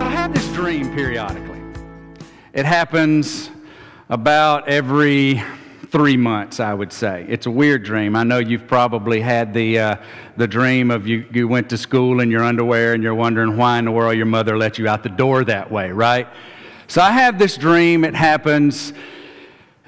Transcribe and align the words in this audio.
I 0.00 0.08
have 0.08 0.32
this 0.32 0.46
dream 0.54 0.94
periodically. 0.94 1.60
It 2.52 2.64
happens 2.64 3.50
about 4.08 4.68
every 4.68 5.42
three 5.90 6.16
months, 6.16 6.60
I 6.60 6.74
would 6.74 6.92
say. 6.92 7.24
It's 7.28 7.46
a 7.46 7.50
weird 7.50 7.82
dream. 7.82 8.14
I 8.14 8.22
know 8.22 8.38
you've 8.38 8.66
probably 8.66 9.20
had 9.20 9.54
the, 9.54 9.78
uh, 9.78 9.96
the 10.36 10.46
dream 10.46 10.90
of 10.90 11.06
you, 11.06 11.24
you 11.32 11.48
went 11.48 11.70
to 11.70 11.78
school 11.78 12.20
in 12.20 12.30
your 12.30 12.42
underwear 12.44 12.94
and 12.94 13.02
you're 13.02 13.14
wondering 13.14 13.56
why 13.56 13.78
in 13.78 13.86
the 13.86 13.92
world 13.92 14.16
your 14.16 14.26
mother 14.26 14.58
let 14.58 14.78
you 14.78 14.88
out 14.88 15.02
the 15.02 15.08
door 15.08 15.44
that 15.44 15.70
way, 15.70 15.90
right? 15.90 16.28
So 16.88 17.00
I 17.00 17.10
have 17.12 17.38
this 17.38 17.56
dream. 17.56 18.04
It 18.04 18.14
happens 18.14 18.92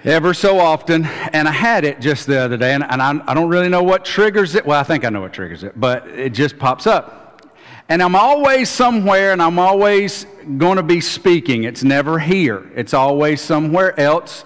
ever 0.04 0.32
so 0.32 0.58
often, 0.58 1.04
and 1.04 1.46
I 1.46 1.52
had 1.52 1.84
it 1.84 2.00
just 2.00 2.26
the 2.26 2.38
other 2.38 2.56
day, 2.56 2.72
and, 2.72 2.82
and 2.84 3.02
I, 3.02 3.20
I 3.26 3.34
don't 3.34 3.50
really 3.50 3.68
know 3.68 3.82
what 3.82 4.04
triggers 4.04 4.54
it. 4.54 4.64
Well, 4.64 4.80
I 4.80 4.82
think 4.82 5.04
I 5.04 5.10
know 5.10 5.20
what 5.20 5.32
triggers 5.32 5.62
it, 5.62 5.78
but 5.78 6.06
it 6.08 6.30
just 6.30 6.58
pops 6.58 6.86
up. 6.86 7.50
And 7.90 8.02
I'm 8.02 8.14
always 8.14 8.70
somewhere 8.70 9.32
and 9.32 9.42
I'm 9.42 9.58
always 9.58 10.24
going 10.58 10.76
to 10.76 10.82
be 10.82 11.00
speaking. 11.00 11.64
It's 11.64 11.82
never 11.82 12.18
here, 12.18 12.70
it's 12.74 12.94
always 12.94 13.40
somewhere 13.40 13.98
else. 13.98 14.44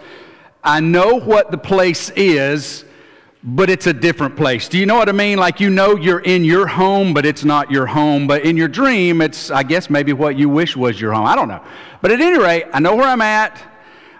I 0.64 0.80
know 0.80 1.20
what 1.20 1.50
the 1.50 1.58
place 1.58 2.08
is, 2.16 2.86
but 3.42 3.68
it's 3.68 3.86
a 3.86 3.92
different 3.92 4.34
place. 4.34 4.66
Do 4.66 4.78
you 4.78 4.86
know 4.86 4.94
what 4.94 5.10
I 5.10 5.12
mean? 5.12 5.36
Like 5.36 5.60
you 5.60 5.68
know 5.68 5.96
you're 5.96 6.20
in 6.20 6.42
your 6.42 6.66
home, 6.66 7.12
but 7.12 7.26
it's 7.26 7.44
not 7.44 7.70
your 7.70 7.84
home. 7.84 8.26
But 8.26 8.46
in 8.46 8.56
your 8.56 8.68
dream, 8.68 9.20
it's, 9.20 9.50
I 9.50 9.62
guess, 9.62 9.90
maybe 9.90 10.14
what 10.14 10.38
you 10.38 10.48
wish 10.48 10.74
was 10.74 10.98
your 10.98 11.12
home. 11.12 11.26
I 11.26 11.36
don't 11.36 11.48
know. 11.48 11.62
But 12.00 12.12
at 12.12 12.20
any 12.22 12.38
rate, 12.38 12.64
I 12.72 12.80
know 12.80 12.96
where 12.96 13.06
I'm 13.06 13.20
at. 13.20 13.62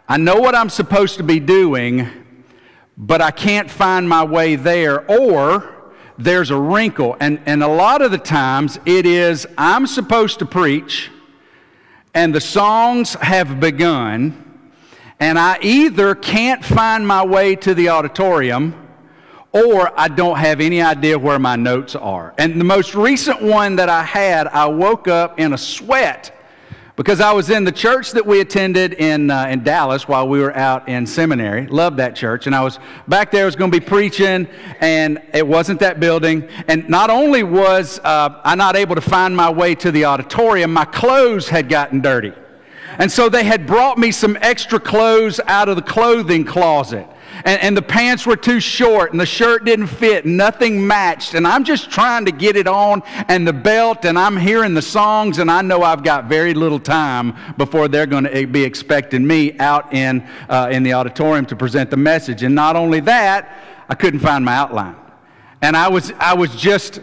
I 0.06 0.18
know 0.18 0.36
what 0.36 0.54
I'm 0.54 0.68
supposed 0.68 1.16
to 1.16 1.22
be 1.22 1.40
doing, 1.40 2.06
but 2.98 3.22
I 3.22 3.30
can't 3.30 3.70
find 3.70 4.06
my 4.06 4.22
way 4.22 4.56
there. 4.56 5.10
Or 5.10 5.94
there's 6.18 6.50
a 6.50 6.60
wrinkle. 6.60 7.16
And, 7.20 7.40
and 7.46 7.62
a 7.62 7.68
lot 7.68 8.02
of 8.02 8.10
the 8.10 8.18
times 8.18 8.78
it 8.84 9.06
is 9.06 9.46
I'm 9.56 9.86
supposed 9.86 10.40
to 10.40 10.44
preach, 10.44 11.10
and 12.12 12.34
the 12.34 12.40
songs 12.42 13.14
have 13.14 13.60
begun 13.60 14.43
and 15.20 15.38
I 15.38 15.58
either 15.62 16.14
can't 16.14 16.64
find 16.64 17.06
my 17.06 17.24
way 17.24 17.56
to 17.56 17.74
the 17.74 17.88
auditorium 17.90 18.74
or 19.52 19.92
I 19.98 20.08
don't 20.08 20.36
have 20.36 20.60
any 20.60 20.82
idea 20.82 21.16
where 21.16 21.38
my 21.38 21.54
notes 21.54 21.94
are. 21.94 22.34
And 22.38 22.60
the 22.60 22.64
most 22.64 22.96
recent 22.96 23.40
one 23.40 23.76
that 23.76 23.88
I 23.88 24.02
had, 24.02 24.48
I 24.48 24.66
woke 24.66 25.06
up 25.06 25.38
in 25.38 25.52
a 25.52 25.58
sweat 25.58 26.36
because 26.96 27.20
I 27.20 27.32
was 27.32 27.50
in 27.50 27.64
the 27.64 27.72
church 27.72 28.12
that 28.12 28.26
we 28.26 28.40
attended 28.40 28.94
in, 28.94 29.30
uh, 29.30 29.46
in 29.46 29.62
Dallas 29.62 30.08
while 30.08 30.28
we 30.28 30.40
were 30.40 30.54
out 30.56 30.88
in 30.88 31.06
seminary. 31.06 31.66
Loved 31.68 31.96
that 31.98 32.16
church. 32.16 32.46
And 32.46 32.54
I 32.54 32.62
was 32.62 32.80
back 33.06 33.30
there, 33.30 33.42
I 33.42 33.46
was 33.46 33.56
going 33.56 33.70
to 33.70 33.80
be 33.80 33.84
preaching, 33.84 34.48
and 34.80 35.22
it 35.32 35.46
wasn't 35.46 35.80
that 35.80 36.00
building. 36.00 36.48
And 36.66 36.88
not 36.88 37.10
only 37.10 37.44
was 37.44 38.00
uh, 38.00 38.40
I 38.44 38.56
not 38.56 38.74
able 38.74 38.96
to 38.96 39.00
find 39.00 39.36
my 39.36 39.50
way 39.50 39.76
to 39.76 39.92
the 39.92 40.04
auditorium, 40.04 40.72
my 40.72 40.84
clothes 40.84 41.48
had 41.48 41.68
gotten 41.68 42.00
dirty. 42.00 42.32
And 42.98 43.10
so 43.10 43.28
they 43.28 43.44
had 43.44 43.66
brought 43.66 43.98
me 43.98 44.12
some 44.12 44.36
extra 44.40 44.78
clothes 44.78 45.40
out 45.46 45.68
of 45.68 45.76
the 45.76 45.82
clothing 45.82 46.44
closet. 46.44 47.06
And, 47.44 47.60
and, 47.60 47.76
the 47.76 47.82
pants 47.82 48.26
were 48.26 48.36
too 48.36 48.60
short, 48.60 49.10
and 49.10 49.20
the 49.20 49.26
shirt 49.26 49.64
didn't 49.64 49.88
fit, 49.88 50.24
nothing 50.24 50.86
matched. 50.86 51.34
And 51.34 51.46
I'm 51.46 51.64
just 51.64 51.90
trying 51.90 52.24
to 52.26 52.32
get 52.32 52.56
it 52.56 52.68
on, 52.68 53.02
and 53.28 53.46
the 53.46 53.52
belt, 53.52 54.04
and 54.04 54.16
I'm 54.16 54.36
hearing 54.36 54.72
the 54.72 54.82
songs, 54.82 55.38
and 55.38 55.50
I 55.50 55.60
know 55.60 55.82
I've 55.82 56.04
got 56.04 56.26
very 56.26 56.54
little 56.54 56.78
time 56.78 57.34
before 57.56 57.88
they're 57.88 58.06
going 58.06 58.24
to 58.24 58.46
be 58.46 58.62
expecting 58.62 59.26
me 59.26 59.58
out 59.58 59.92
in, 59.92 60.26
uh, 60.48 60.68
in 60.70 60.84
the 60.84 60.92
auditorium 60.92 61.44
to 61.46 61.56
present 61.56 61.90
the 61.90 61.96
message. 61.96 62.44
And 62.44 62.54
not 62.54 62.76
only 62.76 63.00
that, 63.00 63.50
I 63.88 63.94
couldn't 63.94 64.20
find 64.20 64.44
my 64.44 64.54
outline. 64.54 64.96
And 65.60 65.76
I 65.76 65.88
was, 65.88 66.12
I 66.18 66.34
was 66.34 66.54
just, 66.54 67.00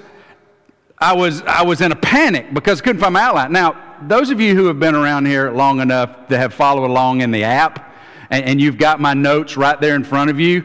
I 0.97 1.13
was, 1.13 1.41
I 1.41 1.63
was 1.63 1.81
in 1.81 1.91
a 1.91 1.95
panic 1.95 2.53
because 2.53 2.79
I 2.79 2.83
couldn't 2.85 3.01
find 3.01 3.13
my 3.13 3.23
outline. 3.23 3.51
Now, 3.51 3.90
those 4.07 4.29
of 4.29 4.41
you 4.41 4.55
who 4.55 4.65
have 4.65 4.79
been 4.79 4.95
around 4.95 5.25
here 5.25 5.51
long 5.51 5.79
enough 5.79 6.27
to 6.27 6.37
have 6.37 6.53
followed 6.53 6.85
along 6.85 7.21
in 7.21 7.31
the 7.31 7.43
app, 7.43 7.91
and, 8.29 8.45
and, 8.45 8.61
you've 8.61 8.77
got 8.77 9.01
my 9.01 9.13
notes 9.13 9.57
right 9.57 9.79
there 9.81 9.93
in 9.93 10.05
front 10.05 10.29
of 10.29 10.39
you, 10.39 10.63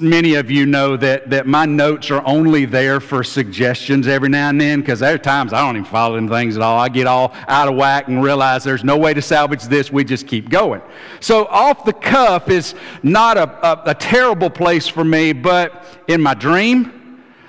many 0.00 0.34
of 0.34 0.50
you 0.50 0.66
know 0.66 0.98
that, 0.98 1.30
that 1.30 1.46
my 1.46 1.64
notes 1.64 2.10
are 2.10 2.22
only 2.26 2.66
there 2.66 3.00
for 3.00 3.24
suggestions 3.24 4.06
every 4.06 4.28
now 4.28 4.50
and 4.50 4.60
then 4.60 4.80
because 4.80 5.00
there 5.00 5.14
are 5.14 5.18
times 5.18 5.54
I 5.54 5.62
don't 5.62 5.76
even 5.76 5.86
follow 5.86 6.16
them 6.16 6.28
things 6.28 6.56
at 6.56 6.62
all. 6.62 6.78
I 6.78 6.90
get 6.90 7.06
all 7.06 7.32
out 7.48 7.68
of 7.68 7.74
whack 7.74 8.08
and 8.08 8.22
realize 8.22 8.64
there's 8.64 8.84
no 8.84 8.98
way 8.98 9.14
to 9.14 9.22
salvage 9.22 9.62
this. 9.64 9.90
We 9.90 10.04
just 10.04 10.26
keep 10.26 10.50
going. 10.50 10.82
So, 11.20 11.46
off 11.46 11.86
the 11.86 11.94
cuff 11.94 12.50
is 12.50 12.74
not 13.02 13.38
a, 13.38 13.66
a, 13.66 13.90
a 13.92 13.94
terrible 13.94 14.50
place 14.50 14.86
for 14.86 15.02
me, 15.02 15.32
but 15.32 15.84
in 16.08 16.20
my 16.20 16.34
dream, 16.34 16.95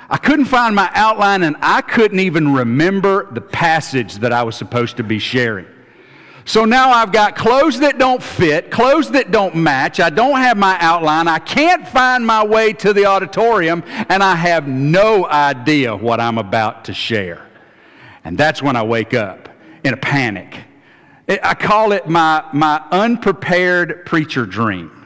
I 0.09 0.17
couldn't 0.17 0.45
find 0.45 0.75
my 0.75 0.89
outline 0.93 1.43
and 1.43 1.57
I 1.61 1.81
couldn't 1.81 2.19
even 2.19 2.53
remember 2.53 3.31
the 3.31 3.41
passage 3.41 4.15
that 4.15 4.31
I 4.31 4.43
was 4.43 4.55
supposed 4.55 4.97
to 4.97 5.03
be 5.03 5.19
sharing. 5.19 5.67
So 6.45 6.63
now 6.63 6.91
I've 6.91 7.11
got 7.11 7.35
clothes 7.35 7.79
that 7.79 7.97
don't 7.97 8.23
fit, 8.23 8.71
clothes 8.71 9.11
that 9.11 9.31
don't 9.31 9.53
match. 9.53 9.99
I 9.99 10.09
don't 10.09 10.37
have 10.37 10.55
my 10.55 10.77
outline. 10.79 11.27
I 11.27 11.39
can't 11.39 11.85
find 11.85 12.25
my 12.25 12.45
way 12.45 12.71
to 12.71 12.93
the 12.93 13.05
auditorium, 13.05 13.83
and 14.07 14.23
I 14.23 14.33
have 14.35 14.65
no 14.65 15.27
idea 15.27 15.93
what 15.93 16.21
I'm 16.21 16.37
about 16.37 16.85
to 16.85 16.93
share. 16.93 17.45
And 18.23 18.37
that's 18.37 18.63
when 18.63 18.77
I 18.77 18.83
wake 18.83 19.13
up 19.13 19.49
in 19.83 19.93
a 19.93 19.97
panic. 19.97 20.57
I 21.27 21.53
call 21.53 21.91
it 21.91 22.07
my, 22.07 22.45
my 22.53 22.81
unprepared 22.91 24.05
preacher 24.05 24.45
dream. 24.45 24.96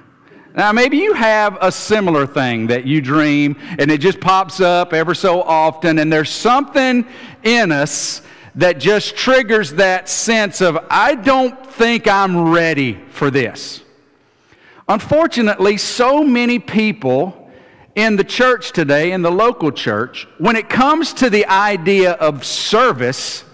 Now, 0.53 0.73
maybe 0.73 0.97
you 0.97 1.13
have 1.13 1.57
a 1.62 1.72
similar 1.72 2.28
thing 2.28 2.67
that 2.67 2.85
you 2.85 3.01
dream 3.01 3.56
and 3.79 3.89
it 3.89 4.00
just 4.00 4.19
pops 4.19 4.59
up 4.59 4.94
ever 4.94 5.13
so 5.13 5.41
often, 5.41 5.97
and 6.00 6.12
there's 6.12 6.29
something 6.29 7.06
in 7.44 7.72
us 7.72 8.22
that 8.56 8.78
just 8.78 9.16
triggers 9.16 9.72
that 9.73 10.09
sense 10.09 10.59
of, 10.59 10.78
I 10.89 11.16
don't 11.16 11.66
think 11.66 12.07
I'm 12.07 12.51
ready 12.51 13.00
for 13.12 13.31
this. 13.31 13.81
Unfortunately, 14.89 15.78
so 15.78 16.22
many 16.22 16.59
people 16.59 17.50
in 17.95 18.18
the 18.18 18.23
church 18.25 18.73
today, 18.73 19.13
in 19.13 19.22
the 19.22 19.31
local 19.31 19.72
church, 19.72 20.28
when 20.38 20.57
it 20.57 20.68
comes 20.68 21.13
to 21.13 21.29
the 21.29 21.45
idea 21.45 22.12
of 22.13 22.45
service, 22.45 23.45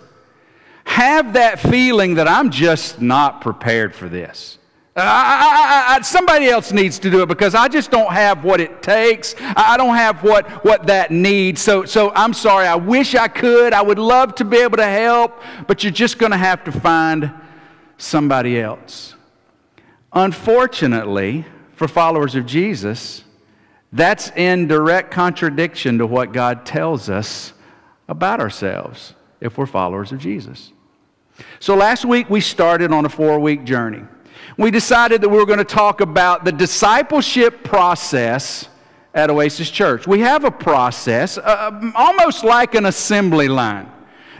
have 0.83 1.33
that 1.33 1.59
feeling 1.59 2.15
that 2.15 2.27
I'm 2.27 2.49
just 2.49 2.99
not 2.99 3.41
prepared 3.41 3.93
for 3.93 4.09
this. 4.09 4.56
I, 4.99 5.93
I, 5.93 5.95
I, 5.95 6.01
somebody 6.01 6.47
else 6.47 6.71
needs 6.71 6.97
to 6.99 7.11
do 7.11 7.21
it 7.21 7.27
because 7.27 7.53
I 7.53 7.67
just 7.67 7.91
don't 7.91 8.11
have 8.11 8.43
what 8.43 8.59
it 8.59 8.81
takes. 8.81 9.35
I 9.39 9.77
don't 9.77 9.95
have 9.95 10.23
what, 10.23 10.65
what 10.65 10.87
that 10.87 11.11
needs. 11.11 11.61
So, 11.61 11.85
so 11.85 12.11
I'm 12.15 12.33
sorry. 12.33 12.65
I 12.65 12.75
wish 12.75 13.13
I 13.13 13.27
could. 13.27 13.73
I 13.73 13.81
would 13.81 13.99
love 13.99 14.33
to 14.35 14.45
be 14.45 14.57
able 14.57 14.77
to 14.77 14.85
help, 14.85 15.39
but 15.67 15.83
you're 15.83 15.93
just 15.93 16.17
going 16.17 16.31
to 16.31 16.37
have 16.37 16.63
to 16.63 16.71
find 16.71 17.31
somebody 17.97 18.59
else. 18.59 19.13
Unfortunately, 20.13 21.45
for 21.75 21.87
followers 21.87 22.33
of 22.33 22.47
Jesus, 22.47 23.23
that's 23.93 24.31
in 24.31 24.67
direct 24.67 25.11
contradiction 25.11 25.99
to 25.99 26.07
what 26.07 26.33
God 26.33 26.65
tells 26.65 27.07
us 27.07 27.53
about 28.07 28.39
ourselves 28.39 29.13
if 29.41 29.59
we're 29.59 29.67
followers 29.67 30.11
of 30.11 30.17
Jesus. 30.17 30.71
So 31.59 31.75
last 31.75 32.03
week 32.03 32.31
we 32.31 32.41
started 32.41 32.91
on 32.91 33.05
a 33.05 33.09
four 33.09 33.39
week 33.39 33.63
journey 33.63 34.03
we 34.57 34.71
decided 34.71 35.21
that 35.21 35.29
we 35.29 35.37
were 35.37 35.45
going 35.45 35.59
to 35.59 35.63
talk 35.63 36.01
about 36.01 36.43
the 36.43 36.51
discipleship 36.51 37.63
process 37.63 38.67
at 39.13 39.29
Oasis 39.29 39.69
Church. 39.69 40.07
We 40.07 40.19
have 40.21 40.43
a 40.43 40.51
process, 40.51 41.37
uh, 41.37 41.91
almost 41.95 42.43
like 42.43 42.73
an 42.73 42.85
assembly 42.87 43.47
line, 43.47 43.91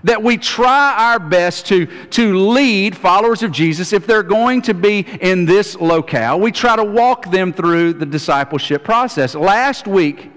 that 0.03 0.21
we 0.21 0.37
try 0.37 1.11
our 1.11 1.19
best 1.19 1.67
to, 1.67 1.85
to 2.07 2.35
lead 2.35 2.97
followers 2.97 3.43
of 3.43 3.51
Jesus 3.51 3.93
if 3.93 4.07
they're 4.07 4.23
going 4.23 4.63
to 4.63 4.73
be 4.73 4.99
in 5.21 5.45
this 5.45 5.75
locale. 5.75 6.39
We 6.39 6.51
try 6.51 6.75
to 6.75 6.83
walk 6.83 7.29
them 7.31 7.53
through 7.53 7.93
the 7.93 8.05
discipleship 8.05 8.83
process. 8.83 9.35
Last 9.35 9.87
week, 9.87 10.31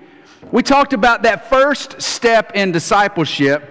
we 0.53 0.63
talked 0.63 0.93
about 0.93 1.23
that 1.23 1.49
first 1.49 2.01
step 2.03 2.53
in 2.55 2.73
discipleship 2.73 3.69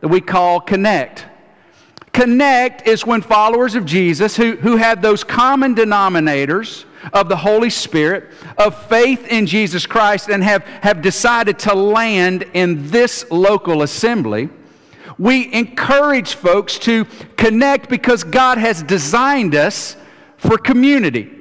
that 0.00 0.08
we 0.08 0.20
call 0.20 0.60
connect. 0.60 1.26
Connect 2.12 2.86
is 2.86 3.04
when 3.06 3.20
followers 3.20 3.74
of 3.74 3.84
Jesus 3.84 4.36
who, 4.36 4.56
who 4.56 4.76
have 4.76 5.02
those 5.02 5.24
common 5.24 5.74
denominators 5.74 6.84
of 7.12 7.28
the 7.28 7.36
Holy 7.36 7.70
Spirit, 7.70 8.30
of 8.56 8.86
faith 8.86 9.26
in 9.28 9.46
Jesus 9.46 9.86
Christ, 9.86 10.28
and 10.28 10.42
have, 10.42 10.64
have 10.64 11.02
decided 11.02 11.58
to 11.60 11.74
land 11.74 12.44
in 12.54 12.88
this 12.90 13.24
local 13.30 13.82
assembly. 13.82 14.48
We 15.18 15.52
encourage 15.52 16.34
folks 16.34 16.78
to 16.80 17.04
connect 17.36 17.88
because 17.88 18.24
God 18.24 18.58
has 18.58 18.82
designed 18.82 19.54
us 19.54 19.96
for 20.36 20.58
community. 20.58 21.34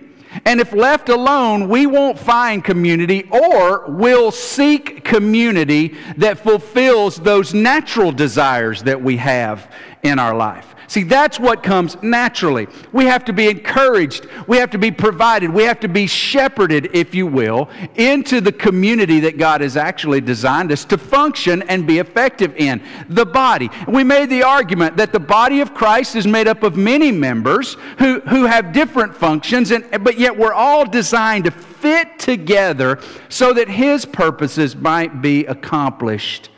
And 0.45 0.59
if 0.59 0.73
left 0.73 1.09
alone, 1.09 1.69
we 1.69 1.87
won't 1.87 2.19
find 2.19 2.63
community 2.63 3.27
or 3.31 3.85
we'll 3.87 4.31
seek 4.31 5.03
community 5.03 5.95
that 6.17 6.39
fulfills 6.39 7.17
those 7.17 7.53
natural 7.53 8.11
desires 8.11 8.83
that 8.83 9.01
we 9.01 9.17
have 9.17 9.71
in 10.07 10.19
our 10.19 10.35
life. 10.35 10.73
See, 10.89 11.03
that's 11.03 11.37
what 11.37 11.63
comes 11.63 12.01
naturally. 12.01 12.67
We 12.93 13.05
have 13.05 13.25
to 13.25 13.33
be 13.33 13.49
encouraged. 13.49 14.25
We 14.47 14.55
have 14.57 14.69
to 14.69 14.77
be 14.77 14.89
provided. 14.89 15.49
We 15.49 15.63
have 15.63 15.81
to 15.81 15.89
be 15.89 16.07
shepherded, 16.07 16.91
if 16.93 17.13
you 17.13 17.27
will, 17.27 17.69
into 17.95 18.39
the 18.39 18.53
community 18.53 19.19
that 19.19 19.37
God 19.37 19.59
has 19.59 19.75
actually 19.75 20.21
designed 20.21 20.71
us 20.71 20.85
to 20.85 20.97
function 20.97 21.61
and 21.63 21.85
be 21.85 21.99
effective 21.99 22.55
in 22.55 22.81
the 23.09 23.25
body. 23.25 23.69
We 23.85 24.05
made 24.05 24.29
the 24.29 24.43
argument 24.43 24.95
that 24.95 25.11
the 25.11 25.19
body 25.19 25.59
of 25.59 25.73
Christ 25.73 26.15
is 26.15 26.25
made 26.25 26.47
up 26.47 26.63
of 26.63 26.77
many 26.77 27.11
members 27.11 27.75
who, 27.99 28.21
who 28.21 28.45
have 28.45 28.71
different 28.71 29.13
functions, 29.13 29.71
and, 29.71 29.85
but 30.05 30.17
yet 30.17 30.37
we're 30.37 30.53
all 30.53 30.85
designed 30.85 31.43
to 31.45 31.51
fit 31.51 32.17
together 32.17 32.99
so 33.27 33.51
that 33.53 33.67
His 33.67 34.05
purposes 34.05 34.73
might 34.73 35.21
be 35.21 35.45
accomplished 35.47 36.49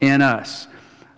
in 0.00 0.22
us. 0.22 0.68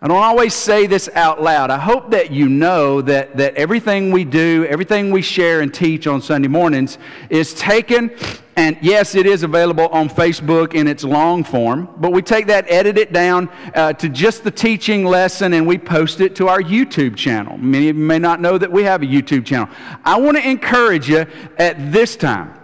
I 0.01 0.07
don't 0.07 0.23
always 0.23 0.55
say 0.55 0.87
this 0.87 1.09
out 1.15 1.43
loud. 1.43 1.73
I 1.73 1.79
hope 1.79 2.13
that 2.13 2.31
you 2.31 2.49
know 2.49 3.03
that, 3.03 3.37
that 3.37 3.57
everything 3.57 4.13
we 4.13 4.25
do, 4.25 4.65
everything 4.71 5.11
we 5.11 5.23
share 5.23 5.61
and 5.61 5.75
teach 5.75 6.07
on 6.07 6.23
Sunday 6.23 6.47
mornings 6.47 6.99
is 7.31 7.53
taken, 7.55 8.17
and 8.55 8.79
yes, 8.81 9.17
it 9.17 9.27
is 9.27 9.43
available 9.43 9.89
on 9.89 10.09
Facebook 10.09 10.75
in 10.75 10.87
its 10.87 11.03
long 11.03 11.43
form, 11.43 11.89
but 11.97 12.13
we 12.13 12.23
take 12.23 12.47
that, 12.47 12.65
edit 12.69 12.97
it 12.97 13.13
down 13.13 13.49
uh, 13.75 13.93
to 13.95 14.09
just 14.09 14.45
the 14.45 14.53
teaching 14.53 15.05
lesson, 15.05 15.53
and 15.53 15.67
we 15.67 15.77
post 15.77 16.21
it 16.21 16.37
to 16.37 16.47
our 16.47 16.61
YouTube 16.61 17.17
channel. 17.17 17.59
Many 17.59 17.89
of 17.89 17.97
you 17.97 18.05
may 18.05 18.21
not 18.21 18.41
know 18.41 18.57
that 18.57 18.71
we 18.71 18.85
have 18.85 19.03
a 19.03 19.07
YouTube 19.07 19.45
channel. 19.45 19.69
I 20.05 20.21
want 20.21 20.37
to 20.37 20.49
encourage 20.49 21.09
you 21.09 21.27
at 21.57 21.91
this 21.91 22.15
time 22.15 22.58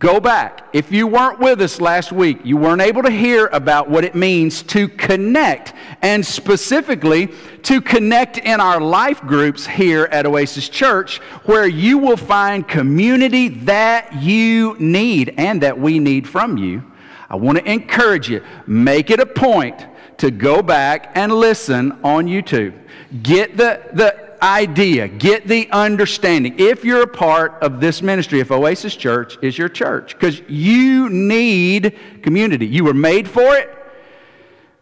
Go 0.00 0.18
back. 0.18 0.68
If 0.72 0.90
you 0.90 1.06
weren't 1.06 1.38
with 1.38 1.62
us 1.62 1.80
last 1.80 2.10
week, 2.10 2.40
you 2.42 2.56
weren't 2.56 2.82
able 2.82 3.04
to 3.04 3.10
hear 3.10 3.46
about 3.46 3.88
what 3.88 4.04
it 4.04 4.16
means 4.16 4.64
to 4.64 4.88
connect, 4.88 5.74
and 6.02 6.26
specifically 6.26 7.28
to 7.62 7.80
connect 7.80 8.36
in 8.38 8.60
our 8.60 8.80
life 8.80 9.20
groups 9.20 9.64
here 9.64 10.08
at 10.10 10.26
Oasis 10.26 10.68
Church, 10.68 11.18
where 11.44 11.68
you 11.68 11.98
will 11.98 12.16
find 12.16 12.66
community 12.66 13.46
that 13.46 14.12
you 14.20 14.76
need 14.80 15.34
and 15.38 15.62
that 15.62 15.78
we 15.78 16.00
need 16.00 16.28
from 16.28 16.56
you. 16.56 16.82
I 17.30 17.36
want 17.36 17.58
to 17.58 17.70
encourage 17.70 18.28
you, 18.28 18.42
make 18.66 19.10
it 19.10 19.20
a 19.20 19.26
point 19.26 19.86
to 20.18 20.32
go 20.32 20.62
back 20.62 21.12
and 21.14 21.32
listen 21.32 21.92
on 22.02 22.26
YouTube. 22.26 22.74
Get 23.22 23.56
the, 23.56 23.82
the 23.92 24.25
idea, 24.42 25.08
get 25.08 25.46
the 25.46 25.68
understanding. 25.70 26.58
If 26.58 26.84
you're 26.84 27.02
a 27.02 27.06
part 27.06 27.62
of 27.62 27.80
this 27.80 28.02
ministry, 28.02 28.40
if 28.40 28.50
Oasis 28.50 28.96
Church 28.96 29.38
is 29.42 29.56
your 29.56 29.68
church, 29.68 30.14
because 30.14 30.40
you 30.48 31.08
need 31.08 31.98
community. 32.22 32.66
You 32.66 32.84
were 32.84 32.94
made 32.94 33.28
for 33.28 33.56
it. 33.56 33.72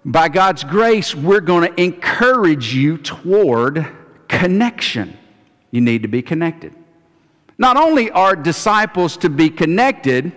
By 0.04 0.28
God's 0.28 0.64
grace, 0.64 1.14
we're 1.14 1.40
going 1.40 1.72
to 1.72 1.82
encourage 1.82 2.74
you 2.74 2.98
toward 2.98 3.86
connection. 4.28 5.16
You 5.70 5.80
need 5.80 6.02
to 6.02 6.08
be 6.08 6.22
connected. 6.22 6.74
Not 7.56 7.76
only 7.76 8.10
are 8.10 8.36
disciples 8.36 9.16
to 9.18 9.30
be 9.30 9.48
connected, 9.48 10.32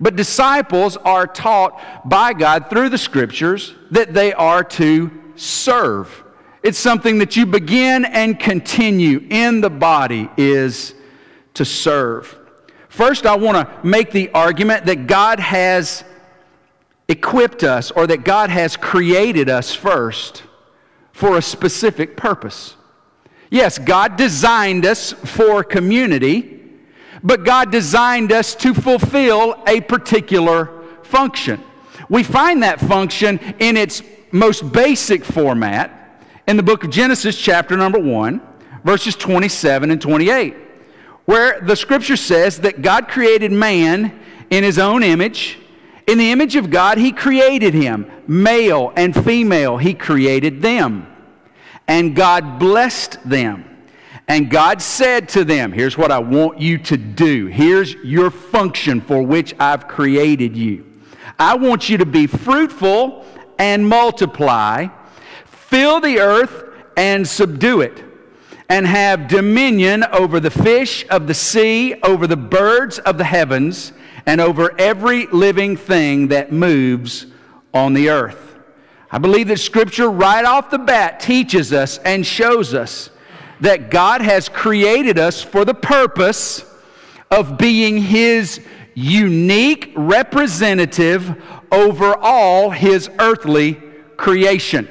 but 0.00 0.16
disciples 0.16 0.96
are 0.96 1.26
taught 1.26 2.08
by 2.08 2.32
God 2.32 2.70
through 2.70 2.90
the 2.90 2.98
scriptures 2.98 3.74
that 3.90 4.14
they 4.14 4.32
are 4.32 4.64
to 4.64 5.10
serve. 5.36 6.24
It's 6.62 6.78
something 6.78 7.18
that 7.18 7.36
you 7.36 7.44
begin 7.44 8.04
and 8.04 8.38
continue 8.38 9.26
in 9.30 9.60
the 9.60 9.70
body 9.70 10.30
is 10.36 10.94
to 11.54 11.64
serve. 11.64 12.38
First, 12.88 13.26
I 13.26 13.36
want 13.36 13.56
to 13.56 13.86
make 13.86 14.12
the 14.12 14.30
argument 14.30 14.86
that 14.86 15.06
God 15.06 15.40
has 15.40 16.04
equipped 17.08 17.64
us 17.64 17.90
or 17.90 18.06
that 18.06 18.24
God 18.24 18.48
has 18.50 18.76
created 18.76 19.48
us 19.48 19.74
first 19.74 20.44
for 21.12 21.36
a 21.36 21.42
specific 21.42 22.16
purpose. 22.16 22.76
Yes, 23.50 23.78
God 23.78 24.16
designed 24.16 24.86
us 24.86 25.12
for 25.12 25.64
community, 25.64 26.60
but 27.22 27.44
God 27.44 27.70
designed 27.72 28.30
us 28.30 28.54
to 28.56 28.72
fulfill 28.72 29.62
a 29.66 29.80
particular 29.80 30.84
function. 31.02 31.62
We 32.08 32.22
find 32.22 32.62
that 32.62 32.80
function 32.80 33.38
in 33.58 33.76
its 33.76 34.02
most 34.30 34.72
basic 34.72 35.24
format 35.24 36.01
in 36.46 36.56
the 36.56 36.62
book 36.62 36.84
of 36.84 36.90
Genesis, 36.90 37.36
chapter 37.36 37.76
number 37.76 37.98
1, 37.98 38.40
verses 38.84 39.14
27 39.14 39.90
and 39.90 40.00
28, 40.00 40.56
where 41.24 41.60
the 41.60 41.76
scripture 41.76 42.16
says 42.16 42.60
that 42.60 42.82
God 42.82 43.08
created 43.08 43.52
man 43.52 44.18
in 44.50 44.64
his 44.64 44.78
own 44.78 45.02
image. 45.02 45.58
In 46.06 46.18
the 46.18 46.32
image 46.32 46.56
of 46.56 46.70
God, 46.70 46.98
he 46.98 47.12
created 47.12 47.74
him. 47.74 48.10
Male 48.26 48.92
and 48.96 49.14
female, 49.24 49.76
he 49.76 49.94
created 49.94 50.60
them. 50.60 51.06
And 51.86 52.16
God 52.16 52.58
blessed 52.58 53.18
them. 53.28 53.68
And 54.26 54.50
God 54.50 54.82
said 54.82 55.28
to 55.30 55.44
them, 55.44 55.72
Here's 55.72 55.98
what 55.98 56.10
I 56.10 56.18
want 56.18 56.60
you 56.60 56.78
to 56.78 56.96
do. 56.96 57.46
Here's 57.46 57.94
your 57.94 58.30
function 58.30 59.00
for 59.00 59.22
which 59.22 59.54
I've 59.60 59.88
created 59.88 60.56
you. 60.56 60.86
I 61.38 61.56
want 61.56 61.88
you 61.88 61.98
to 61.98 62.06
be 62.06 62.26
fruitful 62.26 63.26
and 63.58 63.86
multiply 63.86 64.88
Fill 65.72 66.00
the 66.00 66.18
earth 66.20 66.64
and 66.98 67.26
subdue 67.26 67.80
it, 67.80 68.04
and 68.68 68.86
have 68.86 69.26
dominion 69.26 70.04
over 70.12 70.38
the 70.38 70.50
fish 70.50 71.06
of 71.08 71.26
the 71.26 71.32
sea, 71.32 71.94
over 72.02 72.26
the 72.26 72.36
birds 72.36 72.98
of 72.98 73.16
the 73.16 73.24
heavens, 73.24 73.94
and 74.26 74.38
over 74.38 74.78
every 74.78 75.24
living 75.28 75.78
thing 75.78 76.28
that 76.28 76.52
moves 76.52 77.24
on 77.72 77.94
the 77.94 78.10
earth. 78.10 78.54
I 79.10 79.16
believe 79.16 79.48
that 79.48 79.60
Scripture, 79.60 80.10
right 80.10 80.44
off 80.44 80.68
the 80.68 80.78
bat, 80.78 81.20
teaches 81.20 81.72
us 81.72 81.96
and 81.96 82.26
shows 82.26 82.74
us 82.74 83.08
that 83.60 83.90
God 83.90 84.20
has 84.20 84.50
created 84.50 85.18
us 85.18 85.42
for 85.42 85.64
the 85.64 85.72
purpose 85.72 86.66
of 87.30 87.56
being 87.56 87.96
His 87.96 88.60
unique 88.92 89.90
representative 89.96 91.42
over 91.72 92.14
all 92.14 92.68
His 92.68 93.08
earthly 93.18 93.80
creation. 94.18 94.86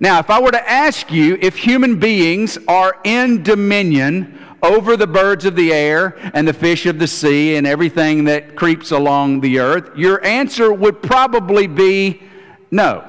Now, 0.00 0.20
if 0.20 0.30
I 0.30 0.40
were 0.40 0.52
to 0.52 0.70
ask 0.70 1.10
you 1.10 1.36
if 1.40 1.56
human 1.56 1.98
beings 1.98 2.56
are 2.68 3.00
in 3.02 3.42
dominion 3.42 4.38
over 4.62 4.96
the 4.96 5.06
birds 5.06 5.44
of 5.44 5.56
the 5.56 5.72
air 5.72 6.16
and 6.34 6.46
the 6.46 6.52
fish 6.52 6.86
of 6.86 6.98
the 6.98 7.06
sea 7.06 7.56
and 7.56 7.66
everything 7.66 8.24
that 8.24 8.54
creeps 8.54 8.92
along 8.92 9.40
the 9.40 9.58
earth, 9.58 9.96
your 9.96 10.24
answer 10.24 10.72
would 10.72 11.02
probably 11.02 11.66
be 11.66 12.22
no. 12.70 13.04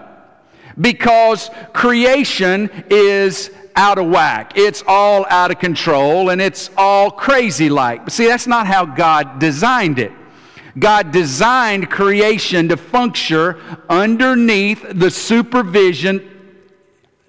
Because 0.79 1.51
creation 1.73 2.69
is 2.89 3.51
out 3.75 3.99
of 3.99 4.07
whack. 4.07 4.53
It's 4.55 4.83
all 4.87 5.25
out 5.29 5.51
of 5.51 5.59
control 5.59 6.29
and 6.29 6.41
it's 6.41 6.71
all 6.75 7.11
crazy 7.11 7.69
like. 7.69 8.03
But 8.05 8.13
see, 8.13 8.27
that's 8.27 8.47
not 8.47 8.65
how 8.65 8.85
God 8.85 9.39
designed 9.39 9.99
it. 9.99 10.11
God 10.77 11.11
designed 11.11 11.89
creation 11.89 12.69
to 12.69 12.77
function 12.77 13.55
underneath 13.89 14.85
the 14.89 15.11
supervision 15.11 16.38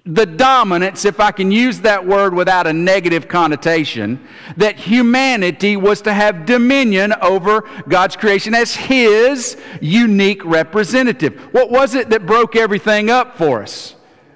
the 0.05 0.25
dominance, 0.25 1.05
if 1.05 1.19
I 1.19 1.31
can 1.31 1.51
use 1.51 1.81
that 1.81 2.05
word 2.05 2.33
without 2.33 2.65
a 2.65 2.73
negative 2.73 3.27
connotation, 3.27 4.19
that 4.57 4.77
humanity 4.77 5.77
was 5.77 6.01
to 6.01 6.13
have 6.13 6.47
dominion 6.47 7.13
over 7.21 7.69
God's 7.87 8.15
creation 8.15 8.55
as 8.55 8.75
His 8.75 9.57
unique 9.79 10.43
representative. 10.43 11.39
What 11.51 11.69
was 11.69 11.93
it 11.93 12.09
that 12.09 12.25
broke 12.25 12.55
everything 12.55 13.11
up 13.11 13.37
for 13.37 13.61
us? 13.61 13.95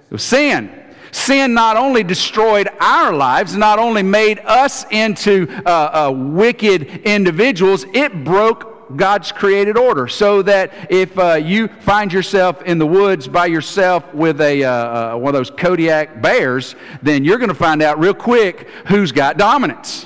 It 0.09 0.13
was 0.13 0.23
sin. 0.23 0.83
Sin 1.11 1.53
not 1.53 1.77
only 1.77 2.03
destroyed 2.03 2.69
our 2.79 3.13
lives, 3.13 3.55
not 3.55 3.79
only 3.79 4.03
made 4.03 4.39
us 4.39 4.85
into 4.91 5.47
uh, 5.65 5.69
uh, 6.09 6.11
wicked 6.11 6.83
individuals, 7.05 7.85
it 7.93 8.23
broke 8.23 8.74
God's 8.95 9.31
created 9.31 9.77
order. 9.77 10.07
So 10.07 10.41
that 10.43 10.71
if 10.89 11.17
uh, 11.17 11.33
you 11.35 11.67
find 11.67 12.11
yourself 12.11 12.61
in 12.63 12.77
the 12.77 12.87
woods 12.87 13.27
by 13.27 13.47
yourself 13.47 14.13
with 14.13 14.41
a, 14.41 14.63
uh, 14.63 14.71
uh, 14.71 15.17
one 15.17 15.33
of 15.33 15.39
those 15.39 15.51
Kodiak 15.51 16.21
bears, 16.21 16.75
then 17.01 17.23
you're 17.23 17.37
going 17.37 17.49
to 17.49 17.55
find 17.55 17.81
out 17.81 17.99
real 17.99 18.13
quick 18.13 18.67
who's 18.87 19.11
got 19.11 19.37
dominance 19.37 20.05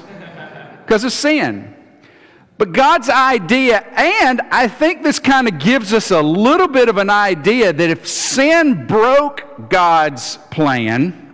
because 0.86 1.04
of 1.04 1.12
sin. 1.12 1.76
But 2.58 2.74
God's 2.74 3.10
idea, 3.10 3.80
and 3.96 4.42
I 4.52 4.68
think 4.68 5.02
this 5.02 5.18
kind 5.18 5.48
of 5.48 5.60
gives 5.60 5.94
us 5.94 6.12
a 6.12 6.22
little 6.22 6.68
bit 6.68 6.90
of 6.90 6.98
an 6.98 7.10
idea 7.10 7.72
that 7.72 7.90
if 7.90 8.06
sin 8.06 8.86
broke 8.86 9.70
God's 9.70 10.38
plan, 10.52 11.29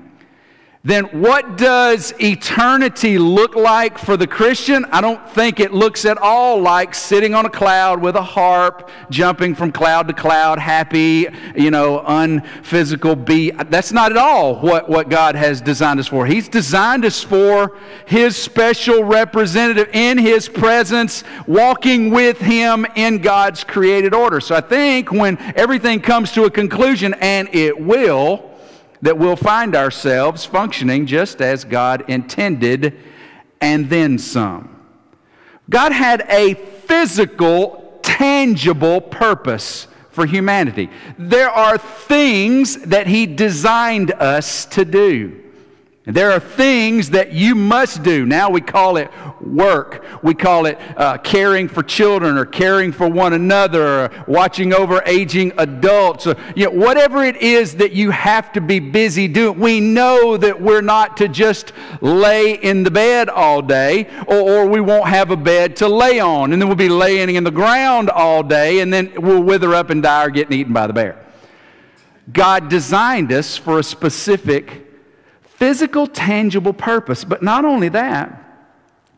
then 0.85 1.05
what 1.05 1.57
does 1.57 2.13
eternity 2.21 3.17
look 3.17 3.55
like 3.55 3.97
for 3.97 4.15
the 4.15 4.27
Christian? 4.27 4.85
I 4.91 5.01
don't 5.01 5.27
think 5.31 5.59
it 5.59 5.73
looks 5.73 6.05
at 6.05 6.19
all 6.19 6.61
like 6.61 6.93
sitting 6.93 7.33
on 7.33 7.47
a 7.47 7.49
cloud 7.49 7.99
with 7.99 8.15
a 8.15 8.21
harp, 8.21 8.91
jumping 9.09 9.55
from 9.55 9.71
cloud 9.71 10.07
to 10.09 10.13
cloud, 10.13 10.59
happy, 10.59 11.25
you 11.55 11.71
know, 11.71 12.03
unphysical 12.05 13.15
be. 13.15 13.49
That's 13.49 13.91
not 13.91 14.11
at 14.11 14.17
all 14.17 14.59
what, 14.61 14.87
what 14.87 15.09
God 15.09 15.33
has 15.33 15.59
designed 15.59 15.99
us 15.99 16.07
for. 16.07 16.27
He's 16.27 16.47
designed 16.47 17.03
us 17.03 17.23
for 17.23 17.79
His 18.05 18.37
special 18.37 19.03
representative 19.03 19.89
in 19.91 20.19
His 20.19 20.47
presence, 20.47 21.23
walking 21.47 22.11
with 22.11 22.37
Him 22.37 22.85
in 22.95 23.23
God's 23.23 23.63
created 23.63 24.13
order. 24.13 24.39
So 24.39 24.53
I 24.53 24.61
think 24.61 25.11
when 25.11 25.39
everything 25.55 25.99
comes 25.99 26.31
to 26.33 26.43
a 26.43 26.51
conclusion, 26.51 27.15
and 27.15 27.49
it 27.55 27.79
will, 27.79 28.54
that 29.05 29.19
we'll 29.19 29.35
find 29.35 29.75
ourselves 29.75 30.45
functioning 30.45 31.05
just 31.05 31.39
as 31.39 31.63
God 31.63 32.09
intended 32.09 32.97
and 33.61 33.87
then 33.87 34.17
some. 34.17 34.83
God 35.69 35.91
had 35.91 36.25
a 36.27 36.55
physical, 36.55 37.99
tangible 38.01 38.99
purpose 38.99 39.87
for 40.09 40.25
humanity. 40.25 40.89
There 41.19 41.51
are 41.51 41.77
things 41.77 42.77
that 42.77 43.05
He 43.05 43.27
designed 43.27 44.11
us 44.11 44.65
to 44.65 44.83
do. 44.83 45.43
There 46.07 46.31
are 46.31 46.39
things 46.39 47.09
that 47.11 47.31
you 47.31 47.55
must 47.55 48.03
do. 48.03 48.27
Now 48.27 48.51
we 48.51 48.61
call 48.61 48.97
it 48.97 49.09
work. 49.41 50.05
We 50.21 50.35
call 50.35 50.67
it 50.67 50.79
uh, 50.95 51.17
caring 51.17 51.67
for 51.67 51.81
children 51.81 52.37
or 52.37 52.45
caring 52.45 52.91
for 52.91 53.09
one 53.09 53.33
another 53.33 54.03
or 54.03 54.25
watching 54.27 54.71
over 54.71 55.01
aging 55.07 55.53
adults. 55.57 56.27
Or, 56.27 56.35
you 56.55 56.65
know, 56.65 56.71
whatever 56.71 57.23
it 57.23 57.37
is 57.37 57.77
that 57.77 57.93
you 57.93 58.11
have 58.11 58.51
to 58.53 58.61
be 58.61 58.79
busy 58.79 59.27
doing, 59.27 59.59
we 59.59 59.79
know 59.79 60.37
that 60.37 60.61
we're 60.61 60.81
not 60.81 61.17
to 61.17 61.27
just 61.27 61.73
lay 62.01 62.53
in 62.53 62.83
the 62.83 62.91
bed 62.91 63.27
all 63.27 63.63
day 63.63 64.07
or, 64.27 64.37
or 64.37 64.67
we 64.67 64.81
won't 64.81 65.07
have 65.07 65.31
a 65.31 65.37
bed 65.37 65.75
to 65.77 65.87
lay 65.87 66.19
on. 66.19 66.53
And 66.53 66.61
then 66.61 66.69
we'll 66.69 66.75
be 66.75 66.87
laying 66.87 67.33
in 67.35 67.43
the 67.43 67.49
ground 67.49 68.11
all 68.11 68.43
day 68.43 68.81
and 68.81 68.93
then 68.93 69.11
we'll 69.17 69.41
wither 69.41 69.73
up 69.73 69.89
and 69.89 70.03
die 70.03 70.25
or 70.25 70.29
getting 70.29 70.59
eaten 70.59 70.73
by 70.73 70.85
the 70.85 70.93
bear. 70.93 71.25
God 72.31 72.69
designed 72.69 73.31
us 73.31 73.57
for 73.57 73.79
a 73.79 73.83
specific 73.83 74.84
physical, 75.57 76.07
tangible 76.07 76.73
purpose. 76.73 77.23
But 77.23 77.43
not 77.43 77.65
only 77.65 77.89
that, 77.89 78.41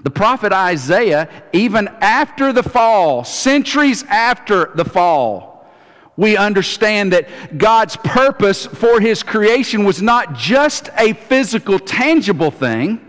the 0.04 0.12
prophet 0.12 0.54
Isaiah, 0.54 1.30
even 1.54 1.88
after 2.02 2.54
the 2.54 2.64
fall, 2.64 3.24
centuries 3.24 4.04
after 4.04 4.72
the 4.76 4.86
fall, 4.86 5.68
we 6.16 6.36
understand 6.36 7.14
that 7.14 7.58
God's 7.58 7.96
purpose 7.98 8.66
for 8.66 9.00
his 9.00 9.22
creation 9.22 9.84
was 9.84 10.02
not 10.02 10.34
just 10.34 10.90
a 10.98 11.14
physical, 11.14 11.78
tangible 11.78 12.52
thing, 12.52 13.07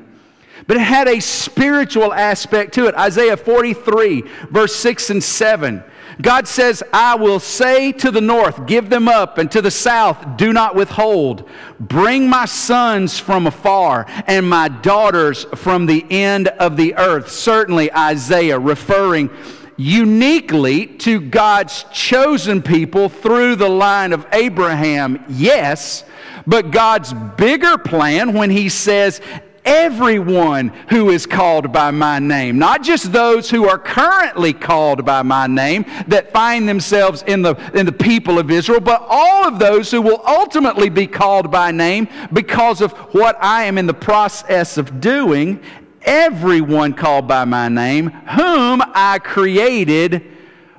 but 0.68 0.76
it 0.76 0.82
had 0.82 1.08
a 1.08 1.18
spiritual 1.18 2.14
aspect 2.14 2.74
to 2.74 2.86
it. 2.86 2.94
Isaiah 2.94 3.36
43, 3.36 4.22
verse 4.50 4.76
6 4.76 5.10
and 5.10 5.24
7 5.24 5.82
God 6.20 6.48
says, 6.48 6.82
I 6.92 7.14
will 7.14 7.38
say 7.38 7.92
to 7.92 8.10
the 8.10 8.20
north, 8.20 8.66
give 8.66 8.90
them 8.90 9.06
up, 9.06 9.38
and 9.38 9.50
to 9.52 9.62
the 9.62 9.70
south, 9.70 10.36
do 10.36 10.52
not 10.52 10.74
withhold. 10.74 11.48
Bring 11.78 12.28
my 12.28 12.44
sons 12.44 13.20
from 13.20 13.46
afar 13.46 14.04
and 14.26 14.48
my 14.48 14.68
daughters 14.68 15.44
from 15.54 15.86
the 15.86 16.04
end 16.10 16.48
of 16.48 16.76
the 16.76 16.96
earth. 16.96 17.30
Certainly, 17.30 17.92
Isaiah 17.92 18.58
referring 18.58 19.30
uniquely 19.76 20.86
to 20.86 21.20
God's 21.20 21.84
chosen 21.92 22.62
people 22.62 23.08
through 23.08 23.54
the 23.54 23.68
line 23.68 24.12
of 24.12 24.26
Abraham, 24.32 25.24
yes, 25.28 26.02
but 26.48 26.72
God's 26.72 27.12
bigger 27.36 27.78
plan 27.78 28.32
when 28.32 28.50
he 28.50 28.70
says, 28.70 29.20
everyone 29.64 30.68
who 30.88 31.10
is 31.10 31.26
called 31.26 31.72
by 31.72 31.90
my 31.90 32.18
name, 32.18 32.58
not 32.58 32.82
just 32.82 33.12
those 33.12 33.50
who 33.50 33.68
are 33.68 33.78
currently 33.78 34.52
called 34.52 35.04
by 35.04 35.22
my 35.22 35.46
name 35.46 35.84
that 36.06 36.32
find 36.32 36.68
themselves 36.68 37.22
in 37.26 37.42
the, 37.42 37.54
in 37.74 37.86
the 37.86 37.92
people 37.92 38.38
of 38.38 38.50
Israel, 38.50 38.80
but 38.80 39.04
all 39.08 39.46
of 39.46 39.58
those 39.58 39.90
who 39.90 40.02
will 40.02 40.22
ultimately 40.26 40.88
be 40.88 41.06
called 41.06 41.50
by 41.50 41.70
name 41.70 42.08
because 42.32 42.80
of 42.80 42.92
what 43.14 43.36
I 43.40 43.64
am 43.64 43.78
in 43.78 43.86
the 43.86 43.94
process 43.94 44.78
of 44.78 45.00
doing. 45.00 45.62
Everyone 46.02 46.94
called 46.94 47.28
by 47.28 47.44
my 47.44 47.68
name, 47.68 48.10
whom 48.10 48.82
I 48.94 49.18
created 49.22 50.24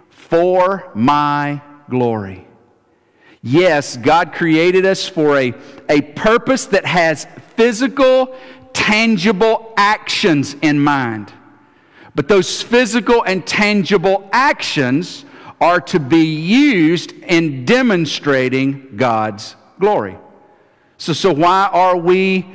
for 0.09 0.91
my 0.95 1.61
glory. 1.89 2.47
Yes, 3.41 3.95
God 3.95 4.33
created 4.33 4.85
us 4.85 5.07
for 5.07 5.37
a, 5.37 5.53
a 5.87 6.01
purpose 6.01 6.65
that 6.67 6.85
has 6.85 7.25
physical 7.55 8.35
tangible 8.73 9.73
actions 9.77 10.55
in 10.61 10.79
mind. 10.79 11.33
But 12.15 12.27
those 12.27 12.61
physical 12.61 13.23
and 13.23 13.45
tangible 13.45 14.27
actions 14.31 15.25
are 15.61 15.81
to 15.81 15.99
be 15.99 16.23
used 16.23 17.11
in 17.11 17.65
demonstrating 17.65 18.95
God's 18.95 19.55
glory. 19.79 20.17
So, 20.97 21.13
so 21.13 21.33
why 21.33 21.69
are 21.71 21.97
we 21.97 22.45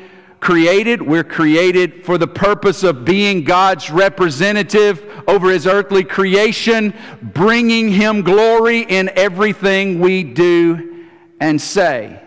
created? 0.41 1.01
We're 1.01 1.25
created 1.25 2.05
for 2.05 2.19
the 2.19 2.27
purpose 2.27 2.83
of 2.83 3.05
being 3.05 3.45
God's 3.45 3.91
representative 3.91 5.25
over 5.27 5.51
His 5.51 5.67
earthly 5.67 6.05
creation, 6.05 6.95
bringing 7.23 7.91
Him 7.91 8.23
glory 8.23 8.81
in 8.81 9.11
everything 9.15 10.01
we 10.01 10.23
do 10.23 11.07
and 11.41 11.61
say 11.61 12.24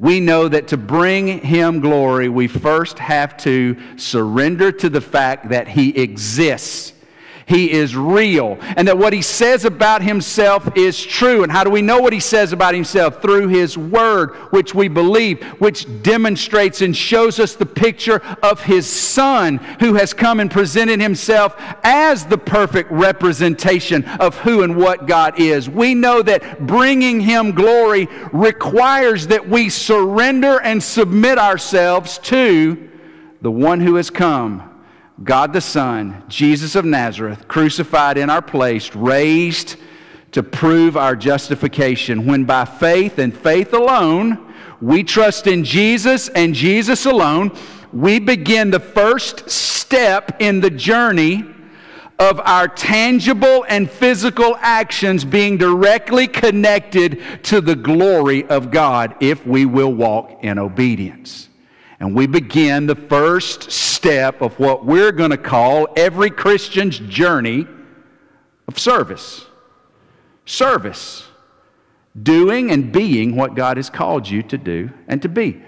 we 0.00 0.18
know 0.18 0.48
that 0.48 0.68
to 0.68 0.78
bring 0.78 1.40
him 1.40 1.80
glory, 1.80 2.30
we 2.30 2.48
first 2.48 2.98
have 2.98 3.36
to 3.36 3.76
surrender 3.96 4.72
to 4.72 4.88
the 4.88 5.00
fact 5.00 5.50
that 5.50 5.68
he 5.68 5.90
exists 5.90 6.94
he 7.50 7.72
is 7.72 7.96
real 7.96 8.56
and 8.76 8.86
that 8.86 8.96
what 8.96 9.12
he 9.12 9.22
says 9.22 9.64
about 9.64 10.02
himself 10.02 10.76
is 10.76 11.04
true. 11.04 11.42
And 11.42 11.50
how 11.50 11.64
do 11.64 11.70
we 11.70 11.82
know 11.82 12.00
what 12.00 12.12
he 12.12 12.20
says 12.20 12.52
about 12.52 12.74
himself? 12.74 13.20
Through 13.20 13.48
his 13.48 13.76
word, 13.76 14.36
which 14.52 14.72
we 14.72 14.86
believe, 14.86 15.42
which 15.58 15.84
demonstrates 16.02 16.80
and 16.80 16.96
shows 16.96 17.40
us 17.40 17.56
the 17.56 17.66
picture 17.66 18.22
of 18.40 18.62
his 18.62 18.86
son 18.86 19.56
who 19.80 19.94
has 19.94 20.14
come 20.14 20.38
and 20.38 20.48
presented 20.48 21.00
himself 21.00 21.56
as 21.82 22.24
the 22.24 22.38
perfect 22.38 22.90
representation 22.92 24.04
of 24.20 24.38
who 24.38 24.62
and 24.62 24.76
what 24.76 25.06
God 25.06 25.40
is. 25.40 25.68
We 25.68 25.94
know 25.94 26.22
that 26.22 26.68
bringing 26.68 27.20
him 27.20 27.50
glory 27.50 28.06
requires 28.32 29.26
that 29.26 29.48
we 29.48 29.70
surrender 29.70 30.60
and 30.60 30.80
submit 30.80 31.36
ourselves 31.36 32.18
to 32.18 32.88
the 33.42 33.50
one 33.50 33.80
who 33.80 33.96
has 33.96 34.08
come 34.08 34.69
God 35.22 35.52
the 35.52 35.60
Son, 35.60 36.24
Jesus 36.28 36.74
of 36.74 36.84
Nazareth, 36.84 37.46
crucified 37.46 38.16
in 38.16 38.30
our 38.30 38.40
place, 38.40 38.94
raised 38.94 39.76
to 40.32 40.42
prove 40.42 40.96
our 40.96 41.14
justification, 41.14 42.24
when 42.24 42.44
by 42.44 42.64
faith 42.64 43.18
and 43.18 43.36
faith 43.36 43.74
alone, 43.74 44.54
we 44.80 45.04
trust 45.04 45.46
in 45.46 45.62
Jesus 45.62 46.28
and 46.30 46.54
Jesus 46.54 47.04
alone, 47.04 47.56
we 47.92 48.18
begin 48.18 48.70
the 48.70 48.80
first 48.80 49.50
step 49.50 50.40
in 50.40 50.60
the 50.60 50.70
journey 50.70 51.44
of 52.18 52.40
our 52.40 52.68
tangible 52.68 53.64
and 53.68 53.90
physical 53.90 54.56
actions 54.60 55.24
being 55.24 55.58
directly 55.58 56.28
connected 56.28 57.20
to 57.42 57.60
the 57.60 57.76
glory 57.76 58.46
of 58.46 58.70
God 58.70 59.16
if 59.20 59.46
we 59.46 59.66
will 59.66 59.92
walk 59.92 60.42
in 60.42 60.58
obedience. 60.58 61.49
And 62.00 62.14
we 62.14 62.26
begin 62.26 62.86
the 62.86 62.96
first 62.96 63.70
step 63.70 64.40
of 64.40 64.58
what 64.58 64.86
we're 64.86 65.12
going 65.12 65.30
to 65.30 65.36
call 65.36 65.86
every 65.96 66.30
Christian's 66.30 66.98
journey 66.98 67.66
of 68.66 68.78
service. 68.78 69.44
Service. 70.46 71.26
Doing 72.20 72.70
and 72.70 72.90
being 72.90 73.36
what 73.36 73.54
God 73.54 73.76
has 73.76 73.90
called 73.90 74.28
you 74.28 74.42
to 74.44 74.56
do 74.56 74.90
and 75.06 75.20
to 75.20 75.28
be 75.28 75.62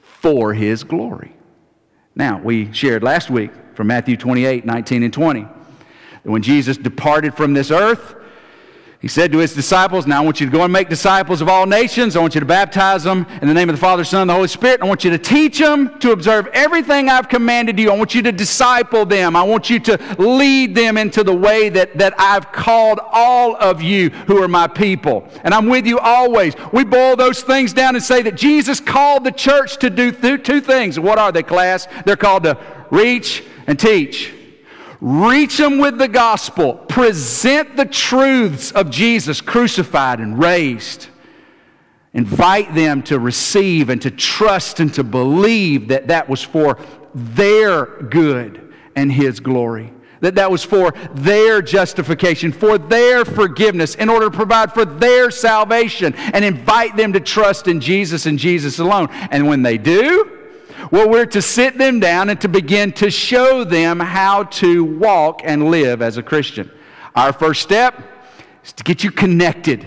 for 0.00 0.54
His 0.54 0.82
glory. 0.82 1.36
Now, 2.14 2.40
we 2.42 2.72
shared 2.72 3.02
last 3.02 3.28
week 3.28 3.50
from 3.74 3.88
Matthew 3.88 4.16
28 4.16 4.64
19 4.64 5.02
and 5.02 5.12
20 5.12 5.40
that 5.42 5.50
when 6.24 6.42
Jesus 6.42 6.78
departed 6.78 7.34
from 7.34 7.52
this 7.52 7.70
earth, 7.70 8.16
he 9.00 9.08
said 9.08 9.30
to 9.32 9.38
his 9.38 9.54
disciples, 9.54 10.06
Now 10.06 10.22
I 10.22 10.24
want 10.24 10.40
you 10.40 10.46
to 10.46 10.52
go 10.52 10.64
and 10.64 10.72
make 10.72 10.88
disciples 10.88 11.42
of 11.42 11.48
all 11.48 11.66
nations. 11.66 12.16
I 12.16 12.20
want 12.20 12.34
you 12.34 12.40
to 12.40 12.46
baptize 12.46 13.04
them 13.04 13.26
in 13.42 13.48
the 13.48 13.52
name 13.52 13.68
of 13.68 13.74
the 13.74 13.80
Father, 13.80 14.04
Son, 14.04 14.22
and 14.22 14.30
the 14.30 14.34
Holy 14.34 14.48
Spirit. 14.48 14.80
I 14.80 14.86
want 14.86 15.04
you 15.04 15.10
to 15.10 15.18
teach 15.18 15.58
them 15.58 15.98
to 15.98 16.12
observe 16.12 16.46
everything 16.48 17.10
I've 17.10 17.28
commanded 17.28 17.78
you. 17.78 17.90
I 17.90 17.96
want 17.96 18.14
you 18.14 18.22
to 18.22 18.32
disciple 18.32 19.04
them. 19.04 19.36
I 19.36 19.42
want 19.42 19.68
you 19.68 19.78
to 19.80 20.16
lead 20.18 20.74
them 20.74 20.96
into 20.96 21.22
the 21.22 21.34
way 21.34 21.68
that, 21.68 21.98
that 21.98 22.14
I've 22.18 22.50
called 22.52 22.98
all 23.12 23.54
of 23.56 23.82
you 23.82 24.08
who 24.08 24.42
are 24.42 24.48
my 24.48 24.66
people. 24.66 25.28
And 25.44 25.52
I'm 25.52 25.66
with 25.66 25.86
you 25.86 25.98
always. 25.98 26.54
We 26.72 26.84
boil 26.84 27.16
those 27.16 27.42
things 27.42 27.74
down 27.74 27.96
and 27.96 28.02
say 28.02 28.22
that 28.22 28.34
Jesus 28.34 28.80
called 28.80 29.24
the 29.24 29.32
church 29.32 29.76
to 29.78 29.90
do 29.90 30.10
th- 30.10 30.42
two 30.42 30.62
things. 30.62 30.98
What 30.98 31.18
are 31.18 31.32
they, 31.32 31.42
class? 31.42 31.86
They're 32.06 32.16
called 32.16 32.44
to 32.44 32.58
reach 32.90 33.44
and 33.66 33.78
teach. 33.78 34.32
Reach 35.00 35.58
them 35.58 35.78
with 35.78 35.98
the 35.98 36.08
gospel. 36.08 36.74
Present 36.74 37.76
the 37.76 37.84
truths 37.84 38.72
of 38.72 38.90
Jesus 38.90 39.40
crucified 39.40 40.20
and 40.20 40.38
raised 40.38 41.08
invite 42.16 42.74
them 42.74 43.02
to 43.02 43.18
receive 43.18 43.90
and 43.90 44.00
to 44.00 44.10
trust 44.10 44.80
and 44.80 44.92
to 44.94 45.04
believe 45.04 45.88
that 45.88 46.08
that 46.08 46.28
was 46.28 46.42
for 46.42 46.78
their 47.14 47.84
good 47.84 48.72
and 48.96 49.12
His 49.12 49.38
glory. 49.38 49.92
That 50.20 50.36
that 50.36 50.50
was 50.50 50.64
for 50.64 50.92
their 51.12 51.60
justification, 51.60 52.52
for 52.52 52.78
their 52.78 53.26
forgiveness, 53.26 53.94
in 53.96 54.08
order 54.08 54.30
to 54.30 54.36
provide 54.36 54.72
for 54.72 54.86
their 54.86 55.30
salvation, 55.30 56.14
and 56.14 56.42
invite 56.42 56.96
them 56.96 57.12
to 57.12 57.20
trust 57.20 57.68
in 57.68 57.82
Jesus 57.82 58.24
and 58.24 58.38
Jesus 58.38 58.78
alone. 58.78 59.08
And 59.30 59.46
when 59.46 59.62
they 59.62 59.76
do, 59.76 60.45
well, 60.90 61.08
we're 61.08 61.26
to 61.26 61.42
sit 61.42 61.78
them 61.78 62.00
down 62.00 62.30
and 62.30 62.40
to 62.40 62.48
begin 62.48 62.92
to 62.92 63.10
show 63.10 63.64
them 63.64 64.00
how 64.00 64.44
to 64.44 64.84
walk 64.84 65.40
and 65.44 65.70
live 65.70 66.02
as 66.02 66.16
a 66.16 66.22
Christian. 66.22 66.70
Our 67.14 67.32
first 67.32 67.62
step 67.62 68.02
is 68.64 68.72
to 68.74 68.84
get 68.84 69.02
you 69.02 69.10
connected 69.10 69.86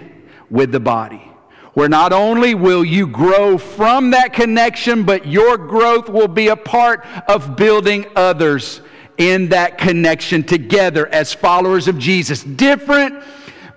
with 0.50 0.72
the 0.72 0.79
body 0.79 1.29
where 1.74 1.88
not 1.89 2.12
only 2.12 2.56
will 2.56 2.84
you 2.84 3.08
grow 3.08 3.58
from 3.58 4.12
that 4.12 4.34
connection, 4.34 5.03
but 5.03 5.25
your 5.25 5.58
growth 5.58 6.10
will 6.10 6.27
be 6.27 6.50
a 6.50 6.56
part 6.56 7.06
of 7.27 7.56
building 7.56 8.06
others 8.15 8.82
in 9.18 9.50
that 9.50 9.77
connection 9.77 10.44
together 10.44 11.08
as 11.08 11.34
followers 11.34 11.88
of 11.88 11.98
Jesus. 11.98 12.44
Different, 12.44 13.24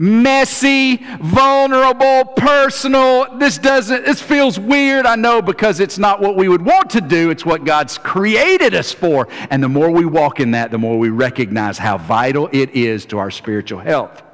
messy, 0.03 0.97
vulnerable, 1.21 2.25
personal. 2.35 3.39
This 3.39 3.57
doesn't, 3.57 4.05
this 4.05 4.21
feels 4.21 4.59
weird, 4.59 5.07
I 5.07 5.15
know, 5.15 5.41
because 5.41 5.79
it's 5.79 5.97
not 5.97 6.21
what 6.21 6.35
we 6.35 6.49
would 6.49 6.63
want 6.63 6.91
to 6.91 7.01
do. 7.01 7.31
It's 7.31 7.47
what 7.47 7.65
God's 7.65 7.99
created 7.99 8.75
us 8.75 8.91
for. 8.91 9.29
And 9.49 9.63
the 9.63 9.69
more 9.69 9.93
we 9.93 10.05
walk 10.05 10.41
in 10.41 10.51
that, 10.51 10.73
the 10.73 10.79
more 10.79 10.99
we 10.99 11.11
recognize 11.11 11.79
how 11.79 11.99
vital 11.99 12.49
it 12.51 12.71
is 12.71 13.07
to 13.07 13.19
our 13.19 13.31
spiritual 13.31 13.79
health. 13.79 14.25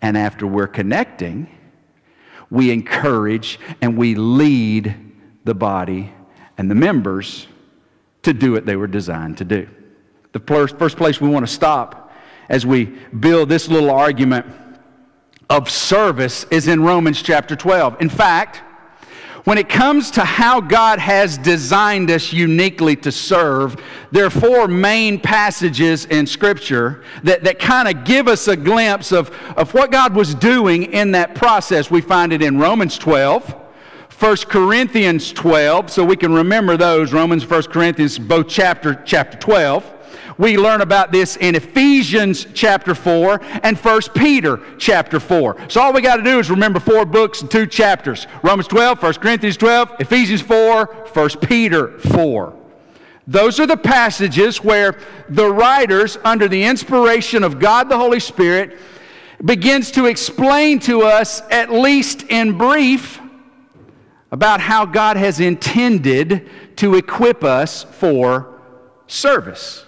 And 0.00 0.16
after 0.16 0.46
we're 0.46 0.68
connecting, 0.68 1.50
we 2.48 2.70
encourage 2.70 3.60
and 3.82 3.94
we 3.94 4.14
lead 4.14 4.96
the 5.44 5.54
body 5.54 6.14
and 6.56 6.70
the 6.70 6.74
members 6.74 7.46
to 8.22 8.32
do 8.32 8.52
what 8.52 8.64
they 8.64 8.76
were 8.76 8.86
designed 8.86 9.36
to 9.36 9.44
do. 9.44 9.68
The 10.32 10.40
first 10.40 10.96
place 10.96 11.20
we 11.20 11.28
want 11.28 11.46
to 11.46 11.52
stop 11.52 12.05
as 12.48 12.64
we 12.64 12.84
build 13.20 13.48
this 13.48 13.68
little 13.68 13.90
argument 13.90 14.46
of 15.48 15.70
service 15.70 16.44
is 16.50 16.68
in 16.68 16.82
Romans 16.82 17.22
chapter 17.22 17.54
12. 17.54 18.00
In 18.00 18.08
fact, 18.08 18.62
when 19.44 19.58
it 19.58 19.68
comes 19.68 20.10
to 20.12 20.24
how 20.24 20.60
God 20.60 20.98
has 20.98 21.38
designed 21.38 22.10
us 22.10 22.32
uniquely 22.32 22.96
to 22.96 23.12
serve, 23.12 23.80
there 24.10 24.26
are 24.26 24.30
four 24.30 24.66
main 24.66 25.20
passages 25.20 26.04
in 26.06 26.26
Scripture 26.26 27.04
that, 27.22 27.44
that 27.44 27.60
kind 27.60 27.86
of 27.86 28.04
give 28.04 28.26
us 28.26 28.48
a 28.48 28.56
glimpse 28.56 29.12
of, 29.12 29.30
of 29.56 29.72
what 29.72 29.92
God 29.92 30.16
was 30.16 30.34
doing 30.34 30.92
in 30.92 31.12
that 31.12 31.36
process. 31.36 31.92
We 31.92 32.00
find 32.00 32.32
it 32.32 32.42
in 32.42 32.58
Romans 32.58 32.98
12. 32.98 33.54
1 34.18 34.36
Corinthians 34.48 35.30
12, 35.32 35.90
so 35.90 36.02
we 36.02 36.16
can 36.16 36.32
remember 36.32 36.76
those, 36.76 37.12
Romans, 37.12 37.48
1 37.48 37.64
Corinthians, 37.64 38.18
both 38.18 38.48
chapter, 38.48 39.00
chapter 39.04 39.36
12. 39.38 39.95
We 40.38 40.58
learn 40.58 40.82
about 40.82 41.12
this 41.12 41.36
in 41.36 41.54
Ephesians 41.54 42.46
chapter 42.52 42.94
4 42.94 43.40
and 43.62 43.76
1 43.78 44.00
Peter 44.14 44.60
chapter 44.76 45.18
4. 45.18 45.70
So 45.70 45.80
all 45.80 45.94
we 45.94 46.02
got 46.02 46.16
to 46.16 46.22
do 46.22 46.38
is 46.38 46.50
remember 46.50 46.78
four 46.78 47.06
books 47.06 47.40
and 47.40 47.50
two 47.50 47.66
chapters 47.66 48.26
Romans 48.42 48.68
12, 48.68 49.02
1 49.02 49.14
Corinthians 49.14 49.56
12, 49.56 49.92
Ephesians 50.00 50.42
4, 50.42 50.86
1 51.12 51.28
Peter 51.40 51.98
4. 51.98 52.54
Those 53.26 53.58
are 53.58 53.66
the 53.66 53.78
passages 53.78 54.62
where 54.62 54.98
the 55.28 55.50
writers, 55.50 56.18
under 56.22 56.48
the 56.48 56.64
inspiration 56.64 57.42
of 57.42 57.58
God 57.58 57.88
the 57.88 57.96
Holy 57.96 58.20
Spirit, 58.20 58.78
begins 59.44 59.90
to 59.92 60.06
explain 60.06 60.78
to 60.80 61.02
us, 61.02 61.40
at 61.50 61.72
least 61.72 62.22
in 62.24 62.56
brief, 62.56 63.20
about 64.30 64.60
how 64.60 64.84
God 64.84 65.16
has 65.16 65.40
intended 65.40 66.48
to 66.76 66.94
equip 66.94 67.42
us 67.42 67.84
for 67.84 68.60
service. 69.06 69.85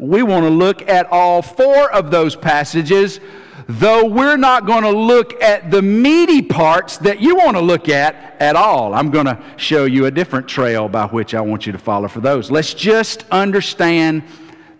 We 0.00 0.22
want 0.22 0.46
to 0.46 0.50
look 0.50 0.88
at 0.88 1.12
all 1.12 1.42
four 1.42 1.92
of 1.92 2.10
those 2.10 2.34
passages, 2.34 3.20
though 3.68 4.06
we're 4.06 4.38
not 4.38 4.64
going 4.64 4.82
to 4.84 4.90
look 4.90 5.42
at 5.42 5.70
the 5.70 5.82
meaty 5.82 6.40
parts 6.40 6.96
that 6.98 7.20
you 7.20 7.36
want 7.36 7.58
to 7.58 7.60
look 7.60 7.90
at 7.90 8.34
at 8.40 8.56
all. 8.56 8.94
I'm 8.94 9.10
going 9.10 9.26
to 9.26 9.38
show 9.58 9.84
you 9.84 10.06
a 10.06 10.10
different 10.10 10.48
trail 10.48 10.88
by 10.88 11.04
which 11.04 11.34
I 11.34 11.42
want 11.42 11.66
you 11.66 11.72
to 11.72 11.78
follow 11.78 12.08
for 12.08 12.20
those. 12.20 12.50
Let's 12.50 12.72
just 12.72 13.26
understand 13.30 14.22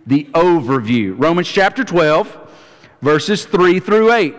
the 0.07 0.25
overview. 0.33 1.15
Romans 1.19 1.49
chapter 1.49 1.85
12, 1.85 2.39
verses 3.03 3.45
3 3.45 3.79
through 3.79 4.13
8. 4.15 4.35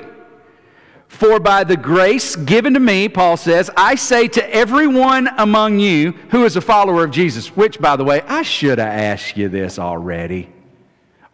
For 1.10 1.40
by 1.40 1.64
the 1.64 1.78
grace 1.78 2.36
given 2.36 2.74
to 2.74 2.80
me, 2.80 3.08
Paul 3.08 3.38
says, 3.38 3.70
I 3.78 3.94
say 3.94 4.28
to 4.30 4.52
everyone 4.52 5.30
among 5.38 5.80
you 5.80 6.14
who 6.32 6.44
is 6.44 6.56
a 6.56 6.62
follower 6.62 7.04
of 7.04 7.12
Jesus, 7.12 7.56
which, 7.56 7.80
by 7.80 7.98
the 7.98 8.04
way, 8.04 8.22
I 8.22 8.42
should 8.42 8.80
have 8.80 8.88
asked 8.88 9.38
you 9.38 9.48
this 9.48 9.78
already. 9.78 10.50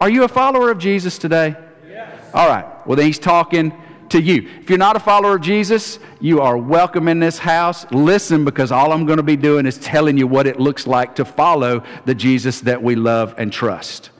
Are 0.00 0.08
you 0.08 0.22
a 0.22 0.28
follower 0.28 0.70
of 0.70 0.78
Jesus 0.78 1.18
today? 1.18 1.56
Yes. 1.88 2.30
All 2.32 2.48
right. 2.48 2.64
Well, 2.86 2.94
then 2.94 3.06
he's 3.06 3.18
talking 3.18 3.72
to 4.10 4.22
you. 4.22 4.48
If 4.60 4.70
you're 4.70 4.78
not 4.78 4.94
a 4.94 5.00
follower 5.00 5.34
of 5.34 5.42
Jesus, 5.42 5.98
you 6.20 6.40
are 6.40 6.56
welcome 6.56 7.08
in 7.08 7.18
this 7.18 7.38
house. 7.38 7.84
Listen, 7.90 8.44
because 8.44 8.70
all 8.70 8.92
I'm 8.92 9.06
going 9.06 9.16
to 9.16 9.24
be 9.24 9.36
doing 9.36 9.66
is 9.66 9.76
telling 9.78 10.16
you 10.16 10.28
what 10.28 10.46
it 10.46 10.60
looks 10.60 10.86
like 10.86 11.16
to 11.16 11.24
follow 11.24 11.82
the 12.04 12.14
Jesus 12.14 12.60
that 12.60 12.80
we 12.80 12.94
love 12.94 13.34
and 13.38 13.52
trust. 13.52 14.10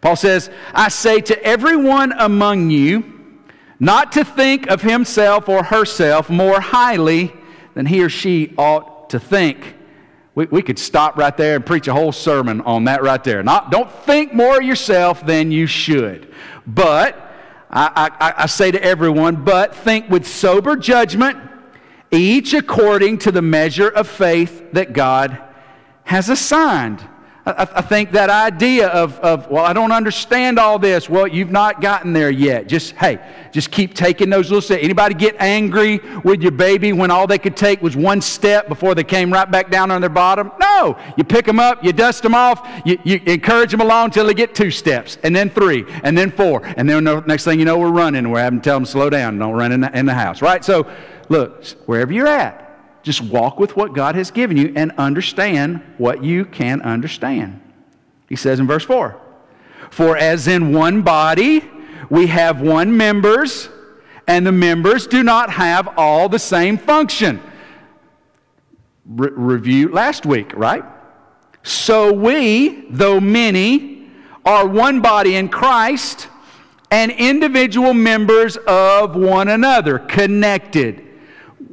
Paul 0.00 0.14
says, 0.14 0.48
I 0.72 0.88
say 0.88 1.20
to 1.22 1.42
everyone 1.42 2.12
among 2.12 2.70
you 2.70 3.12
not 3.80 4.12
to 4.12 4.24
think 4.24 4.68
of 4.68 4.82
himself 4.82 5.48
or 5.48 5.64
herself 5.64 6.30
more 6.30 6.60
highly 6.60 7.32
than 7.74 7.86
he 7.86 8.02
or 8.02 8.08
she 8.08 8.54
ought 8.56 9.10
to 9.10 9.18
think 9.18 9.74
we, 10.36 10.44
we 10.46 10.62
could 10.62 10.78
stop 10.78 11.16
right 11.16 11.36
there 11.36 11.56
and 11.56 11.66
preach 11.66 11.88
a 11.88 11.92
whole 11.92 12.12
sermon 12.12 12.60
on 12.60 12.84
that 12.84 13.02
right 13.02 13.24
there. 13.24 13.42
Not, 13.42 13.72
don't 13.72 13.90
think 13.90 14.32
more 14.32 14.58
of 14.58 14.62
yourself 14.62 15.26
than 15.26 15.50
you 15.50 15.66
should. 15.66 16.32
But, 16.66 17.16
I, 17.70 18.10
I, 18.20 18.34
I 18.42 18.46
say 18.46 18.70
to 18.70 18.80
everyone, 18.80 19.44
but 19.44 19.74
think 19.74 20.08
with 20.08 20.26
sober 20.26 20.76
judgment, 20.76 21.38
each 22.12 22.54
according 22.54 23.18
to 23.18 23.32
the 23.32 23.42
measure 23.42 23.88
of 23.88 24.06
faith 24.06 24.72
that 24.72 24.92
God 24.92 25.42
has 26.04 26.28
assigned. 26.28 27.04
I, 27.46 27.68
I, 27.76 27.80
think 27.80 28.10
that 28.10 28.28
idea 28.28 28.88
of, 28.88 29.20
of, 29.20 29.48
well, 29.48 29.64
I 29.64 29.72
don't 29.72 29.92
understand 29.92 30.58
all 30.58 30.80
this. 30.80 31.08
Well, 31.08 31.28
you've 31.28 31.52
not 31.52 31.80
gotten 31.80 32.12
there 32.12 32.28
yet. 32.28 32.66
Just, 32.66 32.96
hey, 32.96 33.20
just 33.52 33.70
keep 33.70 33.94
taking 33.94 34.28
those 34.28 34.50
little 34.50 34.60
steps. 34.60 34.82
Anybody 34.82 35.14
get 35.14 35.36
angry 35.38 36.00
with 36.24 36.42
your 36.42 36.50
baby 36.50 36.92
when 36.92 37.12
all 37.12 37.28
they 37.28 37.38
could 37.38 37.56
take 37.56 37.80
was 37.80 37.96
one 37.96 38.20
step 38.20 38.68
before 38.68 38.96
they 38.96 39.04
came 39.04 39.32
right 39.32 39.48
back 39.48 39.70
down 39.70 39.92
on 39.92 40.00
their 40.00 40.10
bottom? 40.10 40.50
No. 40.60 40.98
You 41.16 41.22
pick 41.22 41.46
them 41.46 41.60
up, 41.60 41.84
you 41.84 41.92
dust 41.92 42.24
them 42.24 42.34
off, 42.34 42.68
you, 42.84 42.98
you 43.04 43.20
encourage 43.26 43.70
them 43.70 43.80
along 43.80 44.06
until 44.06 44.26
they 44.26 44.34
get 44.34 44.56
two 44.56 44.72
steps, 44.72 45.16
and 45.22 45.34
then 45.34 45.48
three, 45.48 45.84
and 46.02 46.18
then 46.18 46.32
four. 46.32 46.62
And 46.76 46.90
then 46.90 47.04
the 47.04 47.20
next 47.20 47.44
thing 47.44 47.60
you 47.60 47.64
know, 47.64 47.78
we're 47.78 47.92
running. 47.92 48.28
We're 48.28 48.40
having 48.40 48.60
to 48.60 48.64
tell 48.64 48.76
them 48.76 48.86
slow 48.86 49.08
down, 49.08 49.38
don't 49.38 49.54
run 49.54 49.70
in 49.70 49.82
the, 49.82 49.96
in 49.96 50.04
the 50.06 50.14
house, 50.14 50.42
right? 50.42 50.64
So, 50.64 50.90
look, 51.28 51.64
wherever 51.86 52.12
you're 52.12 52.26
at, 52.26 52.65
just 53.06 53.20
walk 53.20 53.60
with 53.60 53.76
what 53.76 53.94
God 53.94 54.16
has 54.16 54.32
given 54.32 54.56
you 54.56 54.72
and 54.74 54.90
understand 54.98 55.80
what 55.96 56.24
you 56.24 56.44
can 56.44 56.82
understand. 56.82 57.60
He 58.28 58.34
says 58.34 58.58
in 58.58 58.66
verse 58.66 58.84
4 58.84 59.16
For 59.90 60.16
as 60.16 60.48
in 60.48 60.72
one 60.72 61.02
body 61.02 61.62
we 62.10 62.26
have 62.26 62.60
one 62.60 62.96
members, 62.96 63.68
and 64.26 64.44
the 64.44 64.50
members 64.50 65.06
do 65.06 65.22
not 65.22 65.50
have 65.50 65.96
all 65.96 66.28
the 66.28 66.40
same 66.40 66.76
function. 66.76 67.40
Re- 69.06 69.30
review 69.32 69.90
last 69.90 70.26
week, 70.26 70.52
right? 70.56 70.82
So 71.62 72.12
we, 72.12 72.86
though 72.90 73.20
many, 73.20 74.10
are 74.44 74.66
one 74.66 75.00
body 75.00 75.36
in 75.36 75.48
Christ 75.48 76.26
and 76.90 77.12
individual 77.12 77.94
members 77.94 78.56
of 78.66 79.14
one 79.14 79.46
another, 79.46 80.00
connected 80.00 81.05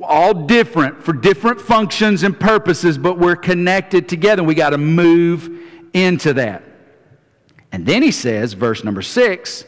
all 0.03 0.33
different 0.33 1.03
for 1.03 1.13
different 1.13 1.59
functions 1.59 2.23
and 2.23 2.39
purposes, 2.39 2.97
but 2.97 3.17
we're 3.17 3.35
connected 3.35 4.07
together. 4.07 4.43
We 4.43 4.55
got 4.55 4.71
to 4.71 4.77
move 4.77 5.49
into 5.93 6.33
that. 6.33 6.63
And 7.71 7.85
then 7.85 8.03
he 8.03 8.11
says, 8.11 8.53
verse 8.53 8.83
number 8.83 9.01
six, 9.01 9.65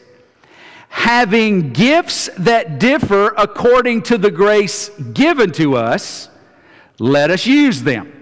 having 0.88 1.72
gifts 1.72 2.30
that 2.38 2.78
differ 2.78 3.34
according 3.36 4.02
to 4.02 4.18
the 4.18 4.30
grace 4.30 4.88
given 5.12 5.50
to 5.52 5.76
us, 5.76 6.28
let 6.98 7.30
us 7.30 7.46
use 7.46 7.82
them. 7.82 8.12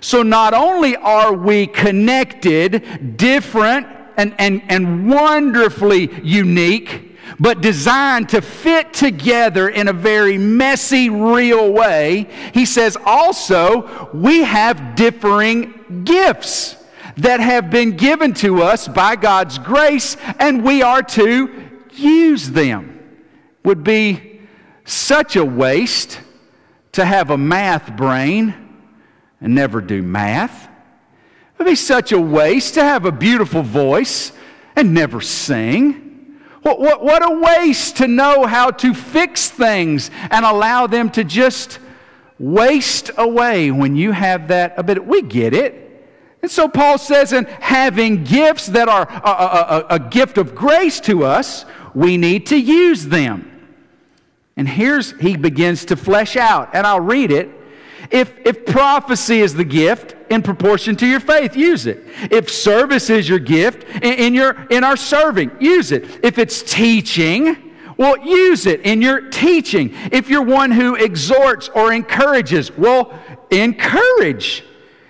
So 0.00 0.22
not 0.22 0.52
only 0.52 0.96
are 0.96 1.32
we 1.32 1.66
connected, 1.66 3.16
different, 3.16 3.86
and, 4.16 4.34
and, 4.38 4.62
and 4.68 5.10
wonderfully 5.10 6.10
unique, 6.22 7.13
but 7.38 7.60
designed 7.60 8.28
to 8.30 8.40
fit 8.40 8.92
together 8.92 9.68
in 9.68 9.88
a 9.88 9.92
very 9.92 10.38
messy, 10.38 11.10
real 11.10 11.72
way, 11.72 12.28
he 12.52 12.64
says 12.66 12.96
also 13.04 14.10
we 14.12 14.42
have 14.42 14.94
differing 14.94 16.02
gifts 16.04 16.76
that 17.16 17.40
have 17.40 17.70
been 17.70 17.96
given 17.96 18.34
to 18.34 18.62
us 18.62 18.88
by 18.88 19.16
God's 19.16 19.58
grace, 19.58 20.16
and 20.38 20.64
we 20.64 20.82
are 20.82 21.02
to 21.02 21.70
use 21.92 22.50
them. 22.50 22.90
Would 23.64 23.84
be 23.84 24.40
such 24.84 25.36
a 25.36 25.44
waste 25.44 26.20
to 26.92 27.04
have 27.04 27.30
a 27.30 27.38
math 27.38 27.96
brain 27.96 28.54
and 29.40 29.54
never 29.54 29.80
do 29.80 30.02
math. 30.02 30.64
It 30.64 31.58
would 31.58 31.66
be 31.66 31.76
such 31.76 32.12
a 32.12 32.20
waste 32.20 32.74
to 32.74 32.82
have 32.82 33.04
a 33.04 33.12
beautiful 33.12 33.62
voice 33.62 34.32
and 34.76 34.92
never 34.92 35.20
sing. 35.20 36.03
What, 36.64 36.80
what, 36.80 37.04
what 37.04 37.22
a 37.22 37.38
waste 37.38 37.98
to 37.98 38.08
know 38.08 38.46
how 38.46 38.70
to 38.70 38.94
fix 38.94 39.50
things 39.50 40.10
and 40.30 40.46
allow 40.46 40.86
them 40.86 41.10
to 41.10 41.22
just 41.22 41.78
waste 42.38 43.10
away 43.18 43.70
when 43.70 43.96
you 43.96 44.12
have 44.12 44.48
that 44.48 44.78
ability. 44.78 45.06
We 45.06 45.20
get 45.20 45.52
it. 45.52 45.82
And 46.40 46.50
so 46.50 46.66
Paul 46.66 46.96
says, 46.96 47.34
in 47.34 47.44
having 47.44 48.24
gifts 48.24 48.66
that 48.68 48.88
are 48.88 49.06
a, 49.06 49.28
a, 49.28 49.86
a, 49.90 49.94
a 49.96 49.98
gift 49.98 50.38
of 50.38 50.54
grace 50.54 51.00
to 51.00 51.24
us, 51.24 51.66
we 51.94 52.16
need 52.16 52.46
to 52.46 52.56
use 52.56 53.04
them. 53.04 53.50
And 54.56 54.66
here's, 54.66 55.12
he 55.20 55.36
begins 55.36 55.84
to 55.86 55.96
flesh 55.96 56.34
out, 56.34 56.70
and 56.74 56.86
I'll 56.86 56.98
read 56.98 57.30
it. 57.30 57.50
If, 58.10 58.34
if 58.44 58.66
prophecy 58.66 59.40
is 59.40 59.54
the 59.54 59.64
gift 59.64 60.14
in 60.30 60.42
proportion 60.42 60.96
to 60.96 61.06
your 61.06 61.20
faith, 61.20 61.56
use 61.56 61.86
it. 61.86 62.04
If 62.30 62.50
service 62.50 63.10
is 63.10 63.28
your 63.28 63.38
gift 63.38 63.84
in, 64.02 64.14
in, 64.14 64.34
your, 64.34 64.66
in 64.70 64.84
our 64.84 64.96
serving, 64.96 65.50
use 65.60 65.92
it. 65.92 66.24
If 66.24 66.38
it's 66.38 66.62
teaching, 66.62 67.72
well, 67.96 68.18
use 68.18 68.66
it 68.66 68.80
in 68.82 69.00
your 69.00 69.30
teaching. 69.30 69.94
If 70.10 70.28
you're 70.28 70.42
one 70.42 70.70
who 70.70 70.96
exhorts 70.96 71.68
or 71.68 71.92
encourages, 71.92 72.76
well, 72.76 73.18
encourage. 73.50 74.64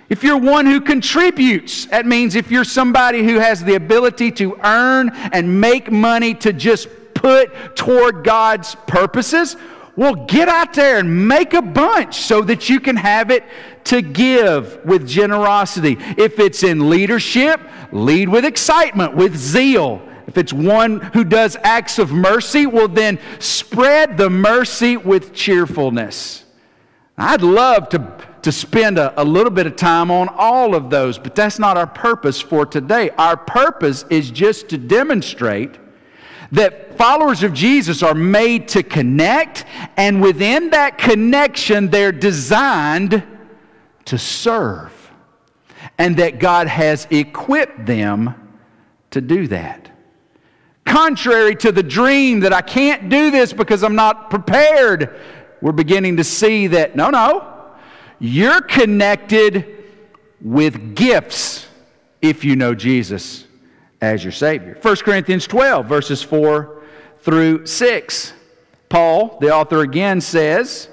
If 0.08 0.22
you're 0.22 0.38
one 0.38 0.66
who 0.66 0.80
contributes, 0.80 1.86
that 1.86 2.06
means 2.06 2.34
if 2.34 2.50
you're 2.50 2.64
somebody 2.64 3.24
who 3.24 3.38
has 3.38 3.64
the 3.64 3.74
ability 3.74 4.32
to 4.32 4.58
earn 4.62 5.10
and 5.32 5.60
make 5.60 5.90
money 5.90 6.34
to 6.34 6.52
just 6.52 6.88
put 7.14 7.74
toward 7.74 8.22
God's 8.22 8.74
purposes, 8.86 9.56
well, 9.96 10.14
get 10.14 10.48
out 10.48 10.74
there 10.74 10.98
and 10.98 11.28
make 11.28 11.54
a 11.54 11.62
bunch 11.62 12.16
so 12.16 12.42
that 12.42 12.68
you 12.68 12.80
can 12.80 12.96
have 12.96 13.30
it 13.30 13.44
to 13.84 14.02
give 14.02 14.84
with 14.84 15.06
generosity. 15.06 15.96
If 16.18 16.40
it's 16.40 16.62
in 16.62 16.90
leadership, 16.90 17.60
lead 17.92 18.28
with 18.28 18.44
excitement, 18.44 19.14
with 19.14 19.36
zeal. 19.36 20.02
If 20.26 20.38
it's 20.38 20.52
one 20.52 21.00
who 21.00 21.22
does 21.22 21.56
acts 21.62 21.98
of 21.98 22.10
mercy, 22.10 22.66
well, 22.66 22.88
then 22.88 23.20
spread 23.38 24.16
the 24.16 24.30
mercy 24.30 24.96
with 24.96 25.32
cheerfulness. 25.32 26.44
I'd 27.16 27.42
love 27.42 27.88
to, 27.90 28.12
to 28.42 28.50
spend 28.50 28.98
a, 28.98 29.20
a 29.20 29.22
little 29.22 29.52
bit 29.52 29.66
of 29.66 29.76
time 29.76 30.10
on 30.10 30.28
all 30.28 30.74
of 30.74 30.90
those, 30.90 31.18
but 31.18 31.36
that's 31.36 31.60
not 31.60 31.76
our 31.76 31.86
purpose 31.86 32.40
for 32.40 32.66
today. 32.66 33.10
Our 33.10 33.36
purpose 33.36 34.04
is 34.10 34.30
just 34.30 34.68
to 34.70 34.78
demonstrate 34.78 35.78
that 36.54 36.96
followers 36.96 37.42
of 37.42 37.52
Jesus 37.52 38.02
are 38.02 38.14
made 38.14 38.68
to 38.68 38.82
connect, 38.82 39.64
and 39.96 40.22
within 40.22 40.70
that 40.70 40.98
connection, 40.98 41.90
they're 41.90 42.12
designed 42.12 43.22
to 44.06 44.18
serve. 44.18 44.92
And 45.98 46.16
that 46.16 46.38
God 46.40 46.66
has 46.66 47.06
equipped 47.10 47.86
them 47.86 48.34
to 49.10 49.20
do 49.20 49.46
that. 49.48 49.90
Contrary 50.84 51.54
to 51.56 51.70
the 51.70 51.82
dream 51.82 52.40
that 52.40 52.52
I 52.52 52.62
can't 52.62 53.08
do 53.08 53.30
this 53.30 53.52
because 53.52 53.84
I'm 53.84 53.94
not 53.94 54.28
prepared, 54.28 55.20
we're 55.60 55.72
beginning 55.72 56.16
to 56.16 56.24
see 56.24 56.66
that 56.68 56.96
no, 56.96 57.10
no, 57.10 57.72
you're 58.18 58.60
connected 58.60 59.84
with 60.40 60.94
gifts 60.94 61.66
if 62.20 62.44
you 62.44 62.56
know 62.56 62.74
Jesus 62.74 63.43
as 64.04 64.22
your 64.22 64.32
Savior. 64.32 64.78
1 64.80 64.96
Corinthians 64.96 65.46
12, 65.46 65.86
verses 65.86 66.22
4 66.22 66.82
through 67.20 67.66
6. 67.66 68.32
Paul, 68.88 69.38
the 69.40 69.52
author 69.52 69.80
again, 69.80 70.20
says, 70.20 70.88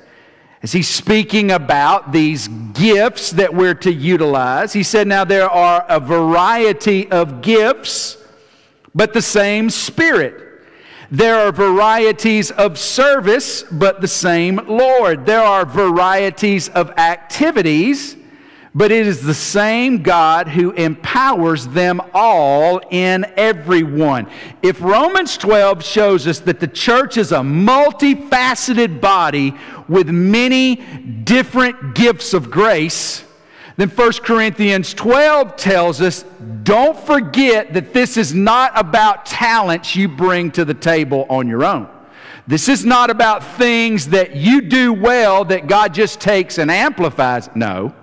as 0.63 0.71
he's 0.71 0.88
speaking 0.88 1.52
about 1.52 2.12
these 2.12 2.47
gifts 2.47 3.32
that 3.32 3.54
we're 3.54 3.76
to 3.76 3.91
utilize, 3.91 4.74
he 4.74 4.84
said, 4.84 5.08
Now 5.08 5.24
there 5.24 5.50
are 5.50 5.86
a 5.89 6.00
variety 6.00 7.10
of 7.12 7.41
gifts 7.41 8.17
but 8.93 9.13
the 9.13 9.21
same 9.21 9.69
Spirit. 9.69 10.47
There 11.10 11.36
are 11.36 11.52
varieties 11.52 12.52
of 12.52 12.78
service, 12.78 13.63
but 13.63 14.00
the 14.00 14.08
same 14.08 14.62
Lord. 14.67 15.26
There 15.26 15.41
are 15.41 15.65
varieties 15.65 16.69
of 16.69 16.91
activities, 16.91 18.15
but 18.74 18.92
it 18.92 19.06
is 19.06 19.22
the 19.22 19.34
same 19.34 20.02
God 20.02 20.48
who 20.48 20.72
empowers 20.72 21.68
them 21.68 22.02
all 22.14 22.82
in 22.90 23.26
everyone. 23.36 24.30
If 24.62 24.82
Romans 24.82 25.38
12 25.38 25.84
shows 25.84 26.26
us 26.26 26.40
that 26.42 26.62
the 26.62 26.68
church 26.68 27.18
is 27.18 27.34
a 27.34 27.40
multifaceted 27.40 29.02
body 29.02 29.54
with 29.90 30.08
many 30.10 30.76
different 30.76 31.96
gifts 31.96 32.34
of 32.34 32.50
grace, 32.50 33.26
then 33.76 33.90
1 33.90 34.12
Corinthians 34.24 34.94
12 34.94 35.58
tells 35.58 36.00
us 36.00 36.24
don't 36.64 36.98
forget 36.98 37.74
that 37.74 37.94
this 37.94 38.16
is 38.16 38.34
not 38.34 38.72
about 38.80 39.26
talents 39.26 39.96
you 39.96 40.08
bring 40.08 40.52
to 40.52 40.64
the 40.64 40.74
table 40.74 41.26
on 41.30 41.48
your 41.48 41.66
own. 41.66 41.90
This 42.48 42.70
is 42.70 42.86
not 42.86 43.10
about 43.10 43.44
things 43.44 44.10
that 44.10 44.36
you 44.36 44.62
do 44.62 44.94
well 44.94 45.44
that 45.46 45.68
God 45.68 45.94
just 45.94 46.22
takes 46.22 46.58
and 46.58 46.72
amplifies. 46.72 47.50
No. 47.54 47.94